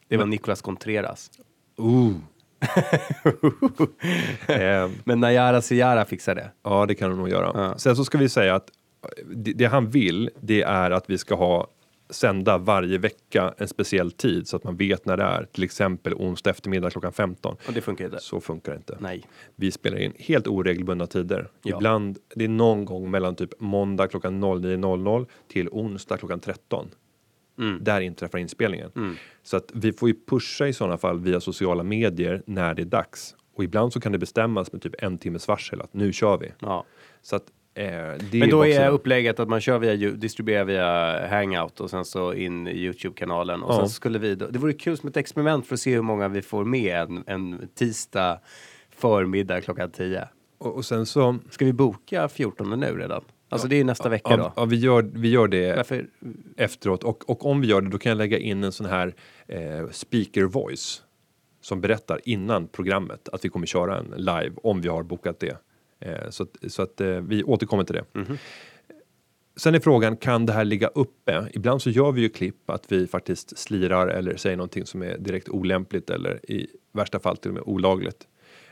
Det 0.08 0.18
var 0.18 0.26
Nicolas 0.26 0.62
Contreras. 0.62 1.32
Ooh. 1.78 2.14
eh, 4.48 4.90
Men 5.04 5.20
Nayara 5.20 5.62
Ciara 5.62 6.06
fixar 6.06 6.36
det. 6.36 6.52
ja, 6.64 6.86
det 6.86 6.96
kan 6.96 7.10
de 7.10 7.20
nog 7.20 7.30
göra. 7.30 7.52
Ja. 7.54 7.78
Sen 7.78 7.96
så 7.96 8.06
ska 8.06 8.18
vi 8.18 8.30
säga 8.30 8.56
att 8.56 8.68
det, 9.36 9.54
det 9.54 9.66
han 9.66 9.90
vill, 9.90 10.30
det 10.42 10.62
är 10.62 10.92
att 10.92 11.10
vi 11.10 11.18
ska 11.18 11.36
ha 11.36 11.68
sända 12.10 12.58
varje 12.58 12.98
vecka 12.98 13.54
en 13.58 13.68
speciell 13.68 14.12
tid 14.12 14.48
så 14.48 14.56
att 14.56 14.64
man 14.64 14.78
vet 14.78 15.06
när 15.06 15.18
det 15.18 15.24
är. 15.24 15.46
Till 15.52 15.64
exempel 15.64 16.14
onsdag 16.14 16.50
eftermiddag 16.50 16.90
klockan 16.90 17.14
15. 17.14 17.56
Och 17.68 17.74
det 17.74 17.82
funkar 17.82 18.06
inte. 18.06 18.20
Så 18.20 18.42
funkar 18.42 18.72
det 18.72 18.78
inte. 18.78 18.98
Nej. 19.00 19.24
Vi 19.56 19.72
spelar 19.72 19.98
in 19.98 20.14
helt 20.18 20.48
oregelbundna 20.48 21.08
tider. 21.08 21.50
Ja. 21.64 21.78
Ibland, 21.78 22.18
det 22.36 22.44
är 22.44 22.50
någon 22.50 22.86
gång 22.86 23.12
mellan 23.12 23.36
typ 23.36 23.60
måndag 23.60 24.08
klockan 24.08 24.44
09.00 24.44 25.28
till 25.48 25.70
onsdag 25.70 26.18
klockan 26.18 26.40
13. 26.40 26.90
Mm. 27.60 27.84
Där 27.84 28.02
inträffar 28.02 28.38
inspelningen. 28.40 28.92
Så 29.44 29.58
att 29.58 29.72
vi 29.74 29.94
får 29.94 30.10
ju 30.10 30.16
pusha 30.28 30.68
i 30.68 30.74
sådana 30.74 30.98
fall 30.98 31.20
via 31.20 31.40
sociala 31.40 31.84
medier 31.84 32.44
när 32.46 32.74
det 32.74 32.82
är 32.82 32.86
dags. 32.86 33.36
Och 33.56 33.64
ibland 33.64 33.94
så 33.94 34.00
kan 34.00 34.12
det 34.12 34.18
bestämmas 34.18 34.72
med 34.72 34.82
typ 34.82 35.04
en 35.04 35.18
timmes 35.18 35.48
varsel 35.48 35.82
att 35.82 35.94
nu 35.94 36.14
kör 36.14 36.38
vi. 36.38 36.52
Ja. 36.60 36.86
Så 37.22 37.36
att 37.36 37.44
Men 37.76 38.50
då 38.50 38.58
också- 38.60 38.70
är 38.72 38.90
upplägget 38.90 39.40
att 39.40 39.50
man 39.50 39.62
kör 39.62 39.80
via, 39.80 40.12
distribuerar 40.12 40.64
via 40.66 41.28
Hangout 41.28 41.80
och 41.80 41.90
sen 41.90 42.06
så 42.06 42.34
in 42.34 42.68
i 42.68 42.72
Youtube-kanalen. 42.72 43.64
Och 43.64 43.74
Ja. 43.74 43.80
sen 43.80 43.90
skulle 43.90 44.20
vi, 44.20 44.36
då, 44.36 44.48
det 44.48 44.60
vore 44.60 44.74
kul 44.74 44.98
som 44.98 45.10
ett 45.10 45.18
experiment 45.18 45.68
för 45.68 45.74
att 45.74 45.80
se 45.80 45.94
hur 45.96 46.02
många 46.02 46.28
vi 46.28 46.42
får 46.42 46.66
med 46.66 46.98
en, 46.98 47.24
en 47.28 47.68
tisdag 47.76 48.40
förmiddag 48.90 49.62
klockan 49.62 49.92
10. 49.92 50.28
och, 50.58 50.76
och 50.76 50.86
sen 50.86 51.06
så 51.06 51.38
Ska 51.50 51.66
vi 51.66 51.74
boka 51.74 52.28
14 52.30 52.80
nu 52.80 52.98
redan? 52.98 53.22
Alltså 53.50 53.68
det 53.68 53.76
är 53.80 53.84
nästa 53.84 54.10
vecka 54.10 54.30
ja, 54.30 54.38
då. 54.38 54.54
ja, 54.56 54.66
vi, 54.66 54.76
gör, 54.76 55.02
vi 55.14 55.30
gör 55.30 55.48
det 55.48 55.76
Varför? 55.76 56.06
efteråt 56.58 57.04
och, 57.04 57.30
och 57.30 57.46
om 57.46 57.62
vi 57.62 57.68
gör 57.68 57.82
det 57.82 57.90
då 57.90 57.98
kan 57.98 58.10
jag 58.10 58.18
lägga 58.18 58.38
in 58.38 58.64
en 58.64 58.72
sån 58.72 58.86
här 58.86 59.16
eh, 59.48 59.90
speaker 59.92 60.44
voice 60.44 61.04
som 61.62 61.82
berättar 61.82 62.20
innan 62.24 62.68
programmet 62.68 63.30
att 63.30 63.46
vi 63.46 63.50
kommer 63.50 63.66
köra 63.66 63.98
en 63.98 64.14
live 64.18 64.52
om 64.64 64.82
vi 64.82 64.90
har 64.90 65.04
bokat 65.04 65.40
det. 65.40 65.58
Eh, 66.00 66.30
så 66.30 66.44
att, 66.44 66.58
så 66.68 66.82
att 66.82 67.02
eh, 67.02 67.08
vi 67.08 67.44
återkommer 67.44 67.84
till 67.84 67.96
det. 67.96 68.06
Mhm. 68.20 68.38
Sen 69.56 69.76
är 69.76 69.80
frågan, 69.80 70.18
kan 70.18 70.46
det 70.46 70.54
här 70.54 70.66
ligga 70.66 70.88
uppe? 70.88 71.48
Ibland 71.54 71.82
så 71.82 71.90
gör 71.90 72.12
vi 72.12 72.22
ju 72.22 72.30
klipp 72.30 72.70
att 72.70 72.92
vi 72.92 73.08
faktiskt 73.08 73.58
slirar 73.58 74.08
eller 74.08 74.38
säger 74.38 74.58
någonting 74.58 74.86
som 74.86 75.04
är 75.04 75.18
direkt 75.18 75.50
olämpligt 75.50 76.10
eller 76.10 76.52
i 76.52 76.68
värsta 76.92 77.20
fall 77.20 77.38
till 77.38 77.50
och 77.50 77.56
med 77.56 77.64
olagligt. 77.66 78.28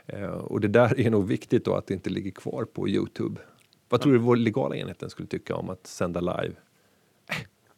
Eh, 0.06 0.24
och 0.24 0.60
det 0.60 0.68
där 0.68 1.00
är 1.00 1.10
nog 1.10 1.26
viktigt 1.28 1.64
då 1.64 1.74
att 1.74 1.86
det 1.86 1.94
inte 1.94 2.10
ligger 2.10 2.30
kvar 2.30 2.64
på 2.64 2.88
Youtube. 2.88 3.40
Vad 3.88 4.00
tror 4.00 4.12
du 4.12 4.18
vår 4.18 4.36
legala 4.36 4.76
enheten 4.76 5.10
skulle 5.10 5.28
tycka 5.28 5.56
om 5.56 5.70
att 5.70 5.86
sända 5.86 6.20
live? 6.20 6.54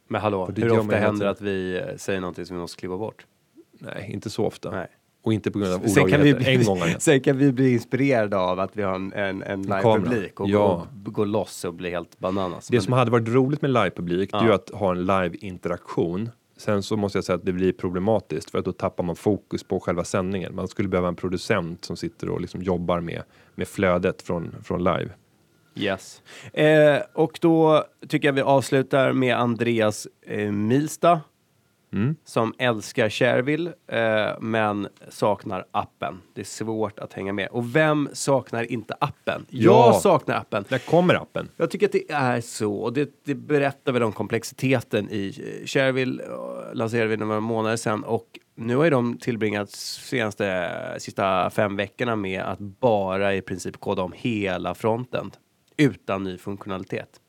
Men 0.09 0.21
hallå, 0.21 0.53
hur 0.57 0.79
ofta 0.79 0.97
händer 0.97 1.27
att 1.27 1.41
vi 1.41 1.79
eh, 1.79 1.97
säger 1.97 2.21
någonting 2.21 2.47
som 2.47 2.57
vi 2.57 2.61
måste 2.61 2.81
klippa 2.81 2.97
bort? 2.97 3.27
Nej, 3.73 4.11
inte 4.13 4.31
så 4.31 4.47
ofta. 4.47 4.71
Nej. 4.71 4.89
Och 5.23 5.33
inte 5.33 5.51
på 5.51 5.59
grund 5.59 5.73
av 5.75 5.79
Sen 5.79 5.95
kan, 5.95 6.05
vi 6.05 6.33
olagligheter. 6.35 6.41
bli, 6.45 6.55
En 6.55 6.65
gång 6.65 6.81
sen 6.99 7.21
kan 7.21 7.39
vi 7.39 7.53
bli 7.53 7.73
inspirerade 7.73 8.37
av 8.37 8.61
att 8.61 8.77
vi 8.77 8.83
har 8.83 8.95
en, 8.95 9.13
en, 9.13 9.43
en 9.43 9.63
live-publik 9.63 10.41
och 10.41 10.49
Ja. 10.49 10.87
gå, 11.05 11.11
gå 11.11 11.25
loss 11.25 11.65
och 11.65 11.75
bli 11.75 11.91
helt 11.91 12.19
bananas. 12.19 12.69
Det 12.69 12.77
Men- 12.77 12.83
som 12.83 12.93
hade 12.93 13.11
varit 13.11 13.29
roligt 13.29 13.63
med 13.63 13.71
livepublik, 13.71 14.31
det 14.31 14.37
är 14.37 14.41
Ja. 14.41 14.47
ju 14.47 14.53
att 14.55 14.71
ha 14.71 14.91
en 14.93 15.07
live-interaktion. 15.07 16.31
Sen 16.57 16.83
så 16.83 16.97
måste 16.97 17.19
jag 17.19 17.25
säga 17.25 17.37
att 17.37 17.45
det 17.47 17.53
blir 17.53 17.73
problematiskt 17.73 18.51
för 18.51 18.59
att 18.59 18.65
då 18.65 18.73
tappar 18.73 19.05
man 19.05 19.17
fokus 19.17 19.65
på 19.65 19.81
själva 19.81 20.05
sändningen. 20.05 20.55
Man 20.55 20.69
skulle 20.69 20.89
behöva 20.89 21.09
en 21.09 21.17
producent 21.17 21.85
som 21.85 21.97
sitter 21.97 22.29
och 22.29 22.41
liksom 22.41 22.63
jobbar 22.63 23.01
med, 23.01 23.23
med 23.55 23.69
flödet 23.69 24.23
från, 24.23 24.55
från 24.65 24.79
live. 24.85 25.09
Yes. 25.75 26.23
Eh, 26.53 26.97
och 27.15 27.39
då 27.41 27.85
tycker 28.09 28.29
jag 28.29 28.33
vi 28.33 28.41
avslutar 28.41 29.13
med 29.13 29.37
Andreas 29.37 30.07
eh, 30.27 30.53
Milsta. 30.53 31.21
Mm. 31.93 32.17
Som 32.25 32.55
älskar 32.59 33.11
Shareville 33.11 33.73
eh, 33.87 34.41
men 34.41 34.89
saknar 35.09 35.65
appen. 35.71 36.21
Det 36.35 36.41
är 36.41 36.45
svårt 36.45 36.99
att 36.99 37.13
hänga 37.13 37.33
med. 37.33 37.49
Och 37.49 37.77
vem 37.77 38.09
saknar 38.13 38.73
inte 38.73 38.95
appen? 39.01 39.47
Ja. 39.49 39.61
Jag 39.63 39.97
saknar 39.97 40.37
appen. 40.37 40.65
När 40.69 40.79
kommer 40.79 41.15
appen? 41.15 41.49
Jag 41.57 41.71
tycker 41.71 41.87
att 41.87 41.93
det 41.93 42.11
är 42.11 42.41
så. 42.41 42.75
Och 42.75 42.93
det, 42.93 43.11
det 43.25 43.35
berättar 43.35 43.93
väl 43.93 44.03
om 44.03 44.13
komplexiteten 44.13 45.11
i 45.11 45.33
Shareville. 45.67 46.23
eh, 46.23 46.75
lanserade 46.75 47.09
vi 47.09 47.17
några 47.17 47.41
månader 47.41 47.77
sedan 47.77 48.05
och 48.05 48.39
nu 48.55 48.77
har 48.77 48.85
ju 48.85 48.91
de 48.91 49.19
tillbringat 49.19 49.71
senaste 49.71 50.71
sista 50.99 51.51
fem 51.51 51.77
veckorna 51.77 52.17
med 52.17 52.43
att 52.43 52.59
bara 52.59 53.35
i 53.35 53.43
princip 53.43 53.81
koda 53.81 54.03
om 54.03 54.13
hela 54.17 54.75
fronten 54.75 55.31
utan 55.77 56.25
ny 56.25 56.39
funktionalitet. 56.39 57.21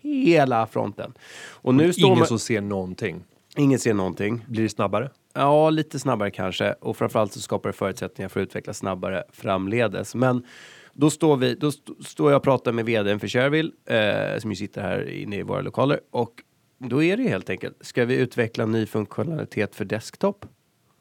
Hela 0.00 0.66
fronten. 0.66 1.12
Och 1.50 1.74
nu 1.74 1.92
står 1.92 2.06
Ingen 2.06 2.18
man, 2.18 2.28
som 2.28 2.38
ser 2.38 2.60
någonting. 2.60 3.24
Ingen 3.56 3.78
ser 3.78 3.94
någonting. 3.94 4.44
Blir 4.48 4.62
det 4.62 4.68
snabbare? 4.68 5.10
Ja, 5.34 5.70
lite 5.70 5.98
snabbare 5.98 6.30
kanske. 6.30 6.72
Och 6.72 6.96
framförallt 6.96 7.32
så 7.32 7.40
skapar 7.40 7.68
det 7.68 7.72
förutsättningar 7.72 8.28
för 8.28 8.40
att 8.40 8.46
utveckla 8.46 8.72
snabbare 8.74 9.24
framledes. 9.32 10.14
Men 10.14 10.44
då 10.92 11.10
står, 11.10 11.36
vi, 11.36 11.54
då 11.54 11.68
st- 11.68 11.92
står 12.04 12.30
jag 12.30 12.36
och 12.36 12.42
pratar 12.44 12.72
med 12.72 12.84
vdn 12.84 13.20
för 13.20 13.28
Shareville, 13.28 13.72
eh, 13.84 14.38
som 14.38 14.50
ju 14.50 14.56
sitter 14.56 14.80
här 14.82 15.08
inne 15.10 15.36
i 15.38 15.42
våra 15.42 15.60
lokaler. 15.60 16.00
Och 16.10 16.32
då 16.78 17.02
är 17.02 17.16
det 17.16 17.22
helt 17.22 17.50
enkelt, 17.50 17.76
ska 17.80 18.04
vi 18.04 18.16
utveckla 18.16 18.66
ny 18.66 18.86
funktionalitet 18.86 19.74
för 19.74 19.84
desktop? 19.84 20.46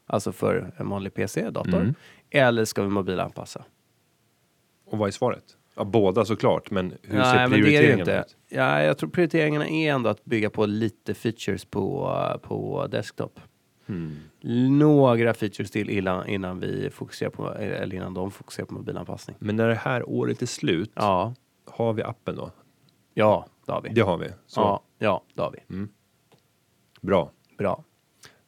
Alltså 0.08 0.32
för 0.32 0.74
en 0.78 0.90
vanlig 0.90 1.14
PC, 1.14 1.50
dator. 1.50 1.76
Mm. 1.82 1.94
Eller 2.30 2.66
ska 2.66 2.84
vi 2.84 2.90
mobilanpassa? 2.90 3.64
Och 4.86 4.98
vad 4.98 5.08
är 5.08 5.12
svaret? 5.12 5.44
Ja, 5.76 5.84
båda 5.84 6.26
såklart, 6.26 6.72
men 6.72 6.94
hur 7.02 7.18
Nej, 7.18 7.50
ser 7.78 8.00
inte. 8.00 8.24
ut? 8.28 8.38
Ja, 8.50 8.82
jag 8.84 8.98
tror 8.98 9.10
prioriteringarna 9.10 9.68
är 9.68 9.92
ändå 9.94 10.10
att 10.10 10.26
bygga 10.26 10.50
på 10.50 10.66
lite 10.66 11.14
features 11.14 11.66
på, 11.66 12.12
på 12.44 12.88
desktop. 12.88 13.40
Hmm. 13.86 14.16
Några 14.80 15.34
features 15.34 15.72
till 15.72 15.90
innan, 15.90 16.28
innan 16.28 16.60
vi 16.60 16.90
fokuserar 16.90 17.30
på, 17.30 17.50
eller 17.54 17.96
innan 17.96 18.14
de 18.14 18.32
fokuserar 18.32 18.66
på 18.66 18.74
mobilanpassning. 18.74 19.38
Men 19.40 19.56
när 19.56 19.68
det 19.68 19.76
här 19.76 20.10
året 20.10 20.42
är 20.42 20.46
slut, 20.46 20.92
Ja, 20.96 21.34
har 21.66 21.94
vi 21.94 22.04
appen 22.04 22.36
då? 22.36 22.52
ja, 23.14 23.46
det 23.66 23.72
har 23.72 23.82
vi. 23.82 23.90
Det 23.90 24.02
har 24.02 24.18
vi. 24.18 24.28
Så, 24.48 24.62
Ja, 24.62 24.82
ja, 25.00 25.24
det 25.34 25.42
har 25.42 25.52
vi. 25.52 25.88
bra. 27.02 27.32
Bra. 27.58 27.84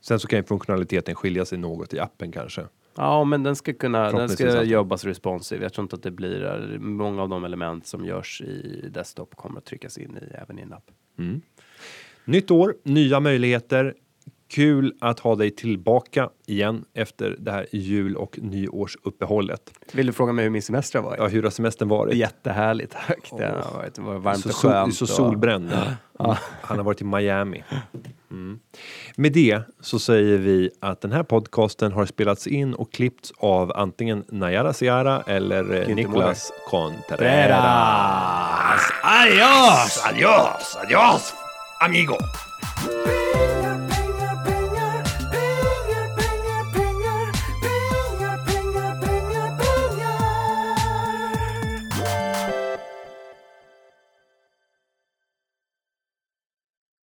Sen 0.02 0.20
så 0.20 0.28
kan 0.28 0.40
ju 0.40 0.44
funktionaliteten 0.44 1.16
skilja 1.16 1.46
sig 1.46 1.58
något 1.58 1.94
i 1.94 2.00
appen 2.00 2.32
kanske. 2.32 2.66
Ja, 2.98 3.24
men 3.24 3.44
den 3.44 3.56
ska 3.56 3.74
kunna, 3.74 4.12
den 4.12 4.30
ska 4.30 4.64
jobbas 4.64 5.06
responsive. 5.06 5.64
Jag 5.64 5.74
tror 5.74 5.84
inte 5.84 5.96
att 5.96 6.04
det 6.04 6.12
blir, 6.12 6.78
många 6.80 7.22
av 7.22 7.30
de 7.30 7.44
element 7.46 7.88
som 7.88 8.06
görs 8.06 8.42
i 8.42 8.90
desktop 8.94 9.36
kommer 9.36 9.58
att 9.58 9.66
tryckas 9.66 9.98
in 9.98 10.18
i, 10.18 10.36
även 10.36 10.60
i 10.60 10.62
en 10.62 10.74
app. 10.74 10.92
Nytt 12.26 12.52
år, 12.52 12.76
nya 12.84 13.20
möjligheter. 13.20 13.96
Kul 14.50 14.94
att 15.02 15.20
ha 15.20 15.36
dig 15.36 15.52
tillbaka 15.52 16.30
igen 16.46 16.86
efter 16.94 17.36
det 17.40 17.52
här 17.52 17.68
jul 17.72 18.16
och 18.16 18.40
nyårsuppehållet. 18.42 19.62
Vill 19.92 20.08
du 20.08 20.14
fråga 20.14 20.34
mig 20.34 20.44
hur 20.44 20.50
min 20.50 20.62
semester 20.62 21.00
har 21.00 21.06
varit? 21.10 21.20
Ja, 21.20 21.28
hur 21.28 21.44
har 21.44 21.50
semestern 21.50 21.90
varit? 21.90 22.16
Jättehärligt, 22.16 22.96
tack. 23.08 23.32
Det 23.38 23.46
har 23.46 23.74
varit, 23.78 23.96
det 23.96 24.02
var 24.02 24.16
varmt 24.16 24.40
så, 24.40 24.50
och 24.50 24.56
skönt. 24.56 24.96
så 24.96 25.06
och- 25.06 25.10
solbränd. 25.10 25.72
Han 26.62 26.78
har 26.78 26.84
varit 26.84 27.02
i 27.02 27.04
Miami. 27.04 27.64
Mm. 28.32 28.60
Med 29.16 29.34
det 29.34 29.62
så 29.82 30.00
säger 30.00 30.38
vi 30.38 30.70
att 30.80 31.02
den 31.02 31.12
här 31.12 31.24
podcasten 31.24 31.92
har 31.92 32.06
spelats 32.06 32.48
in 32.48 32.74
och 32.74 32.94
klippts 32.94 33.34
av 33.38 33.72
antingen 33.76 34.24
Nayara 34.28 34.74
Seara 34.74 35.22
eller 35.28 35.74
eh, 35.74 35.82
Inte 35.82 35.94
Nicolas 35.94 36.52
Contreras. 36.70 38.82
Adios, 39.04 40.06
adios, 40.06 40.78
adios, 40.84 41.34
amigo! 41.86 42.16